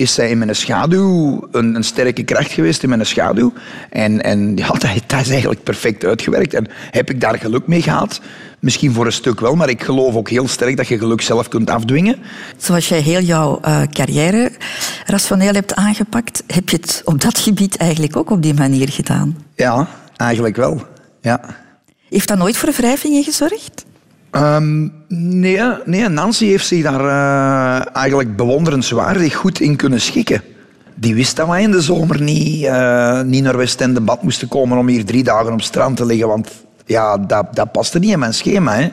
is 0.00 0.14
zij 0.14 0.30
in 0.30 0.38
mijn 0.38 0.56
schaduw 0.56 1.40
een, 1.52 1.74
een, 1.74 1.84
sterke 1.84 2.22
kracht 2.22 2.50
geweest 2.50 2.82
in 2.82 2.88
mijn 2.88 3.06
schaduw. 3.06 3.52
En, 3.90 4.22
en 4.22 4.56
ja, 4.56 4.66
dat, 4.78 4.90
dat, 5.06 5.20
is 5.20 5.30
eigenlijk 5.30 5.62
perfect 5.62 6.04
uitgewerkt. 6.04 6.54
En 6.54 6.66
heb 6.90 7.10
ik 7.10 7.20
daar 7.20 7.38
geluk 7.38 7.66
mee 7.66 7.82
gehad? 7.82 8.20
Misschien 8.58 8.92
voor 8.92 9.06
een 9.06 9.12
stuk 9.12 9.40
wel, 9.40 9.54
maar 9.54 9.68
ik 9.68 9.82
geloof 9.82 10.14
ook 10.14 10.28
heel 10.28 10.48
sterk 10.48 10.76
dat 10.76 10.88
je 10.88 10.98
geluk 10.98 11.20
zelf 11.20 11.48
kunt 11.48 11.70
afdwingen. 11.70 12.16
Zoals 12.56 12.88
jij 12.88 13.00
heel 13.00 13.20
jouw 13.20 13.60
uh, 13.64 13.82
carrière 13.82 14.52
rationeel 15.06 15.52
hebt 15.52 15.74
aangepakt, 15.74 16.42
heb 16.46 16.68
je 16.68 16.76
het 16.76 17.02
op 17.04 17.20
dat 17.20 17.38
gebied 17.38 17.76
eigenlijk 17.76 18.16
ook 18.16 18.30
op 18.30 18.42
die 18.42 18.54
manier 18.54 18.88
gedaan? 18.88 19.36
Ja, 19.54 19.88
eigenlijk 20.16 20.56
wel. 20.56 20.82
Ja. 21.20 21.40
Heeft 22.08 22.28
dat 22.28 22.38
nooit 22.38 22.56
voor 22.56 22.72
wrijvingen 22.72 23.24
gezorgd? 23.24 23.84
Um, 24.36 24.92
nee, 25.08 25.60
nee, 25.84 26.08
Nancy 26.08 26.46
heeft 26.46 26.66
zich 26.66 26.82
daar 26.82 27.00
uh, 27.00 27.96
eigenlijk 27.96 28.36
bewonderenswaardig 28.36 29.34
goed 29.34 29.60
in 29.60 29.76
kunnen 29.76 30.00
schikken. 30.00 30.42
Die 30.94 31.14
wist 31.14 31.36
dat 31.36 31.48
wij 31.48 31.62
in 31.62 31.70
de 31.70 31.80
zomer 31.80 32.22
niet, 32.22 32.64
uh, 32.64 33.20
niet 33.20 33.42
naar 33.42 33.56
Westende 33.56 34.00
bad 34.00 34.22
moesten 34.22 34.48
komen 34.48 34.78
om 34.78 34.88
hier 34.88 35.04
drie 35.04 35.24
dagen 35.24 35.52
op 35.52 35.62
strand 35.62 35.96
te 35.96 36.06
liggen. 36.06 36.28
Want 36.28 36.50
ja, 36.86 37.18
dat, 37.18 37.46
dat 37.54 37.72
paste 37.72 37.98
niet 37.98 38.10
in 38.10 38.18
mijn 38.18 38.34
schema. 38.34 38.74
Hè. 38.74 38.88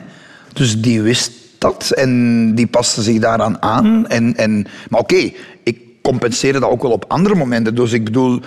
Dus 0.52 0.80
die 0.80 1.02
wist 1.02 1.32
dat 1.58 1.90
en 1.90 2.54
die 2.54 2.66
paste 2.66 3.02
zich 3.02 3.18
daaraan 3.18 3.62
aan. 3.62 4.06
En, 4.06 4.36
en, 4.36 4.66
maar 4.88 5.00
oké, 5.00 5.30
ik 5.62 5.78
compenseerde 6.02 6.60
dat 6.60 6.70
ook 6.70 6.82
wel 6.82 6.90
op 6.90 7.04
andere 7.08 7.34
momenten. 7.34 7.74
Dus 7.74 7.92
ik 7.92 8.04
bedoel, 8.04 8.40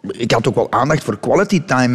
ik 0.00 0.30
had 0.30 0.48
ook 0.48 0.54
wel 0.54 0.72
aandacht 0.72 1.04
voor 1.04 1.18
quality 1.18 1.62
time 1.62 1.94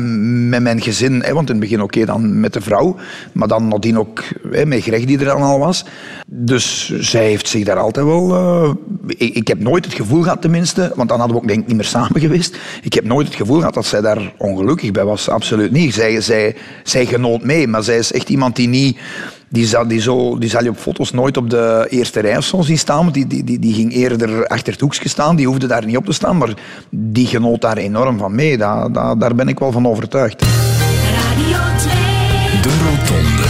met 0.49 0.61
mijn 0.61 0.81
gezin. 0.81 1.21
Hè, 1.21 1.33
want 1.33 1.49
in 1.49 1.55
het 1.55 1.63
begin 1.63 1.81
oké, 1.81 2.05
dan 2.05 2.39
met 2.39 2.53
de 2.53 2.61
vrouw. 2.61 2.95
Maar 3.31 3.47
dan 3.47 3.67
nadien 3.67 3.99
ook 3.99 4.23
hè, 4.51 4.65
met 4.65 4.81
Greg 4.81 5.05
die 5.05 5.19
er 5.19 5.25
dan 5.25 5.41
al 5.41 5.59
was. 5.59 5.85
Dus 6.27 6.93
zij 6.99 7.25
heeft 7.25 7.47
zich 7.47 7.63
daar 7.63 7.77
altijd 7.77 8.05
wel... 8.05 8.29
Uh, 8.29 8.73
ik, 9.07 9.35
ik, 9.35 9.47
heb 9.47 9.59
nooit 9.59 9.85
het 9.85 9.93
gevoel 9.93 10.21
gehad 10.21 10.41
tenminste, 10.41 10.91
want 10.95 11.09
dan 11.09 11.19
hadden 11.19 11.37
we 11.37 11.41
ook 11.41 11.47
denk 11.47 11.61
ik 11.61 11.67
niet 11.67 11.75
meer 11.75 11.85
samen 11.85 12.19
geweest. 12.19 12.57
Ik 12.81 12.93
heb 12.93 13.03
nooit 13.03 13.27
het 13.27 13.35
gevoel 13.35 13.57
gehad 13.57 13.73
dat 13.73 13.85
zij 13.85 14.01
daar 14.01 14.33
ongelukkig 14.37 14.91
bij 14.91 15.03
was. 15.03 15.29
Absoluut 15.29 15.71
niet. 15.71 15.93
Zij, 15.93 16.21
zij, 16.21 16.55
zij 16.83 17.05
genoot 17.05 17.43
mee, 17.43 17.67
maar 17.67 17.83
zij 17.83 17.97
is 17.97 18.11
echt 18.11 18.29
iemand 18.29 18.55
die 18.55 18.67
niet 18.67 18.97
die 19.53 19.65
zal, 19.65 19.87
die, 19.87 20.01
zo, 20.01 20.37
die 20.37 20.49
zal 20.49 20.63
je 20.63 20.69
op 20.69 20.77
foto's 20.77 21.11
nooit 21.11 21.37
op 21.37 21.49
de 21.49 21.87
eerste 21.89 22.19
rij 22.19 22.37
of 22.37 22.43
zo 22.43 22.61
zien 22.61 22.77
staan. 22.77 23.11
Die, 23.11 23.27
die, 23.27 23.43
die, 23.43 23.59
die 23.59 23.73
ging 23.73 23.93
eerder 23.93 24.47
achter 24.47 24.73
het 24.73 24.81
hoekje 24.81 25.09
staan. 25.09 25.35
Die 25.35 25.47
hoefde 25.47 25.67
daar 25.67 25.85
niet 25.85 25.97
op 25.97 26.05
te 26.05 26.11
staan. 26.11 26.37
Maar 26.37 26.53
die 26.89 27.27
genoot 27.27 27.61
daar 27.61 27.77
enorm 27.77 28.17
van 28.17 28.35
mee. 28.35 28.57
Daar, 28.57 28.91
daar, 28.91 29.17
daar 29.17 29.35
ben 29.35 29.47
ik 29.47 29.59
wel 29.59 29.71
van 29.71 29.87
overtuigd. 29.87 30.41
Radio 30.41 31.57
2. 31.77 31.93
De 32.61 32.69
Rotonde. 32.83 33.43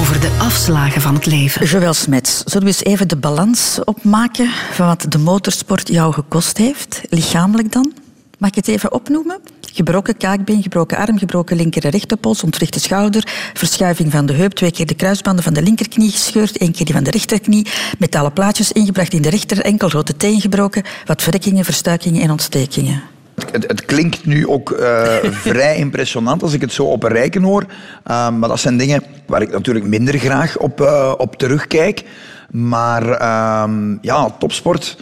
Over 0.00 0.20
de 0.20 0.36
afslagen 0.38 1.00
van 1.00 1.14
het 1.14 1.26
leven. 1.26 1.66
Joël 1.66 1.92
Smets, 1.94 2.42
zullen 2.44 2.66
we 2.66 2.74
eens 2.74 2.84
even 2.84 3.08
de 3.08 3.16
balans 3.16 3.78
opmaken 3.84 4.50
van 4.72 4.86
wat 4.86 5.06
de 5.08 5.18
motorsport 5.18 5.88
jou 5.88 6.12
gekost 6.12 6.58
heeft? 6.58 7.00
Lichamelijk 7.08 7.72
dan? 7.72 7.92
Mag 8.38 8.48
ik 8.48 8.54
het 8.54 8.68
even 8.68 8.92
opnoemen? 8.92 9.40
Gebroken 9.74 10.16
kaakbeen, 10.16 10.62
gebroken 10.62 10.96
arm, 10.96 11.18
gebroken 11.18 11.56
linker 11.56 11.84
en 11.84 11.90
rechterpols, 11.90 12.42
ontwrichte 12.42 12.80
schouder, 12.80 13.50
verschuiving 13.54 14.12
van 14.12 14.26
de 14.26 14.32
heup, 14.32 14.52
twee 14.52 14.70
keer 14.70 14.86
de 14.86 14.94
kruisbanden 14.94 15.44
van 15.44 15.54
de 15.54 15.62
linkerknie 15.62 16.10
gescheurd, 16.10 16.58
één 16.58 16.72
keer 16.72 16.84
die 16.84 16.94
van 16.94 17.04
de 17.04 17.10
rechterknie, 17.10 17.66
metalen 17.98 18.32
plaatjes 18.32 18.72
ingebracht 18.72 19.12
in 19.12 19.22
de 19.22 19.30
rechter 19.30 19.60
enkel, 19.60 19.88
grote 19.88 20.16
teen 20.16 20.40
gebroken, 20.40 20.82
wat 21.04 21.22
verrekkingen, 21.22 21.64
verstuikingen 21.64 22.22
en 22.22 22.30
ontstekingen. 22.30 23.02
Het, 23.50 23.66
het, 23.66 23.84
klinkt 23.84 24.26
nu 24.26 24.48
ook 24.48 24.70
uh, 24.70 25.06
vrij 25.48 25.76
impressionant 25.76 26.42
als 26.42 26.52
ik 26.52 26.60
het 26.60 26.72
zo 26.72 26.84
op 26.84 27.02
een 27.02 27.12
rijken 27.12 27.42
hoor. 27.42 27.62
Uh, 27.62 28.30
maar 28.30 28.48
dat 28.48 28.60
zijn 28.60 28.76
dingen 28.76 29.02
waar 29.26 29.42
ik 29.42 29.50
natuurlijk 29.50 29.86
minder 29.86 30.18
graag 30.18 30.58
op, 30.58 30.80
uh, 30.80 31.12
op 31.16 31.36
terugkijk. 31.36 32.04
Maar 32.50 33.08
ehm, 33.08 33.96
ja, 34.00 34.30
topsport 34.38 34.96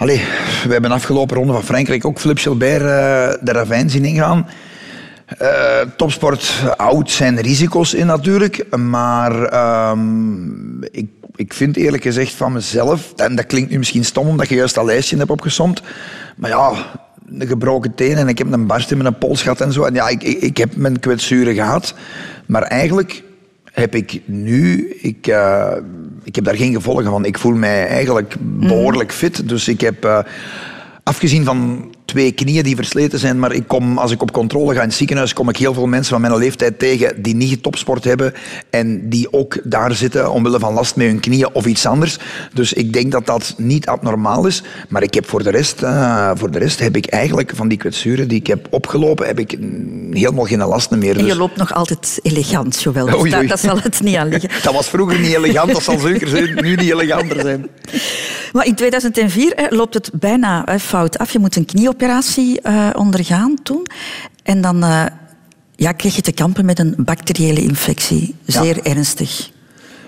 Allee, 0.00 0.22
we 0.66 0.72
hebben 0.72 0.90
afgelopen 0.90 1.36
ronde 1.36 1.52
van 1.52 1.62
Frankrijk 1.62 2.04
ook 2.04 2.18
Philippe 2.18 2.40
Gilbert 2.40 2.82
uh, 2.82 3.44
de 3.44 3.52
ravijn 3.52 3.90
zien 3.90 4.04
ingaan. 4.04 4.48
Uh, 5.42 5.48
topsport, 5.96 6.52
oud 6.76 7.10
zijn 7.10 7.40
risico's 7.40 7.94
in 7.94 8.06
natuurlijk. 8.06 8.76
Maar 8.76 9.32
um, 9.90 10.84
ik, 10.90 11.06
ik 11.36 11.54
vind 11.54 11.76
eerlijk 11.76 12.02
gezegd 12.02 12.32
van 12.32 12.52
mezelf, 12.52 13.12
en 13.16 13.34
dat 13.36 13.46
klinkt 13.46 13.70
nu 13.70 13.78
misschien 13.78 14.04
stom 14.04 14.28
omdat 14.28 14.48
je 14.48 14.54
juist 14.54 14.74
dat 14.74 14.84
lijstje 14.84 15.16
hebt 15.16 15.30
opgesomd. 15.30 15.82
Maar 16.36 16.50
ja, 16.50 16.72
een 17.38 17.46
gebroken 17.46 17.94
teen 17.94 18.16
en 18.16 18.28
ik 18.28 18.38
heb 18.38 18.52
een 18.52 18.66
barst 18.66 18.90
in 18.90 18.98
mijn 18.98 19.18
pols 19.18 19.42
gehad 19.42 19.60
en 19.60 19.72
zo. 19.72 19.82
En 19.82 19.94
ja, 19.94 20.08
ik, 20.08 20.22
ik, 20.22 20.40
ik 20.40 20.56
heb 20.56 20.76
mijn 20.76 21.00
kwetsuren 21.00 21.54
gehad. 21.54 21.94
Maar 22.46 22.62
eigenlijk 22.62 23.22
heb 23.72 23.94
ik 23.94 24.20
nu, 24.24 24.90
ik, 25.00 25.26
uh, 25.26 25.72
ik 26.24 26.34
heb 26.34 26.44
daar 26.44 26.56
geen 26.56 26.74
gevolgen 26.74 27.04
van. 27.04 27.24
Ik 27.24 27.38
voel 27.38 27.54
mij 27.54 27.86
eigenlijk 27.86 28.34
behoorlijk 28.40 29.12
fit. 29.12 29.48
Dus 29.48 29.68
ik 29.68 29.80
heb, 29.80 30.04
uh, 30.04 30.18
afgezien 31.02 31.44
van 31.44 31.90
twee 32.10 32.32
knieën 32.32 32.62
die 32.62 32.76
versleten 32.76 33.18
zijn, 33.18 33.38
maar 33.38 33.52
ik 33.52 33.66
kom, 33.66 33.98
als 33.98 34.10
ik 34.10 34.22
op 34.22 34.32
controle 34.32 34.74
ga 34.74 34.80
in 34.80 34.88
het 34.88 34.96
ziekenhuis, 34.96 35.32
kom 35.32 35.48
ik 35.48 35.56
heel 35.56 35.74
veel 35.74 35.86
mensen 35.86 36.12
van 36.12 36.20
mijn 36.20 36.36
leeftijd 36.36 36.78
tegen 36.78 37.22
die 37.22 37.34
niet 37.34 37.62
topsport 37.62 38.04
hebben 38.04 38.32
en 38.70 39.08
die 39.08 39.32
ook 39.32 39.58
daar 39.64 39.94
zitten 39.94 40.32
omwille 40.32 40.58
van 40.58 40.72
last 40.72 40.96
met 40.96 41.06
hun 41.06 41.20
knieën 41.20 41.54
of 41.54 41.66
iets 41.66 41.86
anders. 41.86 42.18
Dus 42.52 42.72
ik 42.72 42.92
denk 42.92 43.12
dat 43.12 43.26
dat 43.26 43.54
niet 43.56 43.86
abnormaal 43.86 44.46
is. 44.46 44.62
Maar 44.88 45.02
ik 45.02 45.14
heb 45.14 45.28
voor 45.28 45.42
de 45.42 45.50
rest, 45.50 45.82
uh, 45.82 46.30
voor 46.34 46.50
de 46.50 46.58
rest 46.58 46.78
heb 46.78 46.96
ik 46.96 47.06
eigenlijk 47.06 47.52
van 47.54 47.68
die 47.68 47.78
kwetsuren 47.78 48.28
die 48.28 48.38
ik 48.38 48.46
heb 48.46 48.66
opgelopen, 48.70 49.26
heb 49.26 49.38
ik 49.38 49.58
helemaal 50.10 50.44
geen 50.44 50.58
last 50.58 50.90
meer. 50.90 51.16
En 51.16 51.22
je 51.22 51.28
dus- 51.28 51.36
loopt 51.38 51.56
nog 51.56 51.74
altijd 51.74 52.18
elegant, 52.22 52.82
Joël. 52.82 53.06
Dus 53.06 53.14
oei, 53.14 53.34
oei. 53.34 53.46
Dat, 53.46 53.60
zal 53.60 53.80
het 53.80 54.00
niet 54.00 54.16
aan 54.16 54.28
liggen. 54.28 54.50
dat 54.62 54.74
was 54.74 54.88
vroeger 54.88 55.20
niet 55.20 55.34
elegant, 55.34 55.72
dat 55.72 55.82
zal 55.82 55.98
zeker 55.98 56.28
zijn, 56.28 56.54
nu 56.54 56.74
niet 56.74 56.90
eleganter 56.90 57.40
zijn. 57.40 57.68
Maar 58.52 58.66
in 58.66 58.74
2004 58.74 59.66
loopt 59.70 59.94
het 59.94 60.10
bijna 60.14 60.78
fout 60.78 61.18
af. 61.18 61.32
Je 61.32 61.38
moet 61.38 61.56
een 61.56 61.64
knie 61.64 61.88
op 61.88 61.99
operatie 62.00 62.60
uh, 62.62 62.90
ondergaan 62.96 63.54
toen. 63.62 63.86
En 64.42 64.60
dan 64.60 64.84
uh, 64.84 65.04
ja, 65.76 65.92
kreeg 65.92 66.16
je 66.16 66.22
te 66.22 66.32
kampen 66.32 66.64
met 66.64 66.78
een 66.78 66.94
bacteriële 66.98 67.62
infectie. 67.62 68.34
Zeer 68.46 68.82
ernstig. 68.82 69.50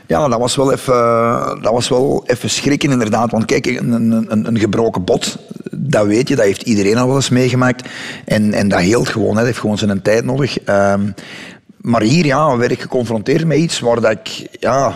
Ja, 0.07 0.29
dat 0.29 0.39
was 0.39 0.57
wel 0.57 0.73
even, 0.73 0.95
dat 1.63 1.73
was 1.73 1.89
wel 1.89 2.23
even 2.27 2.51
schrikken 2.51 2.91
inderdaad. 2.91 3.31
Want 3.31 3.45
kijk, 3.45 3.67
een, 3.67 3.93
een, 3.93 4.47
een 4.47 4.59
gebroken 4.59 5.05
bot, 5.05 5.39
dat 5.71 6.07
weet 6.07 6.29
je, 6.29 6.37
dat 6.37 6.45
heeft 6.45 6.63
iedereen 6.63 6.97
al 6.97 7.07
wel 7.07 7.17
eens 7.17 7.29
meegemaakt. 7.29 7.89
En, 8.25 8.53
en 8.53 8.69
dat 8.69 8.81
heelt 8.81 9.09
gewoon, 9.09 9.31
hè. 9.31 9.35
dat 9.35 9.45
heeft 9.45 9.59
gewoon 9.59 9.79
zijn 9.79 10.03
tijd 10.03 10.25
nodig. 10.25 10.69
Um, 10.69 11.15
maar 11.77 12.03
hier 12.03 12.27
ja, 12.27 12.57
werd 12.57 12.71
ik 12.71 12.81
geconfronteerd 12.81 13.47
met 13.47 13.59
iets 13.59 13.81
waar 13.81 14.01
dat 14.01 14.11
ik... 14.11 14.57
Ja, 14.61 14.95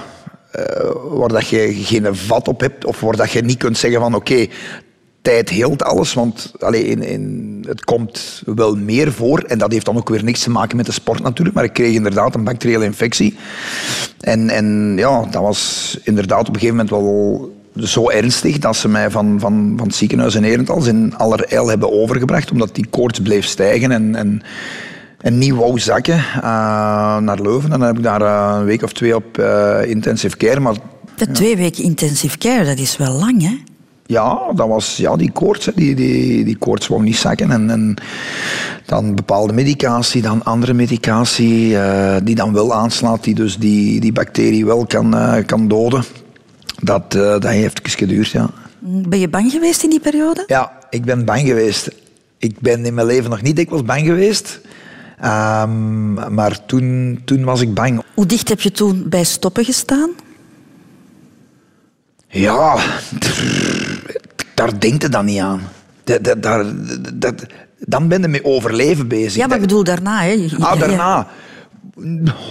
uh, 0.59 0.91
waar 1.11 1.29
dat 1.29 1.49
je 1.49 1.75
geen 1.75 2.17
vat 2.17 2.49
op 2.49 2.61
hebt, 2.61 2.85
of 2.85 3.01
waar 3.01 3.17
dat 3.17 3.31
je 3.31 3.43
niet 3.43 3.59
kunt 3.59 3.79
zeggen 3.79 4.01
van 4.01 4.15
oké, 4.15 4.47
tijd 5.27 5.51
heelt 5.51 5.83
alles, 5.83 6.15
want 6.15 6.53
allee, 6.59 6.85
in, 6.85 7.03
in, 7.03 7.65
het 7.69 7.85
komt 7.85 8.43
wel 8.55 8.77
meer 8.77 9.13
voor. 9.13 9.39
En 9.39 9.59
dat 9.59 9.73
heeft 9.73 9.85
dan 9.85 9.97
ook 9.97 10.09
weer 10.09 10.25
niks 10.25 10.43
te 10.43 10.51
maken 10.51 10.77
met 10.77 10.87
de 10.87 10.93
sport 10.93 11.23
natuurlijk. 11.23 11.55
Maar 11.57 11.65
ik 11.65 11.73
kreeg 11.73 11.95
inderdaad 11.95 12.35
een 12.35 12.45
bacteriële 12.45 12.85
infectie. 12.85 13.37
En, 14.21 14.51
en 14.51 14.95
ja, 14.97 15.25
dat 15.31 15.43
was 15.43 15.99
inderdaad 16.03 16.49
op 16.49 16.55
een 16.55 16.61
gegeven 16.61 16.77
moment 16.77 16.91
wel 16.91 17.55
zo 17.77 18.11
ernstig 18.11 18.59
dat 18.59 18.77
ze 18.77 18.89
mij 18.89 19.11
van, 19.11 19.41
van, 19.41 19.75
van 19.77 19.87
het 19.87 19.97
ziekenhuis 19.97 20.35
in 20.35 20.43
Herentals 20.43 20.87
in 20.87 21.17
allerijl 21.17 21.69
hebben 21.69 21.93
overgebracht, 21.93 22.51
omdat 22.51 22.75
die 22.75 22.87
koorts 22.91 23.21
bleef 23.21 23.45
stijgen 23.45 23.91
en, 23.91 24.15
en, 24.15 24.43
en 25.21 25.39
niet 25.39 25.55
wou 25.55 25.79
zakken 25.79 26.17
uh, 26.17 26.43
naar 27.19 27.41
Leuven. 27.41 27.73
En 27.73 27.79
dan 27.79 27.89
heb 27.89 27.97
ik 27.97 28.03
daar 28.03 28.23
uh, 28.23 28.57
een 28.59 28.65
week 28.65 28.83
of 28.83 28.93
twee 28.93 29.17
op 29.17 29.39
uh, 29.39 29.79
intensive 29.87 30.37
care. 30.37 30.61
Maar, 30.61 30.75
de 31.17 31.31
twee 31.31 31.57
weken 31.57 31.85
intensive 31.85 32.39
care, 32.39 32.65
dat 32.65 32.79
is 32.79 32.97
wel 32.97 33.13
lang, 33.13 33.43
hè? 33.43 33.75
Ja, 34.07 34.53
dat 34.55 34.69
was 34.69 34.97
ja, 34.97 35.17
die 35.17 35.33
koorts. 35.33 35.69
Die, 35.75 35.95
die, 35.95 36.45
die 36.45 36.57
koorts 36.57 36.89
wou 36.89 37.03
niet 37.03 37.17
zakken. 37.17 37.51
En, 37.51 37.71
en 37.71 37.95
dan 38.85 39.15
bepaalde 39.15 39.53
medicatie, 39.53 40.23
dan 40.23 40.45
andere 40.45 40.73
medicatie 40.73 41.71
uh, 41.71 42.17
die 42.23 42.35
dan 42.35 42.53
wel 42.53 42.75
aanslaat, 42.75 43.25
die 43.25 43.35
dus 43.35 43.59
die, 43.59 44.01
die 44.01 44.13
bacterie 44.13 44.67
wel 44.67 44.87
kan, 44.87 45.15
uh, 45.15 45.35
kan 45.47 45.69
doden. 45.69 46.05
Dat, 46.83 47.15
uh, 47.15 47.23
dat 47.23 47.49
heeft 47.49 47.81
geduurd, 47.85 48.29
ja. 48.29 48.51
Ben 48.79 49.19
je 49.19 49.29
bang 49.29 49.51
geweest 49.51 49.83
in 49.83 49.91
die 49.91 50.01
periode? 50.01 50.45
Ja, 50.47 50.73
ik 50.91 51.05
ben 51.05 51.25
bang 51.25 51.41
geweest. 51.41 51.91
Ik 52.39 52.61
ben 52.61 52.85
in 52.85 52.95
mijn 52.95 53.07
leven 53.07 53.31
nog 53.31 53.43
niet 53.43 53.57
dikwijls 53.57 53.85
bang 53.85 54.07
geweest. 54.07 54.61
Um, 55.25 56.35
maar 56.35 56.67
toen, 56.67 57.21
toen 57.25 57.45
was 57.45 57.61
ik 57.61 57.75
bang. 57.75 58.03
Hoe 58.15 58.27
dicht 58.27 58.49
heb 58.49 58.61
je 58.61 58.71
toen 58.71 59.05
bij 59.09 59.25
stoppen 59.25 59.65
gestaan? 59.65 60.11
Ja, 62.29 62.77
daar 64.57 64.81
denkt 64.81 65.03
je 65.03 65.09
dan 65.09 65.25
niet 65.25 65.41
aan. 65.41 65.61
Dat, 66.05 66.43
daar, 66.43 66.65
dat, 67.15 67.47
dan 67.79 68.09
ben 68.09 68.23
je 68.23 68.29
met 68.29 68.45
overleven 68.45 69.09
bezig. 69.09 69.35
Ja, 69.35 69.47
maar 69.47 69.57
ik 69.57 69.63
bedoel 69.63 69.85
daarna. 69.85 70.23
Hè? 70.23 70.47
Ah, 70.61 70.81
daarna. 70.81 71.29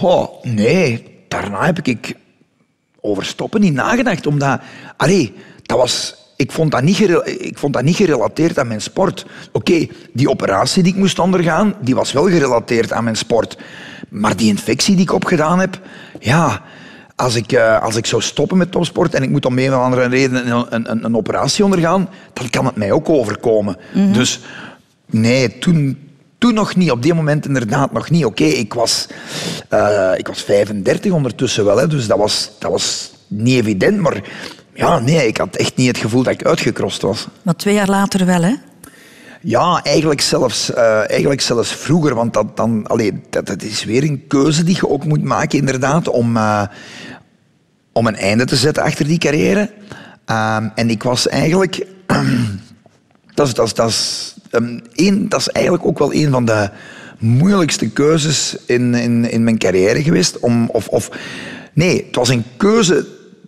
Oh, 0.00 0.42
nee, 0.42 1.04
daarna 1.28 1.64
heb 1.64 1.78
ik 1.82 2.14
over 3.00 3.24
stoppen 3.24 3.60
niet 3.60 3.74
nagedacht. 3.74 4.26
Omdat, 4.26 4.60
allee, 4.96 5.34
dat 5.62 5.78
was, 5.78 6.14
ik, 6.36 6.52
vond 6.52 6.70
dat 6.70 6.82
niet 6.82 7.00
ik 7.24 7.58
vond 7.58 7.72
dat 7.72 7.82
niet 7.82 7.96
gerelateerd 7.96 8.58
aan 8.58 8.68
mijn 8.68 8.82
sport. 8.82 9.26
Oké, 9.52 9.86
die 10.12 10.30
operatie 10.30 10.82
die 10.82 10.92
ik 10.92 10.98
moest 10.98 11.18
ondergaan, 11.18 11.74
die 11.80 11.94
was 11.94 12.12
wel 12.12 12.24
gerelateerd 12.24 12.92
aan 12.92 13.04
mijn 13.04 13.16
sport. 13.16 13.58
Maar 14.08 14.36
die 14.36 14.48
infectie 14.48 14.94
die 14.94 15.04
ik 15.04 15.12
opgedaan 15.12 15.58
heb, 15.58 15.80
ja, 16.18 16.62
als 17.16 17.34
ik, 17.34 17.52
uh, 17.52 17.82
als 17.82 17.96
ik 17.96 18.06
zou 18.06 18.22
stoppen 18.22 18.56
met 18.58 18.70
topsport 18.70 19.14
en 19.14 19.22
ik 19.22 19.30
moet 19.30 19.46
om 19.46 19.58
een 19.58 19.74
of 19.74 19.80
andere 19.80 20.08
reden 20.08 20.50
een, 20.50 20.66
een, 20.90 21.04
een, 21.04 21.16
operatie 21.16 21.64
ondergaan, 21.64 22.08
dan 22.32 22.50
kan 22.50 22.66
het 22.66 22.76
mij 22.76 22.92
ook 22.92 23.08
overkomen. 23.08 23.76
Mm 23.92 24.02
-hmm. 24.02 24.12
Dus 24.12 24.40
nee, 25.06 25.58
toen, 25.58 25.98
toen 26.38 26.54
nog 26.54 26.76
niet. 26.76 26.90
Op 26.90 27.02
die 27.02 27.14
moment 27.14 27.46
inderdaad 27.46 27.92
nog 27.92 28.10
niet. 28.10 28.24
Oké, 28.24 28.42
okay, 28.42 28.54
ik, 28.54 28.74
was, 28.74 29.06
uh, 29.70 30.12
ik 30.16 30.26
was 30.26 30.42
35 30.42 31.12
ondertussen 31.12 31.64
wel, 31.64 31.76
hè, 31.76 31.86
dus 31.86 32.06
dat 32.06 32.18
was, 32.18 32.50
dat 32.58 32.70
was 32.70 33.12
niet 33.26 33.58
evident. 33.58 34.00
Maar 34.00 34.22
ja, 34.74 34.98
nee, 34.98 35.26
ik 35.26 35.36
had 35.36 35.56
echt 35.56 35.76
niet 35.76 35.88
het 35.88 35.98
gevoel 35.98 36.22
dat 36.22 36.32
ik 36.32 36.46
uitgekrost 36.46 37.02
was. 37.02 37.26
Maar 37.42 37.56
twee 37.56 37.74
jaar 37.74 37.88
later 37.88 38.26
wel, 38.26 38.42
hè? 38.42 38.54
Ja, 39.48 39.80
eigenlijk 39.82 40.20
zelfs, 40.20 40.70
uh, 40.70 41.10
eigenlijk 41.10 41.40
zelfs 41.40 41.74
vroeger. 41.74 42.14
Want 42.14 42.34
dat, 42.34 42.56
dan, 42.56 42.86
allee, 42.86 43.20
dat, 43.30 43.46
dat, 43.46 43.62
is 43.62 43.84
weer 43.84 44.02
een 44.02 44.26
keuze 44.26 44.64
die 44.64 44.74
je 44.74 44.88
ook 44.88 45.04
moet 45.04 45.22
maken, 45.22 45.58
inderdaad, 45.58 46.08
om, 46.08 46.36
uh, 46.36 46.62
om 47.92 48.06
een 48.06 48.16
einde 48.16 48.44
te 48.44 48.56
zetten 48.56 48.82
achter 48.82 49.06
die 49.06 49.18
carrière. 49.18 49.70
Uh, 50.30 50.56
en 50.74 50.90
ik 50.90 51.02
was 51.02 51.28
eigenlijk... 51.28 51.86
dat, 53.34 53.46
is, 53.46 53.54
dat, 53.54 53.66
is, 53.66 53.74
dat, 53.74 53.88
is, 53.88 54.34
um, 54.50 54.80
een, 54.92 55.28
dat 55.28 55.40
is 55.40 55.48
eigenlijk 55.48 55.86
ook 55.86 55.98
wel 55.98 56.14
een 56.14 56.30
van 56.30 56.44
de 56.44 56.70
moeilijkste 57.18 57.90
keuzes 57.90 58.56
in, 58.66 58.94
in, 58.94 59.30
in 59.30 59.44
mijn 59.44 59.58
carrière 59.58 60.02
geweest. 60.02 60.38
Om, 60.38 60.68
of, 60.70 60.88
of, 60.88 61.10
nee, 61.72 62.04
het 62.06 62.16
was 62.16 62.28
een 62.28 62.44
keuze 62.56 63.06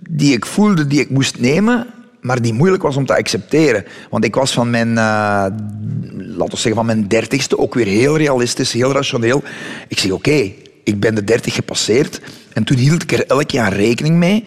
die 0.09 0.33
ik 0.33 0.47
voelde, 0.47 0.87
die 0.87 1.01
ik 1.01 1.11
moest 1.11 1.39
nemen 1.39 1.87
maar 2.29 2.43
die 2.43 2.53
moeilijk 2.53 2.83
was 2.83 2.97
om 2.97 3.07
te 3.07 3.17
accepteren. 3.17 3.85
Want 4.11 4.25
ik 4.25 4.35
was 4.35 4.53
van 4.53 4.71
mijn, 4.71 4.89
uh, 4.89 4.95
laten 4.97 6.51
we 6.51 6.57
zeggen, 6.57 6.75
van 6.75 6.87
mijn 6.87 7.09
dertigste 7.09 7.59
ook 7.59 7.75
weer 7.75 7.87
heel 7.87 8.17
realistisch, 8.17 8.73
heel 8.73 8.93
rationeel. 8.93 9.43
Ik 9.89 9.99
zeg, 9.99 10.11
oké, 10.11 10.53
ik 10.85 11.01
ben 11.01 11.15
de 11.15 11.25
dertig 11.25 11.55
gepasseerd. 11.55 12.21
En 12.53 12.65
toen 12.65 12.77
hield 12.77 13.03
ik 13.03 13.13
er 13.13 13.27
elk 13.27 13.51
jaar 13.51 13.73
rekening 13.73 14.17
mee 14.17 14.45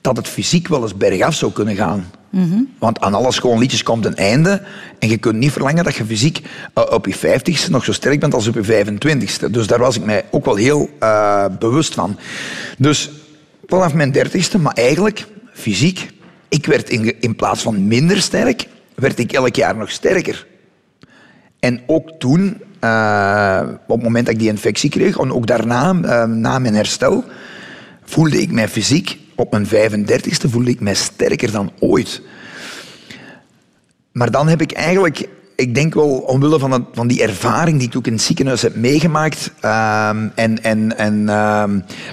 dat 0.00 0.16
het 0.16 0.28
fysiek 0.28 0.68
wel 0.68 0.82
eens 0.82 0.96
bergaf 0.96 1.34
zou 1.34 1.52
kunnen 1.52 1.76
gaan. 1.76 2.10
Want 2.78 3.00
aan 3.00 3.14
alle 3.14 3.32
schoon 3.32 3.58
liedjes 3.58 3.82
komt 3.82 4.04
een 4.04 4.16
einde. 4.16 4.62
En 4.98 5.08
je 5.08 5.16
kunt 5.16 5.36
niet 5.36 5.52
verlangen 5.52 5.84
dat 5.84 5.94
je 5.94 6.04
fysiek 6.04 6.40
uh, 6.74 6.84
op 6.90 7.06
je 7.06 7.14
vijftigste 7.14 7.70
nog 7.70 7.84
zo 7.84 7.92
sterk 7.92 8.20
bent 8.20 8.34
als 8.34 8.46
op 8.46 8.54
je 8.54 8.84
25ste. 8.84 9.50
Dus 9.50 9.66
daar 9.66 9.78
was 9.78 9.96
ik 9.96 10.04
mij 10.04 10.24
ook 10.30 10.44
wel 10.44 10.56
heel 10.56 10.88
uh, 11.02 11.44
bewust 11.58 11.94
van. 11.94 12.18
Dus 12.78 13.10
vanaf 13.66 13.94
mijn 13.94 14.12
dertigste, 14.12 14.58
maar 14.58 14.74
eigenlijk 14.74 15.26
fysiek, 15.52 16.10
ik 16.50 16.66
werd 16.66 16.90
in, 16.90 17.20
in 17.20 17.36
plaats 17.36 17.62
van 17.62 17.86
minder 17.86 18.20
sterk, 18.20 18.66
werd 18.94 19.18
ik 19.18 19.32
elk 19.32 19.54
jaar 19.54 19.76
nog 19.76 19.90
sterker. 19.90 20.46
En 21.60 21.80
ook 21.86 22.10
toen, 22.18 22.60
uh, 22.84 23.62
op 23.86 23.96
het 23.96 24.02
moment 24.02 24.24
dat 24.24 24.34
ik 24.34 24.40
die 24.40 24.48
infectie 24.48 24.90
kreeg, 24.90 25.18
en 25.18 25.32
ook 25.32 25.46
daarna, 25.46 25.92
na 26.26 26.58
mijn 26.58 26.74
herstel, 26.74 27.24
voelde 28.04 28.40
ik 28.40 28.50
mij 28.50 28.68
fysiek 28.68 29.18
op 29.40 29.50
mijn 29.50 29.66
35ste 29.66 30.50
voelde 30.50 30.70
ik 30.70 30.80
mij 30.80 30.94
sterker 30.94 31.52
dan 31.52 31.72
ooit. 31.78 32.22
Maar 34.12 34.30
dan 34.30 34.48
heb 34.48 34.60
ik 34.60 34.72
eigenlijk, 34.72 35.28
ik 35.56 35.74
denk 35.74 35.94
wel 35.94 36.10
omwille 36.10 36.58
van, 36.58 36.88
van 36.92 37.06
die 37.06 37.22
ervaring 37.22 37.78
die 37.78 37.88
ik 37.88 37.96
ook 37.96 38.06
in 38.06 38.12
het 38.12 38.22
ziekenhuis 38.22 38.62
heb 38.62 38.76
meegemaakt 38.76 39.52
uh, 39.64 40.08
en, 40.34 40.62
en, 40.62 40.98
en 40.98 41.20
uh, 41.20 41.64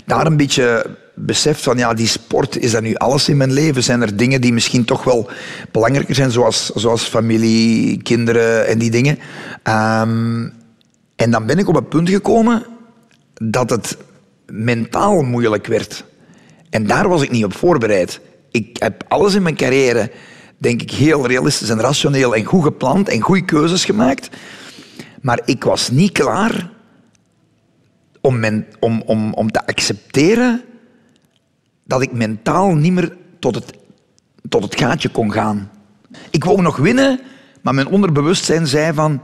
daar 0.06 0.26
een 0.26 0.38
beetje 0.38 0.96
beseft 1.20 1.62
van 1.62 1.78
ja, 1.78 1.94
die 1.94 2.08
sport, 2.08 2.58
is 2.58 2.72
dat 2.72 2.82
nu 2.82 2.96
alles 2.96 3.30
in 3.30 3.38
mijn 3.38 3.54
leven? 3.54 3.84
Zijn 3.84 4.02
er 4.02 4.18
dingen 4.18 4.42
die 4.42 4.54
misschien 4.54 4.86
toch 4.86 5.04
wel 5.04 5.30
belangrijker 5.72 6.16
zijn, 6.16 6.32
zoals, 6.32 6.70
zoals 6.70 7.04
familie, 7.04 8.02
kinderen 8.02 8.68
en 8.68 8.78
die 8.78 8.92
dingen? 8.92 9.20
Um, 9.64 10.54
en 11.16 11.32
dan 11.32 11.46
ben 11.46 11.58
ik 11.58 11.68
op 11.68 11.76
het 11.76 11.90
punt 11.90 12.10
gekomen 12.10 12.66
dat 13.34 13.70
het 13.70 13.98
mentaal 14.46 15.22
moeilijk 15.22 15.68
werd. 15.68 16.04
En 16.70 16.88
daar 16.88 17.08
was 17.08 17.22
ik 17.22 17.32
niet 17.32 17.46
op 17.46 17.56
voorbereid. 17.56 18.20
Ik 18.52 18.78
heb 18.80 19.04
alles 19.08 19.34
in 19.36 19.42
mijn 19.42 19.56
carrière, 19.56 20.12
denk 20.58 20.82
ik, 20.82 20.92
heel 20.92 21.28
realistisch 21.28 21.70
en 21.70 21.80
rationeel 21.80 22.36
en 22.36 22.44
goed 22.44 22.64
gepland 22.64 23.10
en 23.10 23.22
goede 23.22 23.46
keuzes 23.46 23.86
gemaakt. 23.86 24.30
Maar 25.22 25.42
ik 25.46 25.64
was 25.64 25.90
niet 25.90 26.12
klaar 26.12 26.72
om, 28.22 28.64
om, 28.80 29.02
om, 29.06 29.34
om 29.34 29.52
te 29.52 29.68
accepteren 29.68 30.64
dat 31.88 32.02
ik 32.02 32.12
mentaal 32.12 32.76
niet 32.76 32.94
meer 32.94 33.16
tot 33.40 33.56
het, 33.56 33.74
tot 34.50 34.64
het 34.64 34.80
gaatje 34.80 35.10
kon 35.10 35.32
gaan. 35.32 35.70
Ik 36.30 36.44
wou 36.44 36.62
nog 36.62 36.78
winnen, 36.78 37.20
maar 37.62 37.74
mijn 37.74 37.88
onderbewustzijn 37.88 38.68
zei 38.68 38.94
van... 38.94 39.22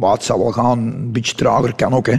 het 0.00 0.24
zal 0.24 0.38
wel 0.38 0.52
gaan, 0.52 0.78
een 0.78 1.12
beetje 1.12 1.34
trager 1.34 1.74
kan 1.74 1.94
ook. 1.94 2.06
Hè. 2.06 2.16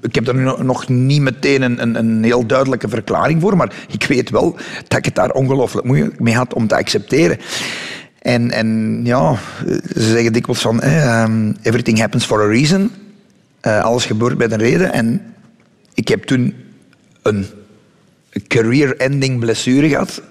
Ik 0.00 0.14
heb 0.14 0.28
er 0.28 0.64
nog 0.64 0.88
niet 0.88 1.20
meteen 1.20 1.62
een, 1.62 1.82
een, 1.82 1.94
een, 1.94 2.24
heel 2.24 2.46
duidelijke 2.46 2.88
verklaring 2.88 3.40
voor, 3.40 3.56
maar 3.56 3.72
ik 3.88 4.04
weet 4.04 4.30
wel 4.30 4.56
dat 4.88 4.98
ik 4.98 5.04
het 5.04 5.14
daar 5.14 5.30
ongelooflijk 5.30 5.86
moeilijk 5.86 6.20
mee 6.20 6.34
had 6.34 6.54
om 6.54 6.66
te 6.66 6.76
accepteren. 6.76 7.38
En, 8.18 8.50
en 8.50 9.00
ja, 9.04 9.38
ze 9.94 10.10
zeggen 10.10 10.32
dikwijls 10.32 10.60
van 10.60 10.84
um, 10.84 11.56
everything 11.62 11.98
happens 11.98 12.24
for 12.24 12.42
a 12.42 12.46
reason. 12.46 12.90
Uh, 13.62 13.84
alles 13.84 14.06
gebeurt 14.06 14.38
met 14.38 14.52
een 14.52 14.58
reden. 14.58 14.92
En 14.92 15.34
ik 15.94 16.08
heb 16.08 16.22
toen 16.22 16.54
een 17.22 17.46
career-ending 18.46 19.40
blessure 19.40 19.88
gehad. 19.88 20.22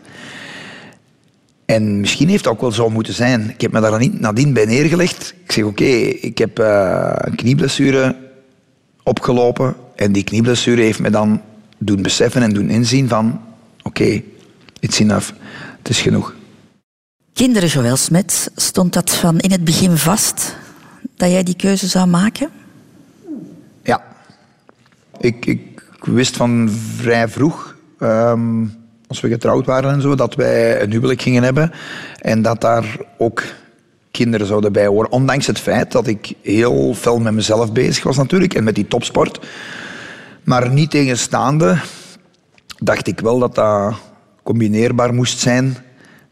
En 1.65 1.99
misschien 1.99 2.29
heeft 2.29 2.45
het 2.45 2.53
ook 2.53 2.61
wel 2.61 2.71
zo 2.71 2.89
moeten 2.89 3.13
zijn. 3.13 3.49
Ik 3.49 3.61
heb 3.61 3.71
me 3.71 3.79
daar 3.79 4.09
nadien 4.11 4.53
bij 4.53 4.65
neergelegd. 4.65 5.33
Ik 5.43 5.51
zeg, 5.51 5.63
oké, 5.63 5.83
ik 5.83 6.37
heb 6.37 6.59
uh, 6.59 7.11
een 7.15 7.35
knieblessure 7.35 8.15
opgelopen. 9.03 9.75
En 9.95 10.11
die 10.11 10.23
knieblessure 10.23 10.81
heeft 10.81 10.99
me 10.99 11.09
dan 11.09 11.41
doen 11.77 12.01
beseffen 12.01 12.41
en 12.41 12.53
doen 12.53 12.69
inzien 12.69 13.07
van... 13.07 13.41
Oké, 13.83 14.01
okay, 14.01 14.23
it's 14.79 14.99
enough. 14.99 15.29
Het 15.77 15.89
is 15.89 16.01
genoeg. 16.01 16.35
Kinderen, 17.33 17.69
Joël 17.69 17.95
Smet, 17.95 18.51
stond 18.55 18.93
dat 18.93 19.09
van 19.09 19.39
in 19.39 19.51
het 19.51 19.63
begin 19.63 19.97
vast 19.97 20.55
dat 21.15 21.29
jij 21.29 21.43
die 21.43 21.55
keuze 21.55 21.87
zou 21.87 22.07
maken? 22.07 22.49
Ja. 23.83 24.03
Ik, 25.19 25.45
ik 25.45 25.81
wist 26.01 26.35
van 26.35 26.69
vrij 26.95 27.27
vroeg, 27.27 27.76
um, 27.99 28.73
als 29.07 29.21
we 29.21 29.29
getrouwd 29.29 29.65
waren 29.65 29.91
en 29.91 30.01
zo, 30.01 30.15
dat 30.15 30.35
wij 30.35 30.81
een 30.81 30.91
huwelijk 30.91 31.21
gingen 31.21 31.43
hebben. 31.43 31.71
En 32.21 32.41
dat 32.41 32.61
daar 32.61 32.97
ook 33.17 33.43
kinderen 34.11 34.47
zouden 34.47 34.71
bij 34.71 34.87
horen. 34.87 35.11
Ondanks 35.11 35.47
het 35.47 35.59
feit 35.59 35.91
dat 35.91 36.07
ik 36.07 36.33
heel 36.41 36.93
veel 36.93 37.19
met 37.19 37.33
mezelf 37.33 37.71
bezig 37.71 38.03
was 38.03 38.17
natuurlijk 38.17 38.53
en 38.53 38.63
met 38.63 38.75
die 38.75 38.87
topsport. 38.87 39.39
Maar 40.43 40.71
niet 40.71 40.91
tegenstaande 40.91 41.77
dacht 42.79 43.07
ik 43.07 43.19
wel 43.19 43.39
dat 43.39 43.55
dat 43.55 43.95
combineerbaar 44.43 45.13
moest 45.13 45.39
zijn 45.39 45.77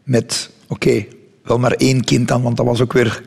met, 0.02 0.50
oké, 0.68 1.04
wel 1.42 1.58
maar 1.58 1.72
één 1.72 2.04
kind 2.04 2.28
dan, 2.28 2.42
want 2.42 2.56
dat 2.56 2.66
was 2.66 2.80
ook 2.80 2.92
weer 2.92 3.22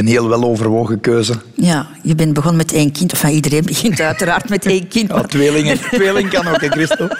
een 0.00 0.06
heel 0.06 0.28
weloverwogen 0.28 1.00
keuze. 1.00 1.34
Ja, 1.54 1.88
je 2.02 2.14
bent 2.14 2.32
begonnen 2.32 2.56
met 2.56 2.72
één 2.72 2.92
kind. 2.92 3.12
Of 3.12 3.24
iedereen 3.24 3.64
begint 3.64 4.00
uiteraard 4.10 4.48
met 4.48 4.66
één 4.66 4.88
kind. 4.88 5.08
Ja, 5.10 5.22
tweelingen. 5.22 5.78
Tweeling 5.78 6.28
kan 6.28 6.46
ook, 6.46 6.60
hè, 6.60 6.68
Christel? 6.68 7.08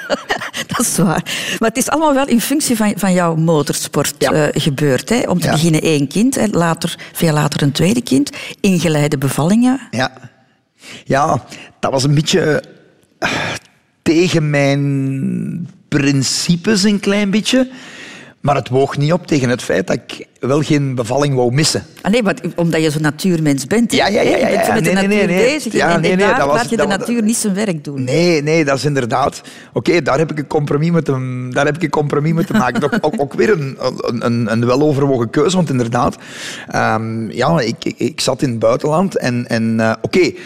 Dat 0.66 0.81
is 0.81 0.97
waar. 0.97 1.22
Maar 1.59 1.68
het 1.68 1.76
is 1.76 1.89
allemaal 1.89 2.14
wel 2.14 2.26
in 2.26 2.41
functie 2.41 2.76
van, 2.76 2.93
van 2.97 3.12
jouw 3.12 3.35
motorsport 3.35 4.14
ja. 4.18 4.33
uh, 4.33 4.49
gebeurd. 4.53 5.09
Hè? 5.09 5.20
Om 5.20 5.41
te 5.41 5.47
ja. 5.47 5.53
beginnen 5.53 5.83
één 5.83 6.09
kind, 6.09 6.35
hè? 6.35 6.47
Later, 6.47 6.99
veel 7.12 7.33
later 7.33 7.62
een 7.62 7.72
tweede 7.72 8.03
kind. 8.03 8.31
Ingeleide 8.61 9.18
bevallingen. 9.18 9.81
Ja. 9.91 10.12
ja, 11.05 11.45
dat 11.81 11.93
was 11.93 12.05
een 12.05 12.14
beetje 12.14 12.62
uh, 13.18 13.31
tegen 14.03 14.51
mijn 14.51 15.68
principes 15.89 16.83
een 16.83 17.01
klein 17.01 17.31
beetje. 17.31 17.70
Maar 18.41 18.55
het 18.55 18.68
woog 18.68 18.97
niet 18.97 19.12
op 19.12 19.26
tegen 19.26 19.49
het 19.49 19.62
feit 19.62 19.86
dat 19.86 19.97
ik 19.97 20.26
wel 20.38 20.62
geen 20.62 20.95
bevalling 20.95 21.34
wou 21.34 21.53
missen. 21.53 21.84
Ah, 22.03 22.12
nee, 22.12 22.22
maar 22.22 22.36
omdat 22.57 22.82
je 22.82 22.91
zo'n 22.91 23.03
natuurmens 23.03 23.66
bent. 23.66 23.93
Ja, 23.93 24.07
ja, 24.07 24.20
ja. 24.20 24.30
ja, 24.30 24.36
ja. 24.36 24.49
Je 24.49 24.57
bent 24.57 24.72
met 24.74 24.82
nee, 24.82 24.82
de 24.82 24.93
natuur 24.93 25.09
nee, 25.09 25.26
nee, 25.26 25.53
bezig. 25.53 25.72
Ja, 25.72 25.95
en, 25.95 26.01
nee, 26.01 26.16
nee, 26.16 26.26
daar 26.26 26.47
laat 26.47 26.70
je 26.70 26.76
de 26.76 26.86
natuur 26.86 27.22
niet 27.22 27.36
zijn 27.36 27.55
werk 27.55 27.84
doen. 27.84 28.05
Nee, 28.05 28.43
nee, 28.43 28.64
dat 28.64 28.76
is 28.76 28.84
inderdaad... 28.84 29.41
Oké, 29.68 29.78
okay, 29.78 30.03
daar 30.03 30.18
heb 30.18 30.30
ik 30.30 30.38
een 30.38 30.47
compromis 30.47 30.91
moeten, 30.91 31.51
daar 31.51 31.64
heb 31.64 31.76
ik 31.76 31.82
een 31.82 31.91
compromis 31.91 32.32
moeten 32.32 32.57
maken. 32.57 32.82
ook, 32.82 32.99
ook, 33.01 33.14
ook, 33.20 33.34
weer 33.34 33.51
een, 33.51 33.78
een, 34.26 34.53
een 34.53 34.66
weloverwogen 34.66 35.30
keuze, 35.30 35.57
want 35.57 35.70
inderdaad... 35.70 36.16
Um, 36.74 37.30
ja, 37.30 37.61
ik, 37.61 37.84
ik, 37.84 37.99
ik, 37.99 38.20
zat 38.20 38.43
in 38.43 38.51
het 38.51 38.59
buitenland 38.59 39.16
en... 39.16 39.49
en 39.49 39.78
uh, 39.78 39.93
Oké, 40.03 40.18
okay, 40.18 40.36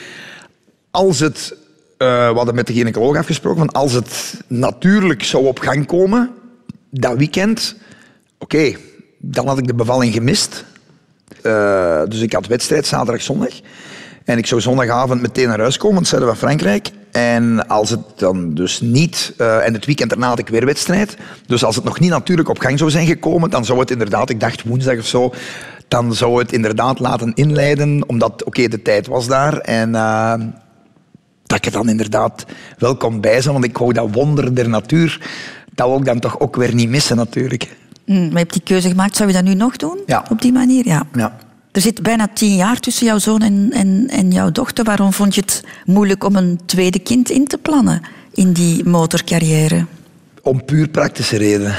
als 0.91 1.21
het... 1.21 1.57
Uh, 1.99 2.29
we 2.29 2.37
hadden 2.37 2.55
met 2.55 2.67
de 2.67 2.73
gynaecoloog 2.73 3.17
afgesproken, 3.17 3.59
van 3.59 3.73
als 3.73 3.93
het 3.93 4.41
natuurlijk 4.47 5.23
zou 5.23 5.47
op 5.47 5.59
gang 5.59 5.87
komen, 5.87 6.31
dat 6.91 7.17
weekend 7.17 7.77
Oké, 8.45 8.75
dan 9.19 9.47
had 9.47 9.59
ik 9.59 9.67
de 9.67 9.75
bevalling 9.75 10.13
gemist. 10.13 10.65
Uh, 11.43 12.03
dus 12.09 12.21
ik 12.21 12.33
had 12.33 12.47
wedstrijd 12.47 12.87
zaterdag, 12.87 13.23
zondag. 13.23 13.61
En 14.25 14.39
ik 14.39 14.47
zou 14.47 14.61
zondagavond 14.61 15.21
meteen 15.21 15.49
naar 15.49 15.61
huis 15.61 15.77
komen, 15.77 15.95
want 15.95 16.09
zuiden 16.09 16.31
van 16.31 16.39
Frankrijk. 16.39 16.91
En 17.13 17.69
als 17.69 17.91
het 17.91 18.01
dan 18.17 18.55
dus 18.55 18.81
niet... 18.81 19.35
Uh, 19.39 19.67
en 19.67 19.75
het 19.75 19.85
weekend 19.85 20.11
daarna 20.11 20.29
had 20.29 20.39
ik 20.39 20.49
weer 20.49 20.65
wedstrijd. 20.65 21.17
Dus 21.47 21.65
als 21.65 21.77
het 21.77 21.85
nog 21.85 22.01
niet 22.01 22.11
natuurlijk 22.11 22.49
op 22.49 22.59
gang 22.59 22.79
zou 22.79 22.91
zijn 22.91 23.07
gekomen, 23.07 23.51
dan 23.51 23.65
zou 23.65 23.79
het 23.79 23.91
inderdaad, 23.91 24.31
ik 24.31 24.41
dacht 24.41 24.63
woensdag 24.63 24.99
of 24.99 25.07
zo, 25.07 25.33
dan 25.89 26.15
zou 26.15 26.39
het 26.39 26.53
inderdaad 26.53 26.99
laten 26.99 27.35
inleiden, 27.35 28.09
omdat, 28.09 28.45
oké, 28.45 28.69
de 28.69 28.83
tijd 28.83 29.07
was 29.07 29.27
daar. 29.27 29.59
En 29.59 29.91
uh, 29.91 30.35
dat 31.47 31.59
ik 31.59 31.67
er 31.67 31.73
dan 31.73 31.89
inderdaad 31.89 32.45
wel 32.79 32.97
kon 32.97 33.21
bij 33.21 33.41
zijn, 33.41 33.55
want 33.55 33.65
ik 33.67 33.79
wou 33.79 33.93
dat 33.93 34.09
wonder 34.13 34.55
der 34.55 34.69
natuur, 34.69 35.21
dat 35.75 35.89
wil 35.89 35.99
ik 35.99 36.05
dan 36.05 36.21
toch 36.21 36.41
ook 36.41 36.57
weer 36.57 36.75
niet 36.75 36.89
missen 36.89 37.17
natuurlijk. 37.17 37.69
Mm, 38.07 38.17
maar 38.17 38.31
je 38.31 38.39
hebt 38.39 38.53
die 38.53 38.63
keuze 38.63 38.89
gemaakt. 38.89 39.17
Zou 39.17 39.29
je 39.29 39.35
dat 39.35 39.45
nu 39.45 39.55
nog 39.55 39.77
doen? 39.77 39.99
Ja. 40.07 40.25
Op 40.31 40.43
die 40.43 40.53
manier? 40.53 40.87
Ja. 40.87 41.03
ja. 41.15 41.37
Er 41.73 41.81
zit 41.81 42.03
bijna 42.03 42.29
tien 42.35 42.57
jaar 42.57 42.81
tussen 42.81 43.07
jouw 43.07 43.19
zoon 43.19 43.41
en, 43.41 43.71
en, 43.73 44.07
en 44.11 44.31
jouw 44.31 44.51
dochter. 44.51 44.85
Waarom 44.85 45.13
vond 45.13 45.35
je 45.35 45.41
het 45.41 45.65
moeilijk 45.85 46.25
om 46.25 46.37
een 46.37 46.61
tweede 46.67 46.99
kind 46.99 47.31
in 47.31 47.47
te 47.47 47.59
plannen 47.59 48.01
in 48.33 48.53
die 48.53 48.85
motorcarrière? 48.85 49.87
Om 50.43 50.65
puur 50.65 50.89
praktische 50.89 51.37
redenen. 51.37 51.75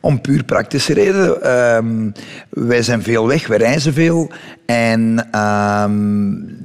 Om 0.00 0.20
puur 0.20 0.44
praktische 0.44 0.92
redenen. 0.92 1.50
Um, 1.76 2.12
wij 2.50 2.82
zijn 2.82 3.02
veel 3.02 3.26
weg, 3.26 3.46
wij 3.46 3.58
reizen 3.58 3.92
veel. 3.92 4.30
En 4.66 5.28
um, 5.40 6.59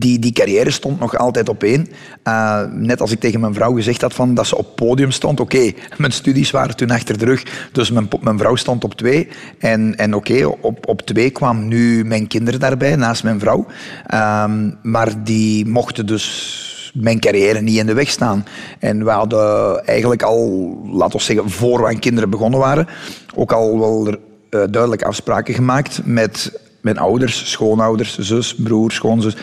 die, 0.00 0.18
die 0.18 0.32
carrière 0.32 0.70
stond 0.70 1.00
nog 1.00 1.16
altijd 1.16 1.48
op 1.48 1.62
één. 1.62 1.88
Uh, 2.24 2.62
net 2.72 3.00
als 3.00 3.12
ik 3.12 3.20
tegen 3.20 3.40
mijn 3.40 3.54
vrouw 3.54 3.74
gezegd 3.74 4.02
had 4.02 4.14
van 4.14 4.34
dat 4.34 4.46
ze 4.46 4.56
op 4.56 4.76
podium 4.76 5.10
stond. 5.10 5.40
Oké, 5.40 5.72
mijn 5.98 6.12
studies 6.12 6.50
waren 6.50 6.76
toen 6.76 6.90
achter 6.90 7.18
de 7.18 7.24
rug, 7.24 7.68
dus 7.72 7.90
mijn, 7.90 8.08
mijn 8.20 8.38
vrouw 8.38 8.54
stond 8.54 8.84
op 8.84 8.94
twee. 8.94 9.28
En, 9.58 9.96
en 9.96 10.14
oké, 10.14 10.46
op, 10.60 10.88
op 10.88 11.00
twee 11.00 11.30
kwamen 11.30 11.68
nu 11.68 12.04
mijn 12.04 12.26
kinderen 12.26 12.60
daarbij, 12.60 12.96
naast 12.96 13.24
mijn 13.24 13.40
vrouw. 13.40 13.66
Um, 14.14 14.78
maar 14.82 15.24
die 15.24 15.66
mochten 15.66 16.06
dus 16.06 16.58
mijn 16.94 17.20
carrière 17.20 17.60
niet 17.60 17.78
in 17.78 17.86
de 17.86 17.94
weg 17.94 18.10
staan. 18.10 18.44
En 18.78 19.04
we 19.04 19.10
hadden 19.10 19.86
eigenlijk 19.86 20.22
al, 20.22 20.72
laten 20.92 21.18
we 21.18 21.24
zeggen, 21.24 21.50
voor 21.50 21.86
we 21.86 21.98
kinderen 21.98 22.30
begonnen 22.30 22.60
waren, 22.60 22.86
ook 23.34 23.52
al 23.52 23.78
wel 23.78 24.08
uh, 24.08 24.14
duidelijk 24.50 25.02
afspraken 25.02 25.54
gemaakt 25.54 26.00
met 26.04 26.60
mijn 26.80 26.98
ouders, 26.98 27.50
schoonouders, 27.50 28.18
zus, 28.18 28.54
broer, 28.54 28.92
schoonzus, 28.92 29.36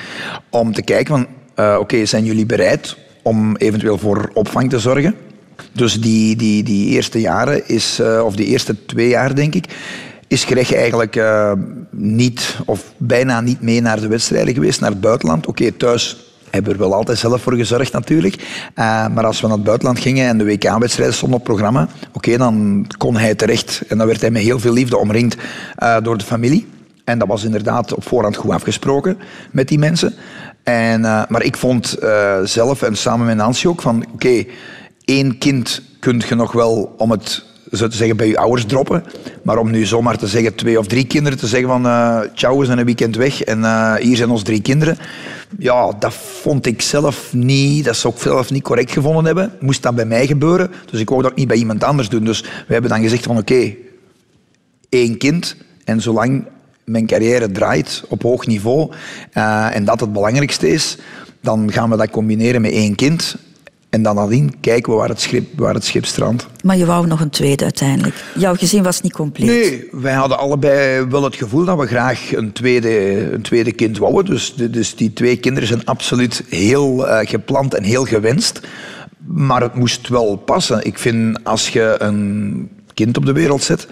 om 0.49 0.73
te 0.73 0.81
kijken 0.81 1.07
van, 1.15 1.27
uh, 1.65 1.77
oké, 1.79 2.05
zijn 2.05 2.25
jullie 2.25 2.45
bereid 2.45 2.97
om 3.21 3.55
eventueel 3.55 3.97
voor 3.97 4.29
opvang 4.33 4.69
te 4.69 4.79
zorgen? 4.79 5.15
Dus 5.71 6.01
die, 6.01 6.35
die, 6.35 6.63
die 6.63 6.89
eerste 6.89 7.19
jaren, 7.19 7.67
is, 7.67 7.99
uh, 7.99 8.21
of 8.25 8.35
die 8.35 8.45
eerste 8.45 8.85
twee 8.85 9.07
jaar 9.07 9.35
denk 9.35 9.55
ik, 9.55 9.65
is 10.27 10.43
Greg 10.43 10.73
eigenlijk 10.73 11.15
uh, 11.15 11.51
niet, 11.91 12.59
of 12.65 12.93
bijna 12.97 13.41
niet 13.41 13.61
mee 13.61 13.81
naar 13.81 13.99
de 13.99 14.07
wedstrijden 14.07 14.53
geweest, 14.53 14.79
naar 14.79 14.89
het 14.89 15.01
buitenland. 15.01 15.47
Oké, 15.47 15.71
thuis 15.71 16.17
hebben 16.49 16.71
we 16.71 16.77
er 16.77 16.89
wel 16.89 16.97
altijd 16.97 17.17
zelf 17.17 17.41
voor 17.41 17.55
gezorgd 17.55 17.93
natuurlijk. 17.93 18.35
Maar 18.75 19.25
als 19.25 19.41
we 19.41 19.47
naar 19.47 19.55
het 19.55 19.65
buitenland 19.65 19.99
gingen 19.99 20.27
en 20.27 20.37
de 20.37 20.45
WK-wedstrijden 20.45 21.15
stonden 21.15 21.37
op 21.37 21.43
programma, 21.43 21.87
oké, 22.13 22.37
dan 22.37 22.85
kon 22.97 23.17
hij 23.17 23.35
terecht. 23.35 23.81
En 23.87 23.97
dan 23.97 24.07
werd 24.07 24.21
hij 24.21 24.31
met 24.31 24.41
heel 24.41 24.59
veel 24.59 24.73
liefde 24.73 24.97
omringd 24.97 25.35
door 26.03 26.17
de 26.17 26.23
familie. 26.23 26.67
En 27.07 27.19
dat 27.19 27.27
was 27.27 27.43
inderdaad 27.43 27.93
op 27.93 28.07
voorhand 28.07 28.35
goed 28.35 28.51
afgesproken 28.51 29.17
met 29.51 29.67
die 29.67 29.79
mensen. 29.79 30.13
En, 30.63 31.01
uh, 31.01 31.23
maar 31.27 31.43
ik 31.43 31.57
vond 31.57 31.97
zelf, 32.43 32.81
en 32.81 32.97
samen 32.97 33.25
met 33.25 33.35
Nancy 33.35 33.67
ook, 33.67 33.81
van 33.81 34.05
oké, 34.13 34.45
één 35.05 35.37
kind 35.37 35.81
kun 35.99 36.21
je 36.27 36.35
nog 36.35 36.51
wel 36.51 36.95
om 36.97 37.11
het 37.11 37.45
te 37.69 37.87
zeggen, 37.89 38.17
bij 38.17 38.27
je 38.27 38.37
ouders 38.37 38.65
droppen. 38.65 39.03
Maar 39.43 39.57
om 39.57 39.71
nu 39.71 39.85
zomaar 39.85 40.17
te 40.17 40.27
zeggen, 40.27 40.55
twee 40.55 40.79
of 40.79 40.87
drie 40.87 41.07
kinderen 41.07 41.37
te 41.37 41.47
zeggen 41.47 41.69
van 41.69 41.85
uh, 41.85 42.57
we 42.57 42.65
zijn 42.65 42.77
een 42.77 42.85
weekend 42.85 43.15
weg 43.15 43.43
en 43.43 43.97
hier 43.97 44.15
zijn 44.15 44.29
ons 44.29 44.43
drie 44.43 44.61
kinderen. 44.61 44.97
Ja, 45.59 45.91
dat 45.99 46.13
vond 46.13 46.65
ik 46.65 46.81
zelf 46.81 47.33
niet, 47.33 47.85
dat 47.85 47.95
zou 47.95 48.13
ik 48.13 48.21
zelf 48.21 48.51
niet 48.51 48.63
correct 48.63 48.91
gevonden 48.91 49.25
hebben. 49.25 49.51
Moest 49.59 49.83
dat 49.83 49.95
bij 49.95 50.05
mij 50.05 50.27
gebeuren, 50.27 50.71
dus 50.91 50.99
ik 50.99 51.09
wou 51.09 51.21
dat 51.21 51.35
niet 51.35 51.47
bij 51.47 51.57
iemand 51.57 51.83
anders 51.83 52.09
doen. 52.09 52.23
Dus 52.23 52.41
we 52.41 52.73
hebben 52.73 52.89
dan 52.89 53.01
gezegd 53.01 53.23
van 53.23 53.37
oké, 53.37 53.75
één 54.89 55.17
kind 55.17 55.55
en 55.83 56.01
zolang 56.01 56.45
mijn 56.91 57.05
carrière 57.05 57.51
draait 57.51 58.03
op 58.07 58.21
hoog 58.21 58.45
niveau 58.45 58.91
uh, 59.33 59.75
en 59.75 59.85
dat 59.85 59.99
het 59.99 60.13
belangrijkste 60.13 60.69
is, 60.69 60.97
dan 61.41 61.71
gaan 61.71 61.89
we 61.89 61.97
dat 61.97 62.09
combineren 62.09 62.61
met 62.61 62.71
één 62.71 62.95
kind. 62.95 63.35
En 63.89 64.01
dan 64.01 64.15
nadien 64.15 64.59
kijken 64.59 64.91
we 64.91 64.97
waar 64.97 65.09
het, 65.09 65.21
schip, 65.21 65.59
waar 65.59 65.73
het 65.73 65.85
schip 65.85 66.05
strandt. 66.05 66.47
Maar 66.63 66.77
je 66.77 66.85
wou 66.85 67.07
nog 67.07 67.19
een 67.19 67.29
tweede 67.29 67.63
uiteindelijk. 67.63 68.15
Jouw 68.35 68.55
gezin 68.55 68.83
was 68.83 69.01
niet 69.01 69.13
compleet. 69.13 69.47
Nee, 69.47 69.87
wij 69.91 70.13
hadden 70.13 70.37
allebei 70.37 71.05
wel 71.05 71.23
het 71.23 71.35
gevoel 71.35 71.65
dat 71.65 71.77
we 71.77 71.87
graag 71.87 72.35
een 72.35 72.51
tweede, 72.51 72.89
een 73.31 73.41
tweede 73.41 73.71
kind 73.71 73.97
wouden. 73.97 74.25
Dus, 74.25 74.53
dus 74.55 74.95
die 74.95 75.13
twee 75.13 75.37
kinderen 75.37 75.67
zijn 75.67 75.85
absoluut 75.85 76.43
heel 76.49 77.07
uh, 77.07 77.19
gepland 77.21 77.73
en 77.73 77.83
heel 77.83 78.05
gewenst. 78.05 78.61
Maar 79.25 79.61
het 79.61 79.75
moest 79.75 80.07
wel 80.07 80.35
passen. 80.35 80.85
Ik 80.85 80.97
vind 80.97 81.43
als 81.43 81.69
je 81.69 81.95
een 81.97 82.69
kind 82.93 83.17
op 83.17 83.25
de 83.25 83.33
wereld 83.33 83.63
zet. 83.63 83.87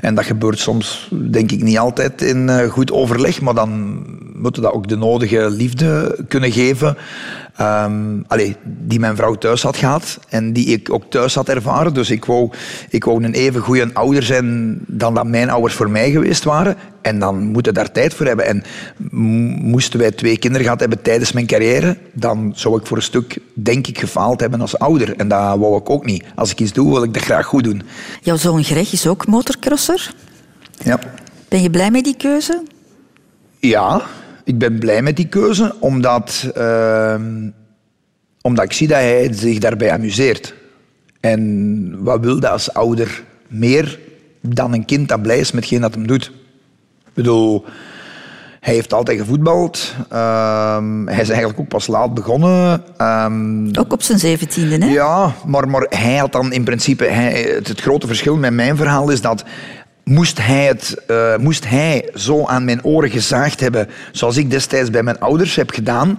En 0.00 0.14
dat 0.14 0.24
gebeurt 0.24 0.58
soms, 0.58 1.08
denk 1.10 1.50
ik, 1.50 1.62
niet 1.62 1.78
altijd 1.78 2.22
in 2.22 2.48
uh, 2.48 2.68
goed 2.68 2.92
overleg. 2.92 3.40
Maar 3.40 3.54
dan 3.54 4.02
moeten 4.34 4.62
dat 4.62 4.72
ook 4.72 4.88
de 4.88 4.96
nodige 4.96 5.50
liefde 5.50 6.18
kunnen 6.28 6.52
geven. 6.52 6.96
Um, 7.60 8.24
allee, 8.26 8.56
die 8.64 9.00
mijn 9.00 9.16
vrouw 9.16 9.34
thuis 9.34 9.62
had 9.62 9.76
gehad 9.76 10.18
en 10.28 10.52
die 10.52 10.66
ik 10.66 10.92
ook 10.92 11.10
thuis 11.10 11.34
had 11.34 11.48
ervaren. 11.48 11.94
Dus 11.94 12.10
ik 12.10 12.24
wou, 12.24 12.50
ik 12.90 13.04
wou 13.04 13.24
een 13.24 13.32
even 13.32 13.60
goede 13.60 13.90
ouder 13.92 14.22
zijn 14.22 14.78
dan 14.86 15.14
dat 15.14 15.26
mijn 15.26 15.50
ouders 15.50 15.74
voor 15.74 15.90
mij 15.90 16.10
geweest 16.10 16.44
waren. 16.44 16.76
En 17.02 17.18
dan 17.18 17.46
moeten 17.46 17.74
daar 17.74 17.92
tijd 17.92 18.14
voor 18.14 18.26
hebben. 18.26 18.46
En 18.46 18.62
moesten 19.62 20.00
wij 20.00 20.10
twee 20.10 20.38
kinderen 20.38 20.64
gehad 20.64 20.80
hebben 20.80 21.02
tijdens 21.02 21.32
mijn 21.32 21.46
carrière, 21.46 21.96
dan 22.12 22.52
zou 22.54 22.80
ik 22.80 22.86
voor 22.86 22.96
een 22.96 23.02
stuk, 23.02 23.38
denk 23.54 23.86
ik, 23.86 23.98
gefaald 23.98 24.40
hebben 24.40 24.60
als 24.60 24.78
ouder. 24.78 25.16
En 25.16 25.28
dat 25.28 25.58
wou 25.58 25.76
ik 25.76 25.90
ook 25.90 26.04
niet. 26.04 26.24
Als 26.34 26.50
ik 26.50 26.60
iets 26.60 26.72
doe, 26.72 26.92
wil 26.92 27.02
ik 27.02 27.14
dat 27.14 27.22
graag 27.22 27.46
goed 27.46 27.64
doen. 27.64 27.82
Jouw 28.20 28.36
zoon 28.36 28.64
Greg 28.64 28.92
is 28.92 29.06
ook 29.06 29.26
motorcrosser. 29.26 30.14
Ja. 30.84 30.98
Ben 31.48 31.62
je 31.62 31.70
blij 31.70 31.90
met 31.90 32.04
die 32.04 32.16
keuze? 32.16 32.62
Ja, 33.58 34.02
ik 34.44 34.58
ben 34.58 34.78
blij 34.78 35.02
met 35.02 35.16
die 35.16 35.28
keuze, 35.28 35.74
omdat, 35.78 36.52
uh, 36.56 37.14
omdat 38.40 38.64
ik 38.64 38.72
zie 38.72 38.88
dat 38.88 38.98
hij 38.98 39.32
zich 39.32 39.58
daarbij 39.58 39.92
amuseert. 39.92 40.54
En 41.20 42.02
wat 42.02 42.20
wil 42.20 42.40
dat 42.40 42.50
als 42.50 42.74
ouder 42.74 43.22
meer 43.48 43.98
dan 44.40 44.72
een 44.72 44.84
kind 44.84 45.08
dat 45.08 45.22
blij 45.22 45.38
is 45.38 45.52
met 45.52 45.62
hetgeen 45.62 45.80
dat 45.80 45.94
hem 45.94 46.06
doet? 46.06 46.24
Ik 47.06 47.14
bedoel, 47.14 47.64
hij 48.60 48.74
heeft 48.74 48.92
altijd 48.92 49.18
gevoetbald. 49.18 49.94
Um, 49.98 51.08
hij 51.08 51.20
is 51.20 51.28
eigenlijk 51.28 51.60
ook 51.60 51.68
pas 51.68 51.86
laat 51.86 52.14
begonnen. 52.14 52.82
Um, 52.98 53.76
ook 53.76 53.92
op 53.92 54.02
zijn 54.02 54.18
zeventiende, 54.18 54.86
hè? 54.86 54.92
Ja, 54.92 55.34
maar, 55.46 55.68
maar 55.68 55.86
hij 55.88 56.16
had 56.16 56.32
dan 56.32 56.52
in 56.52 56.64
principe... 56.64 57.04
Hij, 57.04 57.42
het, 57.42 57.68
het 57.68 57.80
grote 57.80 58.06
verschil 58.06 58.36
met 58.36 58.52
mijn 58.52 58.76
verhaal 58.76 59.10
is 59.10 59.20
dat 59.20 59.44
Moest 60.10 60.38
hij, 60.38 60.66
het, 60.66 60.96
uh, 61.10 61.36
moest 61.36 61.68
hij 61.68 62.08
zo 62.14 62.44
aan 62.46 62.64
mijn 62.64 62.84
oren 62.84 63.10
gezaagd 63.10 63.60
hebben, 63.60 63.88
zoals 64.12 64.36
ik 64.36 64.50
destijds 64.50 64.90
bij 64.90 65.02
mijn 65.02 65.20
ouders 65.20 65.54
heb 65.54 65.70
gedaan, 65.70 66.18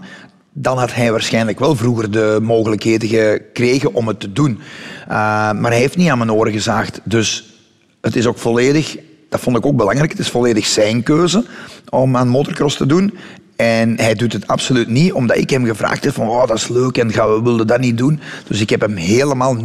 dan 0.54 0.78
had 0.78 0.94
hij 0.94 1.12
waarschijnlijk 1.12 1.60
wel 1.60 1.76
vroeger 1.76 2.12
de 2.12 2.40
mogelijkheden 2.42 3.10
gekregen 3.10 3.94
om 3.94 4.08
het 4.08 4.20
te 4.20 4.32
doen. 4.32 4.52
Uh, 4.52 5.08
maar 5.52 5.72
hij 5.72 5.80
heeft 5.80 5.98
niet 5.98 6.10
aan 6.10 6.18
mijn 6.18 6.32
oren 6.32 6.52
gezaagd. 6.52 7.02
Dus 7.04 7.54
het 8.02 8.16
is 8.16 8.28
ook 8.28 8.38
volledig, 8.38 8.98
dat 9.30 9.40
vond 9.40 9.58
ik 9.58 9.66
ook 9.66 9.76
belangrijk, 9.76 10.12
het 10.12 10.20
is 10.20 10.30
volledig 10.30 10.66
zijn 10.66 11.04
keuze 11.04 11.46
om 11.90 12.18
aan 12.18 12.28
motocross 12.28 12.78
te 12.78 12.86
doen. 12.86 13.18
En 13.62 14.00
hij 14.00 14.14
doet 14.14 14.34
het 14.34 14.48
absoluut 14.48 14.88
niet, 14.88 15.14
omdat 15.14 15.38
ik 15.38 15.50
hem 15.50 15.66
gevraagd 15.66 16.04
heb 16.04 16.14
van 16.14 16.28
oh, 16.28 16.48
dat 16.48 16.58
is 16.58 16.68
leuk 16.68 16.98
en 16.98 17.14
gaan 17.14 17.34
we 17.34 17.42
wilden 17.42 17.68
dat 17.68 17.80
niet 17.80 17.98
doen. 17.98 18.20
Dus 18.48 18.62
ik 18.62 18.70
heb 18.70 18.82
hem 18.82 18.96
helemaal 18.96 19.56
0,0 19.56 19.62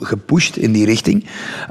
gepusht 0.00 0.56
in 0.56 0.72
die 0.72 0.84
richting. 0.84 1.24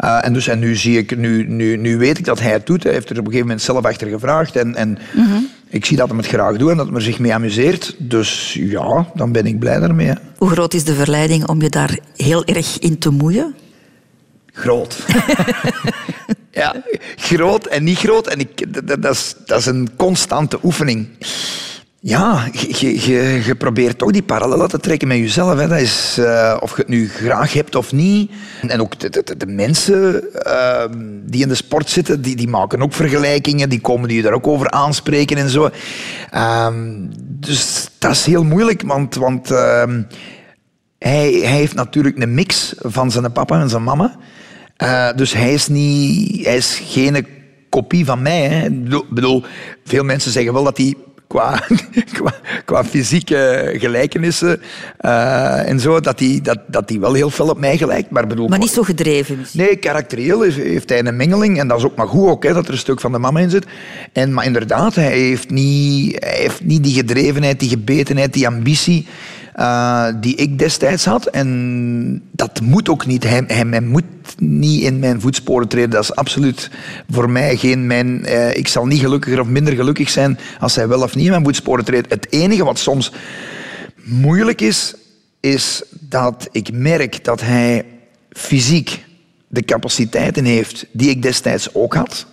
Uh, 0.03 0.25
en, 0.25 0.33
dus, 0.33 0.47
en 0.47 0.59
nu, 0.59 0.75
zie 0.75 0.97
ik, 0.97 1.17
nu, 1.17 1.47
nu, 1.47 1.77
nu 1.77 1.97
weet 1.97 2.17
ik 2.17 2.25
dat 2.25 2.39
hij 2.39 2.51
het 2.51 2.65
doet. 2.65 2.83
Hij 2.83 2.93
heeft 2.93 3.09
er 3.09 3.11
op 3.11 3.17
een 3.17 3.25
gegeven 3.25 3.47
moment 3.47 3.61
zelf 3.61 3.85
achter 3.85 4.07
gevraagd. 4.07 4.55
En, 4.55 4.75
en 4.75 4.89
mm 4.89 5.25
-hmm. 5.25 5.47
ik 5.67 5.85
zie 5.85 5.97
dat 5.97 6.07
hij 6.07 6.17
het 6.17 6.27
graag 6.27 6.57
doet 6.57 6.69
en 6.69 6.77
dat 6.77 6.87
hij 6.87 6.95
er 6.95 7.01
zich 7.01 7.19
mee 7.19 7.33
amuseert. 7.33 7.95
Dus 7.97 8.53
ja, 8.53 9.07
dan 9.15 9.31
ben 9.31 9.45
ik 9.45 9.59
blij 9.59 9.79
daarmee. 9.79 10.13
Hoe 10.37 10.49
groot 10.49 10.73
is 10.73 10.83
de 10.83 10.93
verleiding 10.93 11.47
om 11.47 11.61
je 11.61 11.69
daar 11.69 11.99
heel 12.15 12.45
erg 12.45 12.79
in 12.79 12.97
te 12.97 13.09
moeien? 13.09 13.55
Groot. 14.53 14.97
ja, 16.59 16.83
groot 17.15 17.65
en 17.65 17.83
niet 17.83 17.97
groot. 17.97 18.27
En 18.27 18.39
ik, 18.39 18.73
dat, 18.87 19.01
dat, 19.01 19.13
is, 19.13 19.35
dat 19.45 19.59
is 19.59 19.65
een 19.65 19.89
constante 19.95 20.59
oefening. 20.63 21.07
Ja, 22.01 22.47
je, 22.51 23.09
je, 23.09 23.41
je 23.45 23.55
probeert 23.55 23.97
toch 23.97 24.11
die 24.11 24.23
parallellen 24.23 24.69
te 24.69 24.79
trekken 24.79 25.07
met 25.07 25.17
jezelf. 25.17 25.59
Hè. 25.59 25.67
Dat 25.67 25.79
is, 25.79 26.17
uh, 26.19 26.57
of 26.59 26.75
je 26.75 26.81
het 26.81 26.87
nu 26.87 27.09
graag 27.09 27.53
hebt 27.53 27.75
of 27.75 27.91
niet. 27.91 28.31
En 28.67 28.81
ook 28.81 28.99
de, 29.37 29.45
mensen 29.45 30.23
uh, 30.47 30.83
die 31.25 31.41
in 31.41 31.47
de 31.47 31.55
sport 31.55 31.89
zitten, 31.89 32.21
die, 32.21 32.35
die 32.35 32.47
maken 32.47 32.81
ook 32.81 32.93
vergelijkingen. 32.93 33.69
Die 33.69 33.81
komen 33.81 34.09
die 34.09 34.21
daar 34.21 34.33
ook 34.33 34.47
over 34.47 34.69
aanspreken 34.69 35.37
en 35.37 35.49
zo. 35.49 35.69
Uh, 36.33 36.67
dus 37.21 37.89
dat 37.97 38.11
is 38.11 38.25
heel 38.25 38.43
moeilijk, 38.43 38.81
want, 38.85 39.15
want 39.15 39.51
ehm, 39.51 40.01
hij, 40.99 41.31
hij 41.31 41.57
heeft 41.57 41.75
natuurlijk 41.75 42.21
een 42.21 42.33
mix 42.33 42.73
van 42.77 43.11
zijn 43.11 43.31
papa 43.31 43.61
en 43.61 43.69
zijn 43.69 43.83
mama. 43.83 44.15
Uh, 44.83 45.09
dus 45.15 45.33
hij 45.33 45.53
is, 45.53 45.67
niet, 45.67 46.45
hij 46.45 46.57
is 46.57 46.81
geen 46.83 47.27
kopie 47.69 48.05
van 48.05 48.21
mij. 48.21 48.41
Hè. 48.41 48.65
Ik 48.65 49.09
bedoel, 49.09 49.43
veel 49.83 50.03
mensen 50.03 50.31
zeggen 50.31 50.53
wel 50.53 50.63
dat 50.63 50.77
hij 50.77 50.95
qua, 51.29 51.63
qua, 52.17 52.33
qua 52.65 52.83
fysieke 52.83 53.73
gelijkenissen 53.77 54.61
uh, 55.01 55.69
en 55.69 55.79
zo, 55.79 55.99
dat 55.99 56.19
hij 56.19 56.39
dat, 56.43 56.59
dat 56.67 56.87
die 56.87 56.99
wel 56.99 57.13
heel 57.13 57.29
veel 57.29 57.49
op 57.49 57.59
mij 57.59 57.77
gelijkt. 57.77 58.09
Maar, 58.09 58.27
bedoel, 58.27 58.47
maar 58.47 58.59
niet 58.59 58.71
zo 58.71 58.83
gedreven. 58.83 59.45
Nee, 59.53 59.75
karakterieel 59.75 60.41
heeft 60.41 60.89
hij 60.89 61.05
een 61.05 61.15
mengeling. 61.15 61.59
En 61.59 61.67
dat 61.67 61.77
is 61.77 61.83
ook 61.83 61.95
maar 61.95 62.07
goed 62.07 62.29
ook, 62.29 62.43
hè, 62.43 62.53
dat 62.53 62.67
er 62.67 62.71
een 62.71 62.77
stuk 62.77 62.99
van 62.99 63.11
de 63.11 63.19
mama 63.19 63.39
in 63.39 63.49
zit. 63.49 63.65
En, 64.13 64.33
maar 64.33 64.45
inderdaad, 64.45 64.95
hij 64.95 65.17
heeft, 65.17 65.49
niet, 65.49 66.15
hij 66.19 66.37
heeft 66.37 66.63
niet 66.63 66.83
die 66.83 66.93
gedrevenheid, 66.93 67.59
die 67.59 67.69
gebetenheid, 67.69 68.33
die 68.33 68.47
ambitie... 68.47 69.07
Uh, 69.59 70.07
die 70.15 70.35
ik 70.35 70.59
destijds 70.59 71.05
had. 71.05 71.25
En 71.25 72.21
dat 72.31 72.61
moet 72.61 72.89
ook 72.89 73.05
niet. 73.05 73.23
Hij, 73.23 73.43
hij, 73.47 73.81
moet 73.81 74.03
niet 74.37 74.81
in 74.81 74.99
mijn 74.99 75.21
voetsporen 75.21 75.67
treden. 75.67 75.89
Dat 75.89 76.03
is 76.03 76.15
absoluut 76.15 76.71
voor 77.09 77.29
mij 77.29 77.57
geen 77.57 77.87
mijn... 77.87 78.21
Uh, 78.25 78.55
ik 78.55 78.67
zal 78.67 78.85
niet 78.85 78.99
gelukkiger 78.99 79.39
of 79.39 79.47
minder 79.47 79.73
gelukkig 79.73 80.09
zijn 80.09 80.39
als 80.59 80.75
hij 80.75 80.87
wel 80.87 81.01
of 81.01 81.15
niet 81.15 81.25
in 81.25 81.31
mijn 81.31 81.43
voetsporen 81.43 81.85
treedt. 81.85 82.09
Het 82.09 82.27
enige 82.29 82.63
wat 82.63 82.79
soms 82.79 83.11
moeilijk 84.03 84.61
is, 84.61 84.95
is 85.39 85.83
dat 85.99 86.49
ik 86.51 86.71
merk 86.71 87.23
dat 87.23 87.41
hij 87.41 87.85
fysiek 88.31 89.05
de 89.47 89.61
capaciteiten 89.61 90.45
heeft 90.45 90.85
die 90.91 91.09
ik 91.09 91.21
destijds 91.21 91.73
ook 91.73 91.93
had. 91.93 92.25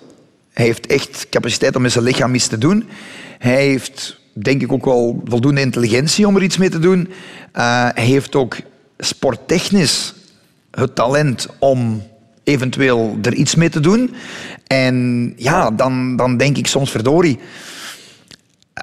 Hij 0.52 0.64
heeft 0.64 0.86
echt 0.86 1.26
capaciteit 1.30 1.76
om 1.76 1.82
met 1.82 1.92
zijn 1.92 2.04
lichaam 2.04 2.34
iets 2.34 2.46
te 2.46 2.58
doen. 2.58 2.88
Hij 3.38 3.66
heeft 3.66 4.20
denk 4.42 4.62
ik 4.62 4.72
ook 4.72 4.84
wel 4.84 5.22
voldoende 5.24 5.60
intelligentie 5.60 6.26
om 6.26 6.36
er 6.36 6.42
iets 6.42 6.56
mee 6.56 6.70
te 6.70 6.78
doen. 6.78 7.08
Uh, 7.54 7.88
hij 7.94 8.04
heeft 8.04 8.34
ook 8.34 8.56
sporttechnisch 8.98 10.14
het 10.70 10.94
talent 10.94 11.46
om 11.58 12.02
eventueel 12.44 13.18
er 13.22 13.34
iets 13.34 13.54
mee 13.54 13.68
te 13.68 13.80
doen. 13.80 14.14
En 14.66 15.32
ja, 15.36 15.70
dan, 15.70 16.16
dan 16.16 16.36
denk 16.36 16.56
ik 16.56 16.66
soms 16.66 16.90
verdorie. 16.90 17.38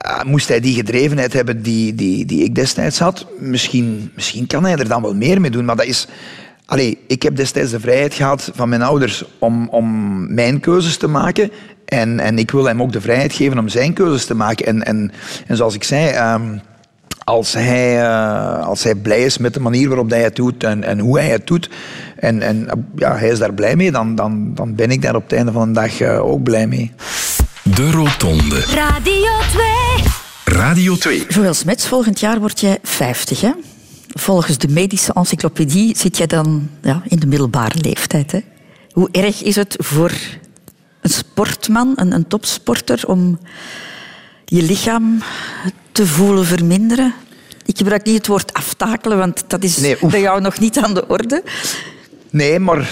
uh, 0.05 0.23
moest 0.23 0.47
hij 0.47 0.59
die 0.59 0.75
gedrevenheid 0.75 1.33
hebben 1.33 1.61
die, 1.61 1.95
die, 1.95 2.25
die 2.25 2.43
ik 2.43 2.55
destijds 2.55 2.99
had, 2.99 3.25
misschien, 3.39 4.11
misschien 4.15 4.47
kan 4.47 4.63
hij 4.63 4.75
er 4.75 4.87
dan 4.87 5.01
wel 5.01 5.15
meer 5.15 5.41
mee 5.41 5.51
doen. 5.51 5.65
Maar 5.65 5.75
dat 5.75 5.85
is... 5.85 6.07
Allee, 6.65 6.97
ik 7.07 7.23
heb 7.23 7.35
destijds 7.35 7.71
de 7.71 7.79
vrijheid 7.79 8.13
gehad 8.13 8.51
van 8.53 8.69
mijn 8.69 8.81
ouders 8.81 9.23
om, 9.39 9.69
om 9.69 9.87
mijn 10.33 10.59
keuzes 10.59 10.97
te 10.97 11.07
maken. 11.07 11.51
En, 11.93 12.19
en 12.19 12.37
ik 12.37 12.51
wil 12.51 12.65
hem 12.65 12.81
ook 12.81 12.91
de 12.91 13.01
vrijheid 13.01 13.33
geven 13.33 13.59
om 13.59 13.67
zijn 13.67 13.93
keuzes 13.93 14.25
te 14.25 14.35
maken. 14.35 14.65
En, 14.65 14.83
en, 14.83 15.11
en 15.47 15.57
zoals 15.57 15.75
ik 15.75 15.83
zei... 15.83 16.33
Um, 16.33 16.61
als 17.23 17.53
hij, 17.53 18.01
uh, 18.01 18.67
als 18.67 18.83
hij 18.83 18.95
blij 18.95 19.23
is 19.23 19.37
met 19.37 19.53
de 19.53 19.59
manier 19.59 19.87
waarop 19.87 20.09
hij 20.09 20.23
het 20.23 20.35
doet 20.35 20.63
en, 20.63 20.83
en 20.83 20.99
hoe 20.99 21.19
hij 21.19 21.29
het 21.29 21.47
doet, 21.47 21.69
en, 22.15 22.41
en 22.41 22.87
ja, 22.95 23.17
hij 23.17 23.29
is 23.29 23.39
daar 23.39 23.53
blij 23.53 23.75
mee, 23.75 23.91
dan, 23.91 24.15
dan, 24.15 24.51
dan 24.53 24.75
ben 24.75 24.91
ik 24.91 25.01
daar 25.01 25.15
op 25.15 25.23
het 25.23 25.33
einde 25.33 25.51
van 25.51 25.67
de 25.67 25.79
dag 25.79 26.01
uh, 26.01 26.25
ook 26.25 26.43
blij 26.43 26.67
mee. 26.67 26.91
De 27.63 27.91
Rotonde. 27.91 28.59
Radio 28.59 29.31
2. 29.51 29.65
Radio 30.45 30.95
2. 30.95 31.25
Joël 31.27 31.53
Smets, 31.53 31.87
volgend 31.87 32.19
jaar 32.19 32.39
word 32.39 32.59
jij 32.59 32.77
50, 32.83 33.41
hè? 33.41 33.51
Volgens 34.07 34.57
de 34.57 34.67
medische 34.67 35.13
encyclopedie 35.13 35.97
zit 35.97 36.17
jij 36.17 36.27
dan 36.27 36.69
ja, 36.81 37.01
in 37.07 37.19
de 37.19 37.27
middelbare 37.27 37.79
leeftijd. 37.81 38.31
Hè? 38.31 38.39
Hoe 38.91 39.09
erg 39.11 39.43
is 39.43 39.55
het 39.55 39.75
voor 39.77 40.11
een 41.03 41.09
sportman, 41.09 41.93
een, 41.95 42.11
een 42.11 42.27
topsporter, 42.27 43.07
om 43.07 43.39
je 44.45 44.61
lichaam 44.61 45.21
te 45.91 46.07
voelen 46.07 46.45
verminderen? 46.45 47.13
Ik 47.65 47.77
gebruik 47.77 48.05
niet 48.05 48.17
het 48.17 48.27
woord 48.27 48.53
aftakelen, 48.53 49.17
want 49.17 49.43
dat 49.47 49.63
is 49.63 49.77
nee, 49.77 49.97
bij 50.01 50.21
jou 50.21 50.41
nog 50.41 50.59
niet 50.59 50.77
aan 50.77 50.93
de 50.93 51.07
orde. 51.07 51.43
Nee, 52.29 52.59
maar 52.59 52.89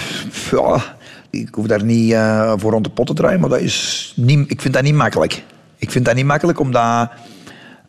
ja, 0.50 0.96
ik 1.30 1.54
hoef 1.54 1.66
daar 1.66 1.84
niet 1.84 2.12
uh, 2.12 2.52
voor 2.56 2.70
rond 2.70 2.84
de 2.84 2.90
pot 2.90 3.06
te 3.06 3.14
draaien, 3.14 3.40
maar 3.40 3.50
dat 3.50 3.60
is 3.60 4.12
niet, 4.16 4.50
ik 4.50 4.60
vind 4.60 4.74
dat 4.74 4.82
niet 4.82 4.94
makkelijk. 4.94 5.42
Ik 5.76 5.90
vind 5.90 6.04
dat 6.04 6.14
niet 6.14 6.24
makkelijk 6.26 6.60
omdat... 6.60 7.10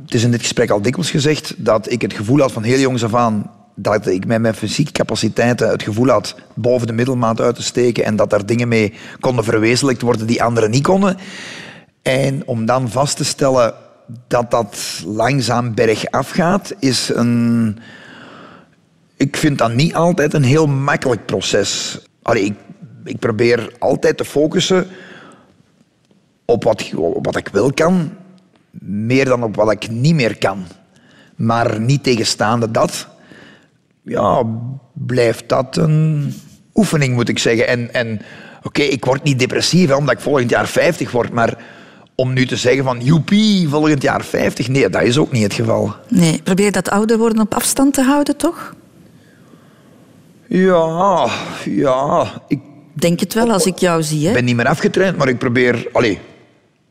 Het 0.04 0.14
is 0.14 0.24
in 0.24 0.32
dit 0.32 0.42
gesprek 0.42 0.70
al 0.70 0.82
dikwijls 0.82 1.12
gezegd 1.12 1.54
dat 1.58 1.92
ik 1.92 2.02
het 2.02 2.14
gevoel 2.14 2.40
had 2.40 2.52
van 2.52 2.64
heel 2.64 2.80
jongs 2.80 3.04
af 3.04 3.16
aan 3.16 3.52
dat 3.76 4.08
ik 4.08 4.26
met 4.26 4.42
mijn 4.42 4.54
fysieke 4.54 4.92
capaciteiten 4.92 5.70
het 5.70 5.84
gevoel 5.84 6.08
had 6.08 6.36
boven 6.54 6.88
de 6.88 6.94
middelmaat 6.94 7.42
uit 7.42 7.56
te 7.56 7.64
steken 7.64 8.04
en 8.04 8.16
dat 8.16 8.30
daar 8.30 8.46
dingen 8.46 8.68
mee 8.68 8.94
konden 9.20 9.44
verwezenlijkt 9.44 10.02
worden 10.02 10.28
die 10.28 10.44
anderen 10.44 10.72
niet 10.72 10.84
konden. 10.84 11.18
En 12.02 12.48
om 12.48 12.66
dan 12.66 12.90
vast 12.90 13.18
te 13.18 13.24
stellen 13.24 13.74
dat 14.28 14.52
dat 14.52 15.04
langzaam 15.06 15.76
bergaf 15.76 16.30
gaat, 16.30 16.74
is 16.80 17.10
een... 17.14 17.80
Ik 19.18 19.38
vind 19.38 19.58
dat 19.58 19.74
niet 19.74 19.94
altijd 19.94 20.34
een 20.34 20.44
heel 20.44 20.68
makkelijk 20.68 21.26
proces. 21.26 22.00
Allee, 22.22 22.44
ik, 22.44 22.54
ik 23.04 23.20
probeer 23.20 23.74
altijd 23.80 24.18
te 24.18 24.26
focussen 24.26 24.88
op 26.46 26.64
wat, 26.64 26.92
op 26.96 27.26
wat 27.26 27.36
ik 27.36 27.48
wel 27.48 27.74
kan, 27.74 28.14
meer 28.82 29.26
dan 29.26 29.44
op 29.44 29.56
wat 29.56 29.72
ik 29.72 29.90
niet 29.90 30.16
meer 30.16 30.38
kan. 30.38 30.66
Maar 31.36 31.80
niet 31.80 32.04
tegenstaande 32.04 32.72
dat, 32.72 33.08
ja, 34.04 34.44
blijft 34.94 35.50
dat 35.50 35.78
een 35.78 36.34
oefening, 36.74 37.14
moet 37.14 37.30
ik 37.30 37.40
zeggen. 37.40 37.68
En, 37.68 37.94
en 37.94 38.22
oké, 38.64 38.82
ik 38.82 39.06
word 39.06 39.24
niet 39.24 39.40
depressief 39.40 39.90
hè, 39.90 39.96
omdat 39.96 40.14
ik 40.14 40.20
volgend 40.20 40.50
jaar 40.50 40.68
50 40.68 41.12
word, 41.12 41.32
maar 41.32 41.58
om 42.16 42.34
nu 42.34 42.46
te 42.46 42.56
zeggen 42.56 42.84
van 42.84 43.00
joepie, 43.00 43.70
volgend 43.70 44.02
jaar 44.02 44.24
50, 44.24 44.68
nee, 44.68 44.90
dat 44.90 45.02
is 45.02 45.18
ook 45.18 45.32
niet 45.32 45.44
het 45.44 45.54
geval. 45.54 45.96
Nee, 46.08 46.42
probeer 46.44 46.72
dat 46.72 46.90
ouder 46.90 47.18
worden 47.18 47.42
op 47.42 47.54
afstand 47.54 47.94
te 47.94 48.02
houden, 48.02 48.38
toch? 48.38 48.76
Ja, 50.48 51.30
ja. 51.66 52.32
Ik 52.48 52.60
denk 52.94 53.20
het 53.20 53.34
wel 53.34 53.52
als 53.52 53.66
ik 53.66 53.78
jou 53.78 54.04
zie. 54.04 54.22
Hè? 54.22 54.28
Ik 54.28 54.34
ben 54.34 54.46
niet 54.46 54.56
meer 54.56 54.68
afgetraind, 54.68 55.18
maar 55.18 55.28
ik 55.28 55.38
probeer... 55.38 55.88
Allee, 55.92 56.20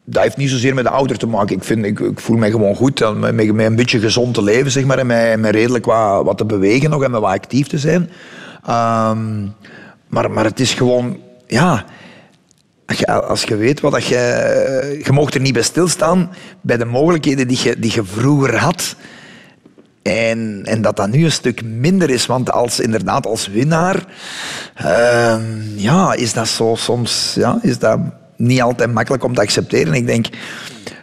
dat 0.05 0.23
heeft 0.23 0.37
niet 0.37 0.51
zozeer 0.51 0.75
met 0.75 0.85
de 0.85 0.91
ouder 0.91 1.19
te 1.19 1.27
maken. 1.27 1.57
Ik, 1.57 1.65
vind, 1.65 1.85
ik, 1.85 2.01
voel 2.15 2.37
me 2.37 2.51
gewoon 2.51 2.75
goed 2.75 3.15
met, 3.17 3.35
met, 3.35 3.59
een 3.59 3.77
beetje 3.77 4.01
gezond 4.01 4.35
te 4.35 4.43
leven 4.43 4.71
zeg 4.71 4.85
maar, 4.85 4.99
en 4.99 5.41
met, 5.41 5.55
redelijk 5.55 5.85
wat, 5.85 6.25
wat 6.25 6.39
te 6.39 6.45
bewegen 6.45 6.91
nog 6.91 7.03
en 7.03 7.11
met 7.11 7.21
wat 7.21 7.31
actief 7.31 7.67
te 7.67 7.79
zijn. 7.79 8.03
Um, 8.69 9.55
maar, 10.09 10.31
maar 10.31 10.45
het 10.45 10.61
is 10.61 10.75
gewoon... 10.75 11.19
Ja, 11.47 11.85
als 13.07 13.43
je 13.43 13.57
weet 13.57 13.81
wat 13.81 14.05
je... 14.05 15.01
Je 15.05 15.13
mocht 15.13 15.35
er 15.35 15.41
niet 15.41 15.53
bij 15.53 15.63
stilstaan 15.63 16.31
bij 16.61 16.77
de 16.77 16.85
mogelijkheden 16.85 17.49
die 17.49 17.59
je, 17.63 17.79
die 17.79 17.93
je 17.95 18.05
vroeger 18.05 18.57
had. 18.57 18.97
En, 20.03 20.61
en 20.65 20.83
dat 20.83 20.97
dat 20.97 21.11
nu 21.11 21.25
een 21.25 21.33
stuk 21.33 21.65
minder 21.65 22.11
is. 22.11 22.27
Want 22.27 22.51
als, 22.51 22.81
inderdaad, 22.81 23.27
als 23.27 23.47
winnaar... 23.47 24.05
Uh, 24.83 25.37
ja, 25.77 26.13
is 26.13 26.33
dat 26.33 26.49
zo 26.49 26.75
soms... 26.75 27.33
Ja, 27.35 27.59
is 27.63 27.79
dat 27.79 27.99
niet 28.43 28.63
altijd 28.63 28.93
makkelijk 28.93 29.25
om 29.25 29.35
te 29.35 29.41
accepteren. 29.41 29.95
Ik 29.95 30.07
denk... 30.07 30.27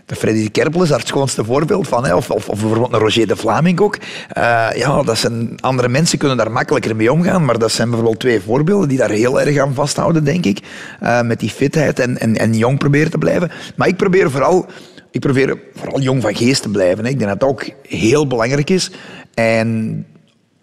De 0.05 0.15
Freddy 0.15 0.49
Kerpel 0.51 0.83
is 0.83 0.89
daar 0.89 0.99
het 0.99 1.07
schoonste 1.07 1.43
voorbeeld 1.43 1.87
van. 1.87 2.05
Hè. 2.05 2.15
Of, 2.15 2.31
of, 2.31 2.49
of, 2.49 2.59
bijvoorbeeld 2.59 2.93
een 2.93 2.99
Roger 2.99 3.27
de 3.27 3.35
Vlaming 3.35 3.79
ook. 3.79 3.97
Uh, 4.37 4.67
ja, 4.75 5.03
dat 5.03 5.17
zijn, 5.17 5.57
andere 5.59 5.89
mensen 5.89 6.17
kunnen 6.17 6.37
daar 6.37 6.51
makkelijker 6.51 6.95
mee 6.95 7.11
omgaan. 7.11 7.45
Maar 7.45 7.57
dat 7.57 7.71
zijn 7.71 7.87
bijvoorbeeld 7.87 8.19
twee 8.19 8.41
voorbeelden 8.41 8.89
die 8.89 8.97
daar 8.97 9.09
heel 9.09 9.41
erg 9.41 9.57
aan 9.57 9.73
vasthouden, 9.73 10.23
denk 10.23 10.45
ik. 10.45 10.59
Uh, 11.03 11.21
met 11.21 11.39
die 11.39 11.49
fitheid 11.49 11.99
en, 11.99 12.17
en, 12.17 12.37
en 12.37 12.53
jong 12.53 12.77
proberen 12.77 13.11
te 13.11 13.17
blijven. 13.17 13.51
Maar 13.75 13.87
ik 13.87 13.97
probeer 13.97 14.31
vooral 14.31 14.65
ik 15.11 15.19
probeer 15.21 15.57
vooral 15.75 15.99
jong 15.99 16.21
van 16.21 16.35
geest 16.35 16.61
te 16.61 16.69
blijven. 16.69 17.05
Ik 17.05 17.19
denk 17.19 17.29
dat 17.29 17.39
dat 17.39 17.49
ook 17.49 17.69
heel 17.81 18.27
belangrijk 18.27 18.69
is. 18.69 18.91
En 19.33 20.05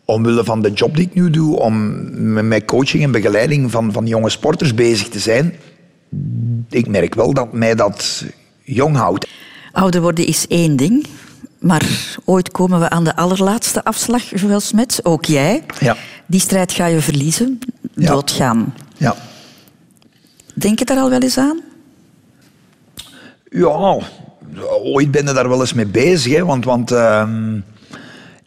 omwille 0.05 0.45
van 0.45 0.63
de 0.63 0.71
job 0.71 0.97
die 0.97 1.07
ik 1.07 1.15
nu 1.15 1.31
doe, 1.31 1.59
om 1.59 2.49
met 2.49 2.65
coaching 2.65 3.03
en 3.03 3.11
begeleiding 3.11 3.71
van, 3.71 3.93
van 3.93 4.07
jonge 4.07 4.31
sporters 4.31 4.75
bezig 4.75 5.09
te 5.09 5.19
zijn, 5.19 5.55
ik 6.71 6.89
merk 6.89 7.15
wel 7.15 7.35
dat 7.35 7.53
mij 7.53 7.75
dat 7.75 8.25
jong 8.63 8.97
houdt. 8.97 9.27
Ouder 9.73 10.01
worden 10.01 10.27
is 10.27 10.47
één 10.47 10.77
ding, 10.77 11.07
maar 11.59 12.15
ooit 12.25 12.51
komen 12.51 12.81
we 12.81 12.91
aan 12.91 13.05
de 13.05 13.17
allerlaatste 13.17 13.85
afslag, 13.85 14.41
Joël 14.41 14.61
Smets, 14.61 15.05
ook 15.05 15.25
jij. 15.25 15.65
Ja. 15.81 15.97
Die 16.27 16.41
strijd 16.41 16.73
ga 16.73 16.87
je 16.87 17.01
verliezen, 17.01 17.59
doodgaan. 17.95 18.75
Ja. 18.97 19.15
Denk 20.55 20.79
je 20.79 20.85
daar 20.85 20.99
al 20.99 21.11
wel 21.11 21.21
eens 21.21 21.39
aan? 21.39 21.61
Ja, 23.51 24.01
ooit 24.83 25.11
ben 25.11 25.27
je 25.27 25.33
daar 25.33 25.49
wel 25.49 25.61
eens 25.61 25.73
mee 25.73 25.87
bezig. 25.87 26.37
Hè? 26.37 26.45
Want, 26.45 26.65
want 26.65 26.93
uh, 26.93 27.29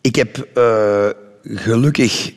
ik 0.02 0.16
heb 0.16 0.48
uh, 0.58 1.10
gelukkig 1.44 2.34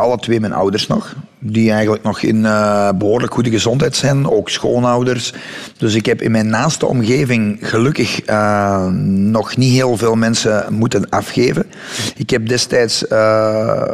alle 0.00 0.18
twee 0.18 0.40
mijn 0.40 0.52
ouders 0.52 0.86
nog. 0.86 1.14
Die 1.38 1.70
eigenlijk 1.70 2.02
nog 2.02 2.22
in 2.22 2.36
uh, 2.36 2.88
behoorlijk 2.92 3.32
goede 3.32 3.50
gezondheid 3.50 3.96
zijn. 3.96 4.30
Ook 4.30 4.48
schoonouders. 4.48 5.32
Dus 5.76 5.94
ik 5.94 6.06
heb 6.06 6.22
in 6.22 6.30
mijn 6.30 6.48
naaste 6.48 6.86
omgeving 6.86 7.58
gelukkig 7.60 8.28
uh, 8.28 8.86
nog 9.06 9.56
niet 9.56 9.72
heel 9.72 9.96
veel 9.96 10.14
mensen 10.14 10.66
moeten 10.70 11.08
afgeven. 11.08 11.66
Ik 12.16 12.30
heb 12.30 12.48
destijds 12.48 13.04
uh, 13.08 13.90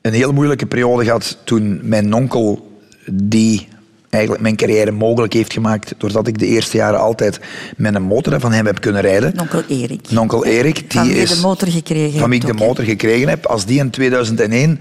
een 0.00 0.12
heel 0.12 0.32
moeilijke 0.32 0.66
periode 0.66 1.04
gehad 1.04 1.38
toen 1.44 1.80
mijn 1.82 2.14
onkel, 2.14 2.70
die 3.12 3.68
eigenlijk 4.12 4.42
mijn 4.42 4.56
carrière 4.56 4.90
mogelijk 4.90 5.32
heeft 5.32 5.52
gemaakt. 5.52 5.94
Doordat 5.98 6.26
ik 6.26 6.38
de 6.38 6.46
eerste 6.46 6.76
jaren 6.76 7.00
altijd 7.00 7.40
met 7.76 7.94
een 7.94 8.02
motor 8.02 8.40
van 8.40 8.52
hem 8.52 8.66
heb 8.66 8.80
kunnen 8.80 9.02
rijden. 9.02 9.32
Nonkel 9.34 9.62
Erik. 9.68 10.10
Nonkel 10.10 10.44
Erik. 10.44 10.74
Die 10.74 11.00
van 11.00 11.08
wie 11.08 11.16
is, 11.16 11.34
de 11.34 11.40
motor 11.40 11.68
gekregen 11.68 12.18
Van 12.18 12.30
wie 12.30 12.40
ik 12.40 12.46
de 12.46 12.52
motor 12.52 12.84
gekregen 12.84 13.28
heb. 13.28 13.46
Als 13.46 13.66
die 13.66 13.78
in 13.78 13.90
2001 13.90 14.80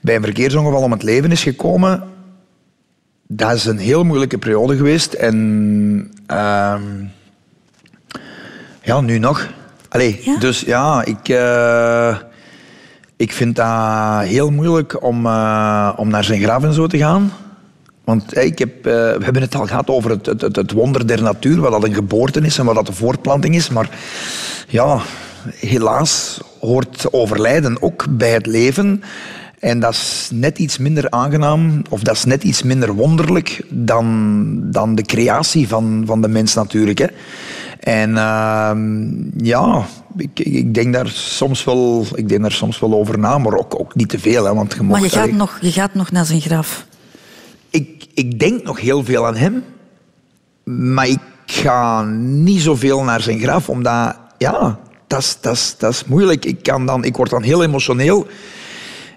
bij 0.00 0.16
een 0.16 0.22
verkeersongeval 0.22 0.82
om 0.82 0.92
het 0.92 1.02
leven 1.02 1.30
is 1.30 1.42
gekomen... 1.42 2.02
Dat 3.26 3.52
is 3.52 3.64
een 3.64 3.78
heel 3.78 4.04
moeilijke 4.04 4.38
periode 4.38 4.76
geweest. 4.76 5.12
En... 5.12 5.36
Uh, 6.30 6.74
ja, 8.82 9.00
nu 9.00 9.18
nog. 9.18 9.48
Allee, 9.88 10.20
ja? 10.24 10.36
dus 10.38 10.60
ja, 10.60 11.04
ik... 11.04 11.28
Uh, 11.28 12.16
ik 13.16 13.32
vind 13.32 13.56
dat 13.56 14.22
heel 14.22 14.50
moeilijk 14.50 15.02
om, 15.02 15.26
uh, 15.26 15.92
om 15.96 16.08
naar 16.08 16.24
zijn 16.24 16.42
graf 16.42 16.62
en 16.62 16.72
zo 16.72 16.86
te 16.86 16.98
gaan. 16.98 17.32
Want 18.04 18.36
ik 18.36 18.58
heb, 18.58 18.76
uh, 18.76 18.92
we 18.92 19.24
hebben 19.24 19.42
het 19.42 19.54
al 19.54 19.66
gehad 19.66 19.88
over 19.88 20.10
het, 20.10 20.26
het, 20.26 20.56
het, 20.56 20.72
wonder 20.72 21.06
der 21.06 21.22
natuur, 21.22 21.60
wat 21.60 21.70
dat 21.70 21.84
een 21.84 21.94
geboorte 21.94 22.40
is 22.40 22.58
en 22.58 22.64
wat 22.64 22.74
dat 22.74 22.86
de 22.86 22.92
voortplanting 22.92 23.54
is. 23.54 23.68
Maar 23.68 23.90
ja, 24.68 25.00
helaas 25.54 26.40
hoort 26.60 27.12
overlijden 27.12 27.82
ook 27.82 28.06
bij 28.10 28.32
het 28.32 28.46
leven. 28.46 29.02
En 29.58 29.80
dat 29.80 29.92
is 29.92 30.28
net 30.32 30.58
iets 30.58 30.78
minder 30.78 31.10
aangenaam, 31.10 31.82
of 31.90 32.02
dat 32.02 32.14
is 32.14 32.24
net 32.24 32.44
iets 32.44 32.62
minder 32.62 32.92
wonderlijk 32.92 33.66
dan, 33.68 34.58
dan 34.62 34.94
de 34.94 35.02
creatie 35.02 35.68
van, 35.68 36.02
van 36.06 36.20
de 36.20 36.28
mens 36.28 36.54
natuurlijk. 36.54 36.98
Hè. 36.98 37.06
En 37.80 38.10
uh, 38.10 38.70
ja, 39.46 39.84
ik, 40.16 40.40
ik, 40.40 40.74
denk 40.74 40.92
daar 40.92 41.08
soms 41.08 41.64
wel, 41.64 42.06
ik 42.14 42.28
denk 42.28 42.40
daar 42.40 42.52
soms 42.52 42.78
wel 42.78 42.94
over 42.94 43.18
na, 43.18 43.38
maar 43.38 43.58
ook, 43.58 43.80
ook 43.80 43.94
niet 43.94 44.08
te 44.08 44.18
veel. 44.18 44.44
Hè, 44.44 44.54
want 44.54 44.74
je 44.74 44.82
maar 44.82 45.02
je 45.02 45.08
gaat, 45.08 45.30
nog, 45.30 45.58
je 45.60 45.72
gaat 45.72 45.94
nog 45.94 46.10
naar 46.10 46.24
zijn 46.24 46.40
graf 46.40 46.86
ik, 47.74 48.06
ik 48.14 48.38
denk 48.38 48.62
nog 48.62 48.80
heel 48.80 49.04
veel 49.04 49.26
aan 49.26 49.36
hem, 49.36 49.64
maar 50.64 51.08
ik 51.08 51.18
ga 51.46 52.02
niet 52.18 52.60
zoveel 52.60 53.02
naar 53.02 53.20
zijn 53.20 53.40
graf, 53.40 53.68
omdat, 53.68 54.16
ja, 54.38 54.78
dat 55.06 55.80
is, 55.80 56.04
moeilijk. 56.06 56.44
Ik, 56.44 56.62
kan 56.62 56.86
dan, 56.86 57.04
ik 57.04 57.16
word 57.16 57.30
dan 57.30 57.42
heel 57.42 57.62
emotioneel. 57.62 58.26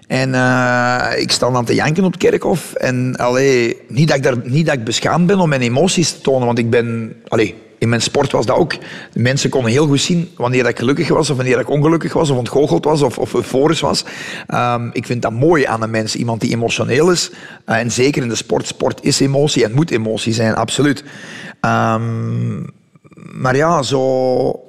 En 0.06 0.28
uh, 0.28 1.10
ik 1.16 1.30
sta 1.30 1.50
dan 1.50 1.64
te 1.64 1.74
janken 1.74 2.04
op 2.04 2.12
het 2.12 2.20
kerkhof. 2.20 2.72
En 2.72 3.16
allee, 3.16 3.76
niet, 3.88 4.08
dat 4.08 4.16
ik 4.16 4.22
daar, 4.22 4.36
niet 4.44 4.66
dat 4.66 4.74
ik 4.74 4.84
beschaamd 4.84 5.26
ben 5.26 5.38
om 5.38 5.48
mijn 5.48 5.60
emoties 5.60 6.12
te 6.12 6.20
tonen, 6.20 6.46
want 6.46 6.58
ik 6.58 6.70
ben... 6.70 7.16
Allee, 7.28 7.54
in 7.78 7.88
mijn 7.88 8.02
sport 8.02 8.32
was 8.32 8.46
dat 8.46 8.56
ook. 8.56 8.74
Mensen 9.12 9.50
konden 9.50 9.70
heel 9.70 9.86
goed 9.86 10.00
zien 10.00 10.30
wanneer 10.36 10.66
ik 10.66 10.78
gelukkig 10.78 11.08
was 11.08 11.30
of 11.30 11.36
wanneer 11.36 11.58
ik 11.58 11.70
ongelukkig 11.70 12.12
was 12.12 12.30
of 12.30 12.38
ontgoocheld 12.38 12.84
was 12.84 13.02
of, 13.02 13.18
of 13.18 13.34
euforisch 13.34 13.80
was. 13.80 14.04
Ehm, 14.46 14.88
ik 14.92 15.06
vind 15.06 15.22
dat 15.22 15.32
mooi 15.32 15.64
aan 15.64 15.82
een 15.82 15.90
mens. 15.90 16.16
Iemand 16.16 16.40
die 16.40 16.50
emotioneel 16.50 17.10
is. 17.10 17.30
Uh, 17.66 17.76
en 17.76 17.90
zeker 17.90 18.22
in 18.22 18.28
de 18.28 18.34
sport. 18.34 18.66
Sport 18.66 19.04
is 19.04 19.20
emotie 19.20 19.64
en 19.64 19.72
moet 19.72 19.90
emotie 19.90 20.32
zijn, 20.32 20.54
absoluut. 20.54 21.04
Um, 21.60 22.66
maar 23.32 23.56
ja, 23.56 23.82
zo... 23.82 24.60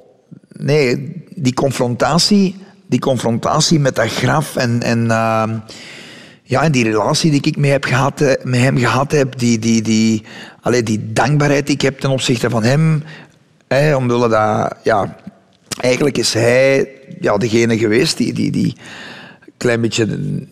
Nee, 0.48 1.12
die 1.34 1.54
confrontatie, 1.54 2.56
die 2.86 3.00
confrontatie 3.00 3.78
met 3.78 3.96
dat 3.96 4.12
graf 4.12 4.56
en... 4.56 4.82
en 4.82 5.04
uh, 5.04 5.42
ja, 6.50 6.62
en 6.62 6.72
die 6.72 6.84
relatie 6.84 7.30
die 7.30 7.42
ik 7.42 7.56
mee 7.56 7.70
heb 7.70 7.84
gehad, 7.84 8.20
eh, 8.20 8.44
met 8.44 8.60
hem 8.60 8.78
gehad 8.78 9.12
heb, 9.12 9.38
die, 9.38 9.58
die, 9.58 9.82
die, 9.82 10.22
allee, 10.60 10.82
die 10.82 11.12
dankbaarheid 11.12 11.66
die 11.66 11.74
ik 11.74 11.80
heb 11.80 11.98
ten 11.98 12.10
opzichte 12.10 12.50
van 12.50 12.62
hem, 12.62 13.02
hè, 13.68 13.96
omwille 13.96 14.28
dat, 14.28 14.74
ja, 14.82 15.16
eigenlijk 15.80 16.18
is 16.18 16.34
hij 16.34 16.88
ja, 17.20 17.36
degene 17.36 17.78
geweest 17.78 18.16
die, 18.16 18.32
die, 18.32 18.50
die 18.50 18.76
klein 19.56 19.80
beetje 19.80 20.02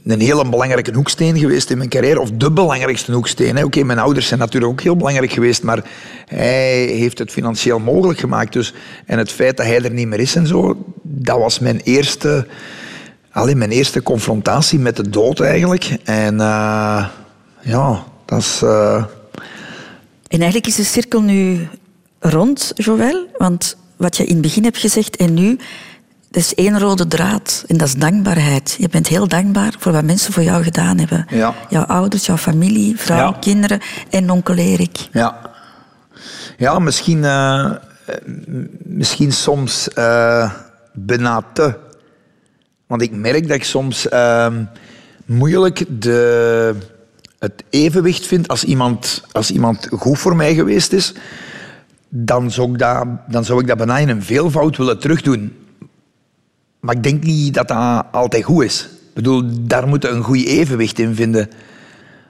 een, 0.05 0.21
hele 0.21 0.49
belangrijke 0.49 0.95
hoeksteen 0.95 1.39
geweest 1.39 1.71
in 1.71 1.79
mijn 1.79 1.91
carrière, 1.91 2.21
of 2.21 2.31
de 2.31 2.51
belangrijkste 2.51 3.13
hoeksteen. 3.13 3.65
Oké, 3.65 3.83
mijn 3.83 3.99
ouders 3.99 4.27
zijn 4.27 4.41
natuurlijk 4.41 4.73
ook 4.73 4.83
heel 4.83 4.97
belangrijk 4.97 5.33
geweest, 5.33 5.63
maar 5.63 5.85
hij 6.27 6.85
heeft 6.85 7.19
het 7.19 7.31
financieel 7.31 7.79
mogelijk 7.79 8.19
gemaakt. 8.19 8.53
Dus, 8.53 8.75
en 9.07 9.19
het 9.19 9.33
feit 9.33 9.57
dat 9.57 9.67
hij 9.67 9.83
er 9.83 9.93
niet 9.93 10.07
meer 10.07 10.21
is 10.21 10.37
en 10.37 10.47
zo, 10.47 10.85
dat 11.03 11.39
was 11.39 11.59
mijn 11.59 11.81
eerste 11.85 12.47
alleen 13.39 13.59
mijn 13.59 13.71
eerste 13.71 14.03
confrontatie 14.03 14.79
met 14.79 14.97
de 14.97 15.11
dood 15.11 15.41
eigenlijk. 15.41 15.97
En 16.05 16.35
uh, 16.35 17.07
ja, 17.61 18.05
dat 18.25 18.39
is... 18.39 18.61
Uh... 18.65 19.05
En 20.29 20.39
eigenlijk 20.39 20.67
is 20.67 20.75
de 20.75 20.85
cirkel 20.85 21.21
nu 21.21 21.69
rond, 22.21 22.73
Joël. 22.75 23.27
Want 23.37 23.77
wat 23.97 24.17
je 24.17 24.25
in 24.25 24.33
het 24.33 24.43
begin 24.43 24.65
hebt 24.65 24.79
gezegd 24.79 25.17
en 25.17 25.35
nu, 25.35 25.59
dat 26.31 26.43
is 26.43 26.55
één 26.55 26.79
rode 26.79 27.07
draad. 27.07 27.65
En 27.67 27.77
dat 27.77 27.89
is 27.89 27.95
dankbaarheid. 27.95 28.77
Je 28.79 28.89
bent 28.89 29.07
heel 29.07 29.29
dankbaar 29.29 29.75
voor 29.79 29.93
wat 29.93 30.05
mensen 30.05 30.33
voor 30.33 30.43
jou 30.43 30.63
gedaan 30.63 30.99
hebben. 30.99 31.27
Ja. 31.31 31.55
Jouw 31.69 31.85
ouders, 31.85 32.27
jouw 32.27 32.37
familie, 32.37 32.99
vrouw, 32.99 33.35
kinderen 33.41 33.81
en 34.11 34.31
onkel 34.31 34.55
Erik. 34.55 35.09
Ja. 35.13 35.41
Ja, 36.57 36.79
misschien, 36.79 37.19
uh, 37.19 37.71
misschien 38.83 39.33
soms 39.33 39.89
uh, 39.99 40.53
te 41.53 41.75
want 42.89 43.03
ik 43.03 43.13
merk 43.13 43.49
dat 43.49 43.57
ik 43.57 43.65
soms 43.65 44.07
uh, 44.07 44.55
moeilijk 45.27 45.85
de, 45.89 46.75
het 47.39 47.65
evenwicht 47.71 48.27
vind 48.27 48.49
als 48.49 48.65
iemand, 48.65 49.25
als 49.33 49.51
iemand 49.51 49.89
goed 49.93 50.19
voor 50.19 50.37
mij 50.37 50.55
geweest 50.55 50.93
is. 50.93 51.13
Dan 52.09 52.51
zou, 52.51 52.73
ik 52.73 52.79
dat, 52.79 53.07
dan 53.29 53.45
zou 53.45 53.61
ik 53.61 53.67
dat 53.67 53.77
bijna 53.77 53.99
in 53.99 54.09
een 54.09 54.23
veelvoud 54.23 54.77
willen 54.77 54.99
terugdoen. 54.99 55.57
Maar 56.81 56.95
ik 56.95 57.03
denk 57.03 57.23
niet 57.23 57.55
dat 57.55 57.69
dat 57.69 58.05
altijd 58.13 58.45
goed 58.45 58.65
is. 58.65 58.83
Ik 58.83 59.15
bedoel, 59.15 59.43
daar 59.61 59.89
moet 59.89 60.03
je 60.03 60.09
een 60.09 60.23
goed 60.23 60.45
evenwicht 60.45 60.99
in 60.99 61.15
vinden. 61.15 61.49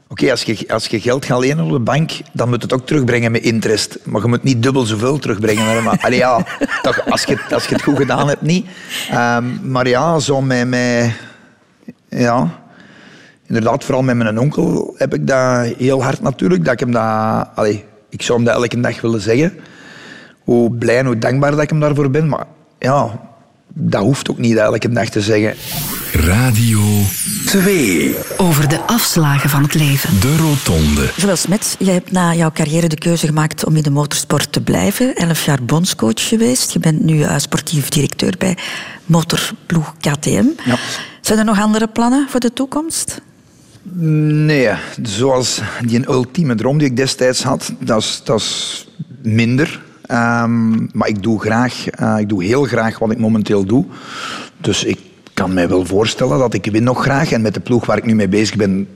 Oké, 0.09 0.31
als, 0.31 0.43
je, 0.43 0.65
als 0.69 0.87
je 0.87 1.01
geld 1.01 1.25
gaat 1.25 1.41
lenen 1.41 1.65
op 1.65 1.71
de 1.71 1.79
bank, 1.79 2.11
dan 2.33 2.49
moet 2.49 2.63
het 2.63 2.73
ook 2.73 2.87
terugbrengen 2.87 3.33
met 3.33 3.43
interest. 3.43 3.99
Maar 4.05 4.23
je 4.23 4.29
moet 4.29 4.43
niet 4.43 4.63
dubbel 4.63 4.83
zoveel 4.83 5.19
terugbrengen. 5.19 5.83
Maar, 5.83 5.99
allee, 6.01 6.19
ja, 6.19 6.47
toch, 6.83 7.11
als, 7.11 7.25
je, 7.25 7.39
als 7.51 7.67
je 7.67 7.75
het 7.75 7.83
goed 7.83 7.97
gedaan 7.97 8.29
hebt, 8.29 8.43
niet. 8.43 8.67
Um, 9.13 9.71
maar 9.71 9.89
ja, 9.89 10.19
zo 10.19 10.41
met, 10.41 10.69
met... 10.69 11.13
Ja... 12.09 12.51
Inderdaad, 13.47 13.85
vooral 13.85 14.03
met 14.03 14.17
mijn 14.17 14.39
onkel 14.39 14.95
heb 14.97 15.15
ik 15.15 15.27
dat 15.27 15.67
heel 15.77 16.03
hard 16.03 16.21
natuurlijk. 16.21 16.65
Dat 16.65 16.73
ik 16.73 16.81
hem 16.81 16.93
dat... 16.93 17.49
Allee, 17.55 17.85
ik 18.09 18.23
zou 18.23 18.39
hem 18.39 18.47
dat 18.47 18.57
elke 18.57 18.81
dag 18.81 19.01
willen 19.01 19.21
zeggen. 19.21 19.59
Hoe 20.39 20.71
blij 20.71 20.99
en 20.99 21.07
hoe 21.07 21.19
dankbaar 21.19 21.51
dat 21.51 21.61
ik 21.61 21.71
hem 21.71 21.81
daarvoor 21.81 22.11
ben. 22.11 22.29
Maar 22.29 22.45
ja, 22.79 23.21
dat 23.75 24.03
hoeft 24.03 24.31
ook 24.31 24.39
niet 24.39 24.57
elke 24.57 24.89
dag 24.89 25.09
te 25.09 25.21
zeggen. 25.21 25.55
Radio 26.12 26.81
2. 27.47 28.16
Over 28.37 28.69
de 28.69 28.81
afslagen 28.81 29.51
van 29.51 29.62
het 29.62 29.75
leven. 29.75 30.21
De 30.21 30.37
Rotonde. 30.37 31.11
Joël 31.16 31.37
Smets, 31.37 31.77
jij 31.79 31.95
hebt 31.95 32.12
na 32.12 32.35
jouw 32.35 32.51
carrière 32.53 32.89
de 32.89 32.99
keuze 32.99 33.27
gemaakt 33.27 33.64
om 33.64 33.77
in 33.77 33.83
de 33.83 33.91
motorsport 33.91 34.53
te 34.53 34.61
blijven. 34.61 35.14
Elf 35.14 35.45
jaar 35.45 35.62
bondscoach 35.62 36.29
geweest. 36.29 36.73
Je 36.73 36.79
bent 36.79 37.01
nu 37.01 37.14
uh, 37.14 37.35
sportief 37.37 37.89
directeur 37.89 38.35
bij 38.39 38.57
motorploeg 39.07 39.95
KTM. 40.01 40.47
Ja. 40.64 40.79
Zijn 41.21 41.39
er 41.39 41.45
nog 41.45 41.61
andere 41.61 41.87
plannen 41.87 42.27
voor 42.29 42.41
de 42.41 42.53
toekomst? 42.53 43.21
Nee, 43.93 44.71
zoals 45.03 45.61
die 45.87 46.09
ultieme 46.09 46.55
droom 46.55 46.79
die 46.79 46.89
ik 46.89 46.97
destijds 46.97 47.43
had, 47.43 47.73
dat 47.79 48.03
is, 48.03 48.21
dat 48.25 48.41
is 48.41 48.87
minder. 49.23 49.81
Um, 50.11 50.89
maar 50.93 51.09
ik 51.09 51.23
doe 51.23 51.41
graag, 51.41 52.01
uh, 52.01 52.15
ik 52.19 52.29
doe 52.29 52.45
heel 52.45 52.65
graag 52.65 52.99
wat 52.99 53.11
ik 53.11 53.19
momenteel 53.19 53.65
doe. 53.65 53.85
Dus 54.61 54.85
ik 54.85 54.99
kan 55.35 55.55
mij 55.55 55.69
wel 55.69 55.87
voorstellen 55.87 56.39
dat 56.39 56.55
ik 56.55 56.67
win 56.67 56.83
nog 56.83 57.03
graag. 57.03 57.33
En 57.33 57.43
met 57.43 57.55
de 57.55 57.61
ploeg 57.61 57.87
waar 57.87 57.97
ik 57.97 58.05
nu 58.05 58.15
mee 58.15 58.29
bezig 58.29 58.57
ben, 58.57 58.89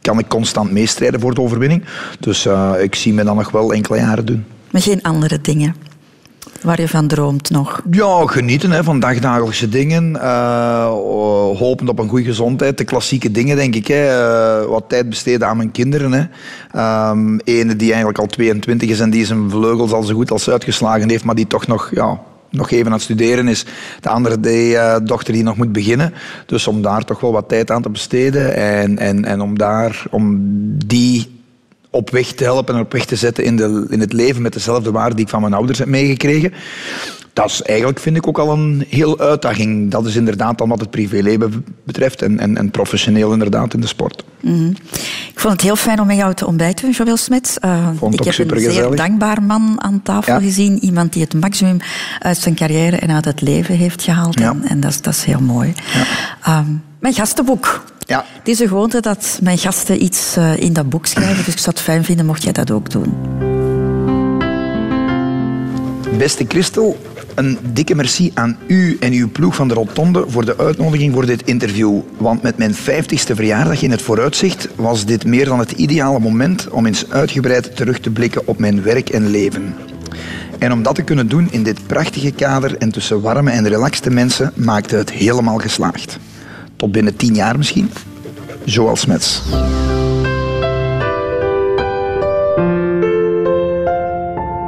kan 0.00 0.18
ik 0.18 0.28
constant 0.28 0.70
meestrijden 0.70 1.20
voor 1.20 1.34
de 1.34 1.40
overwinning. 1.40 1.84
Dus 2.20 2.46
uh, 2.46 2.72
ik 2.80 2.94
zie 2.94 3.12
me 3.12 3.24
dan 3.24 3.36
nog 3.36 3.50
wel 3.50 3.72
enkele 3.72 3.98
jaren 3.98 4.26
doen. 4.26 4.44
Maar 4.70 4.82
geen 4.82 5.02
andere 5.02 5.40
dingen? 5.40 5.74
Waar 6.62 6.80
je 6.80 6.88
van 6.88 7.06
droomt 7.06 7.50
nog? 7.50 7.82
Ja, 7.90 8.26
genieten 8.26 8.70
hè, 8.70 8.84
van 8.84 9.00
dagdagelijkse 9.00 9.68
dingen. 9.68 10.10
Uh, 10.10 10.86
hopend 11.58 11.88
op 11.88 11.98
een 11.98 12.08
goede 12.08 12.24
gezondheid. 12.24 12.78
De 12.78 12.84
klassieke 12.84 13.30
dingen, 13.30 13.56
denk 13.56 13.74
ik. 13.74 13.86
Hè. 13.86 14.06
Uh, 14.62 14.68
wat 14.68 14.84
tijd 14.88 15.08
besteden 15.08 15.48
aan 15.48 15.56
mijn 15.56 15.70
kinderen. 15.70 16.12
Hè. 16.12 17.10
Um, 17.10 17.40
ene 17.44 17.76
die 17.76 17.88
eigenlijk 17.88 18.18
al 18.18 18.26
22 18.26 18.88
is 18.88 19.00
en 19.00 19.10
die 19.10 19.26
zijn 19.26 19.50
vleugels 19.50 19.92
al 19.92 20.02
zo 20.02 20.14
goed 20.14 20.30
als 20.30 20.50
uitgeslagen 20.50 21.08
heeft, 21.08 21.24
maar 21.24 21.34
die 21.34 21.46
toch 21.46 21.66
nog 21.66 21.90
ja, 21.94 22.20
nog 22.50 22.70
even 22.70 22.86
aan 22.86 22.92
het 22.92 23.02
studeren 23.02 23.48
is. 23.48 23.64
De 24.00 24.08
andere 24.08 24.40
die, 24.40 24.72
uh, 24.72 24.96
dochter 25.02 25.32
die 25.32 25.42
nog 25.42 25.56
moet 25.56 25.72
beginnen. 25.72 26.14
Dus 26.46 26.66
om 26.66 26.82
daar 26.82 27.04
toch 27.04 27.20
wel 27.20 27.32
wat 27.32 27.48
tijd 27.48 27.70
aan 27.70 27.82
te 27.82 27.90
besteden 27.90 28.54
en, 28.56 28.98
en, 28.98 29.24
en 29.24 29.40
om, 29.40 29.58
daar, 29.58 30.02
om 30.10 30.36
die 30.86 31.37
op 31.90 32.10
weg 32.10 32.32
te 32.32 32.44
helpen 32.44 32.74
en 32.74 32.80
op 32.80 32.92
weg 32.92 33.04
te 33.04 33.16
zetten 33.16 33.44
in, 33.44 33.56
de, 33.56 33.86
in 33.88 34.00
het 34.00 34.12
leven 34.12 34.42
met 34.42 34.52
dezelfde 34.52 34.90
waarden 34.90 35.16
die 35.16 35.24
ik 35.24 35.30
van 35.30 35.40
mijn 35.40 35.54
ouders 35.54 35.78
heb 35.78 35.88
meegekregen. 35.88 36.52
Dat 37.32 37.50
is 37.50 37.62
eigenlijk, 37.62 37.98
vind 38.00 38.16
ik, 38.16 38.26
ook 38.26 38.38
al 38.38 38.52
een 38.52 38.84
heel 38.88 39.18
uitdaging. 39.18 39.90
Dat 39.90 40.06
is 40.06 40.16
inderdaad 40.16 40.58
dan 40.58 40.68
wat 40.68 40.80
het 40.80 40.90
privéleven 40.90 41.64
betreft 41.84 42.22
en, 42.22 42.38
en, 42.38 42.56
en 42.56 42.70
professioneel 42.70 43.32
inderdaad 43.32 43.74
in 43.74 43.80
de 43.80 43.86
sport. 43.86 44.24
Mm 44.40 44.54
-hmm. 44.54 44.74
Ik 45.32 45.40
vond 45.40 45.52
het 45.52 45.62
heel 45.62 45.76
fijn 45.76 46.00
om 46.00 46.06
met 46.06 46.16
jou 46.16 46.34
te 46.34 46.46
ontbijten, 46.46 46.90
Joël 46.90 47.16
Smets. 47.16 47.56
Uh, 47.64 47.88
ik 48.10 48.24
heb 48.24 48.50
een 48.50 48.60
zeer 48.60 48.96
dankbaar 48.96 49.42
man 49.42 49.74
aan 49.82 50.02
tafel 50.02 50.32
ja. 50.32 50.40
gezien. 50.40 50.78
Iemand 50.78 51.12
die 51.12 51.22
het 51.22 51.34
maximum 51.34 51.78
uit 52.18 52.36
zijn 52.36 52.54
carrière 52.54 52.96
en 52.96 53.10
uit 53.10 53.24
het 53.24 53.40
leven 53.40 53.76
heeft 53.76 54.02
gehaald. 54.02 54.38
Ja. 54.38 54.50
En, 54.50 54.64
en 54.64 54.80
dat, 54.80 54.90
is, 54.90 55.00
dat 55.00 55.14
is 55.14 55.24
heel 55.24 55.40
mooi. 55.40 55.72
Ja. 56.44 56.58
Um, 56.58 56.82
mijn 57.00 57.14
gastenboek. 57.14 57.84
Ja. 57.98 58.24
Het 58.38 58.48
is 58.48 58.58
een 58.58 58.68
gewoonte 58.68 59.00
dat 59.00 59.38
mijn 59.42 59.58
gasten 59.58 60.02
iets 60.02 60.36
uh, 60.36 60.56
in 60.56 60.72
dat 60.72 60.88
boek 60.88 61.06
schrijven. 61.06 61.44
Dus 61.44 61.54
ik 61.54 61.60
zou 61.60 61.70
het 61.70 61.84
fijn 61.84 62.04
vinden 62.04 62.26
mocht 62.26 62.42
jij 62.42 62.52
dat 62.52 62.70
ook 62.70 62.90
doen. 62.90 63.14
Beste 66.18 66.44
Christel, 66.48 66.96
een 67.34 67.58
dikke 67.72 67.94
merci 67.94 68.30
aan 68.34 68.58
u 68.66 68.96
en 69.00 69.12
uw 69.12 69.30
ploeg 69.30 69.54
van 69.54 69.68
de 69.68 69.74
Rotonde 69.74 70.24
voor 70.28 70.44
de 70.44 70.58
uitnodiging 70.58 71.12
voor 71.12 71.26
dit 71.26 71.42
interview. 71.42 72.00
Want 72.16 72.42
met 72.42 72.58
mijn 72.58 72.74
50ste 72.74 73.34
verjaardag 73.34 73.82
in 73.82 73.90
het 73.90 74.02
vooruitzicht 74.02 74.68
was 74.74 75.04
dit 75.04 75.24
meer 75.24 75.44
dan 75.44 75.58
het 75.58 75.72
ideale 75.72 76.18
moment 76.18 76.68
om 76.68 76.86
eens 76.86 77.10
uitgebreid 77.10 77.76
terug 77.76 78.00
te 78.00 78.10
blikken 78.10 78.46
op 78.46 78.58
mijn 78.58 78.82
werk 78.82 79.08
en 79.08 79.30
leven. 79.30 79.74
En 80.58 80.72
om 80.72 80.82
dat 80.82 80.94
te 80.94 81.02
kunnen 81.02 81.28
doen 81.28 81.48
in 81.50 81.62
dit 81.62 81.86
prachtige 81.86 82.30
kader 82.30 82.76
en 82.76 82.90
tussen 82.90 83.20
warme 83.20 83.50
en 83.50 83.68
relaxte 83.68 84.10
mensen 84.10 84.52
maakte 84.54 84.96
het 84.96 85.10
helemaal 85.10 85.58
geslaagd. 85.58 86.18
Tot 86.78 86.92
binnen 86.92 87.16
tien 87.16 87.34
jaar 87.34 87.56
misschien. 87.56 87.90
Zoals 88.64 89.00
Smets. 89.00 89.42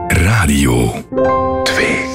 Radio 0.08 0.92
2 1.64 2.09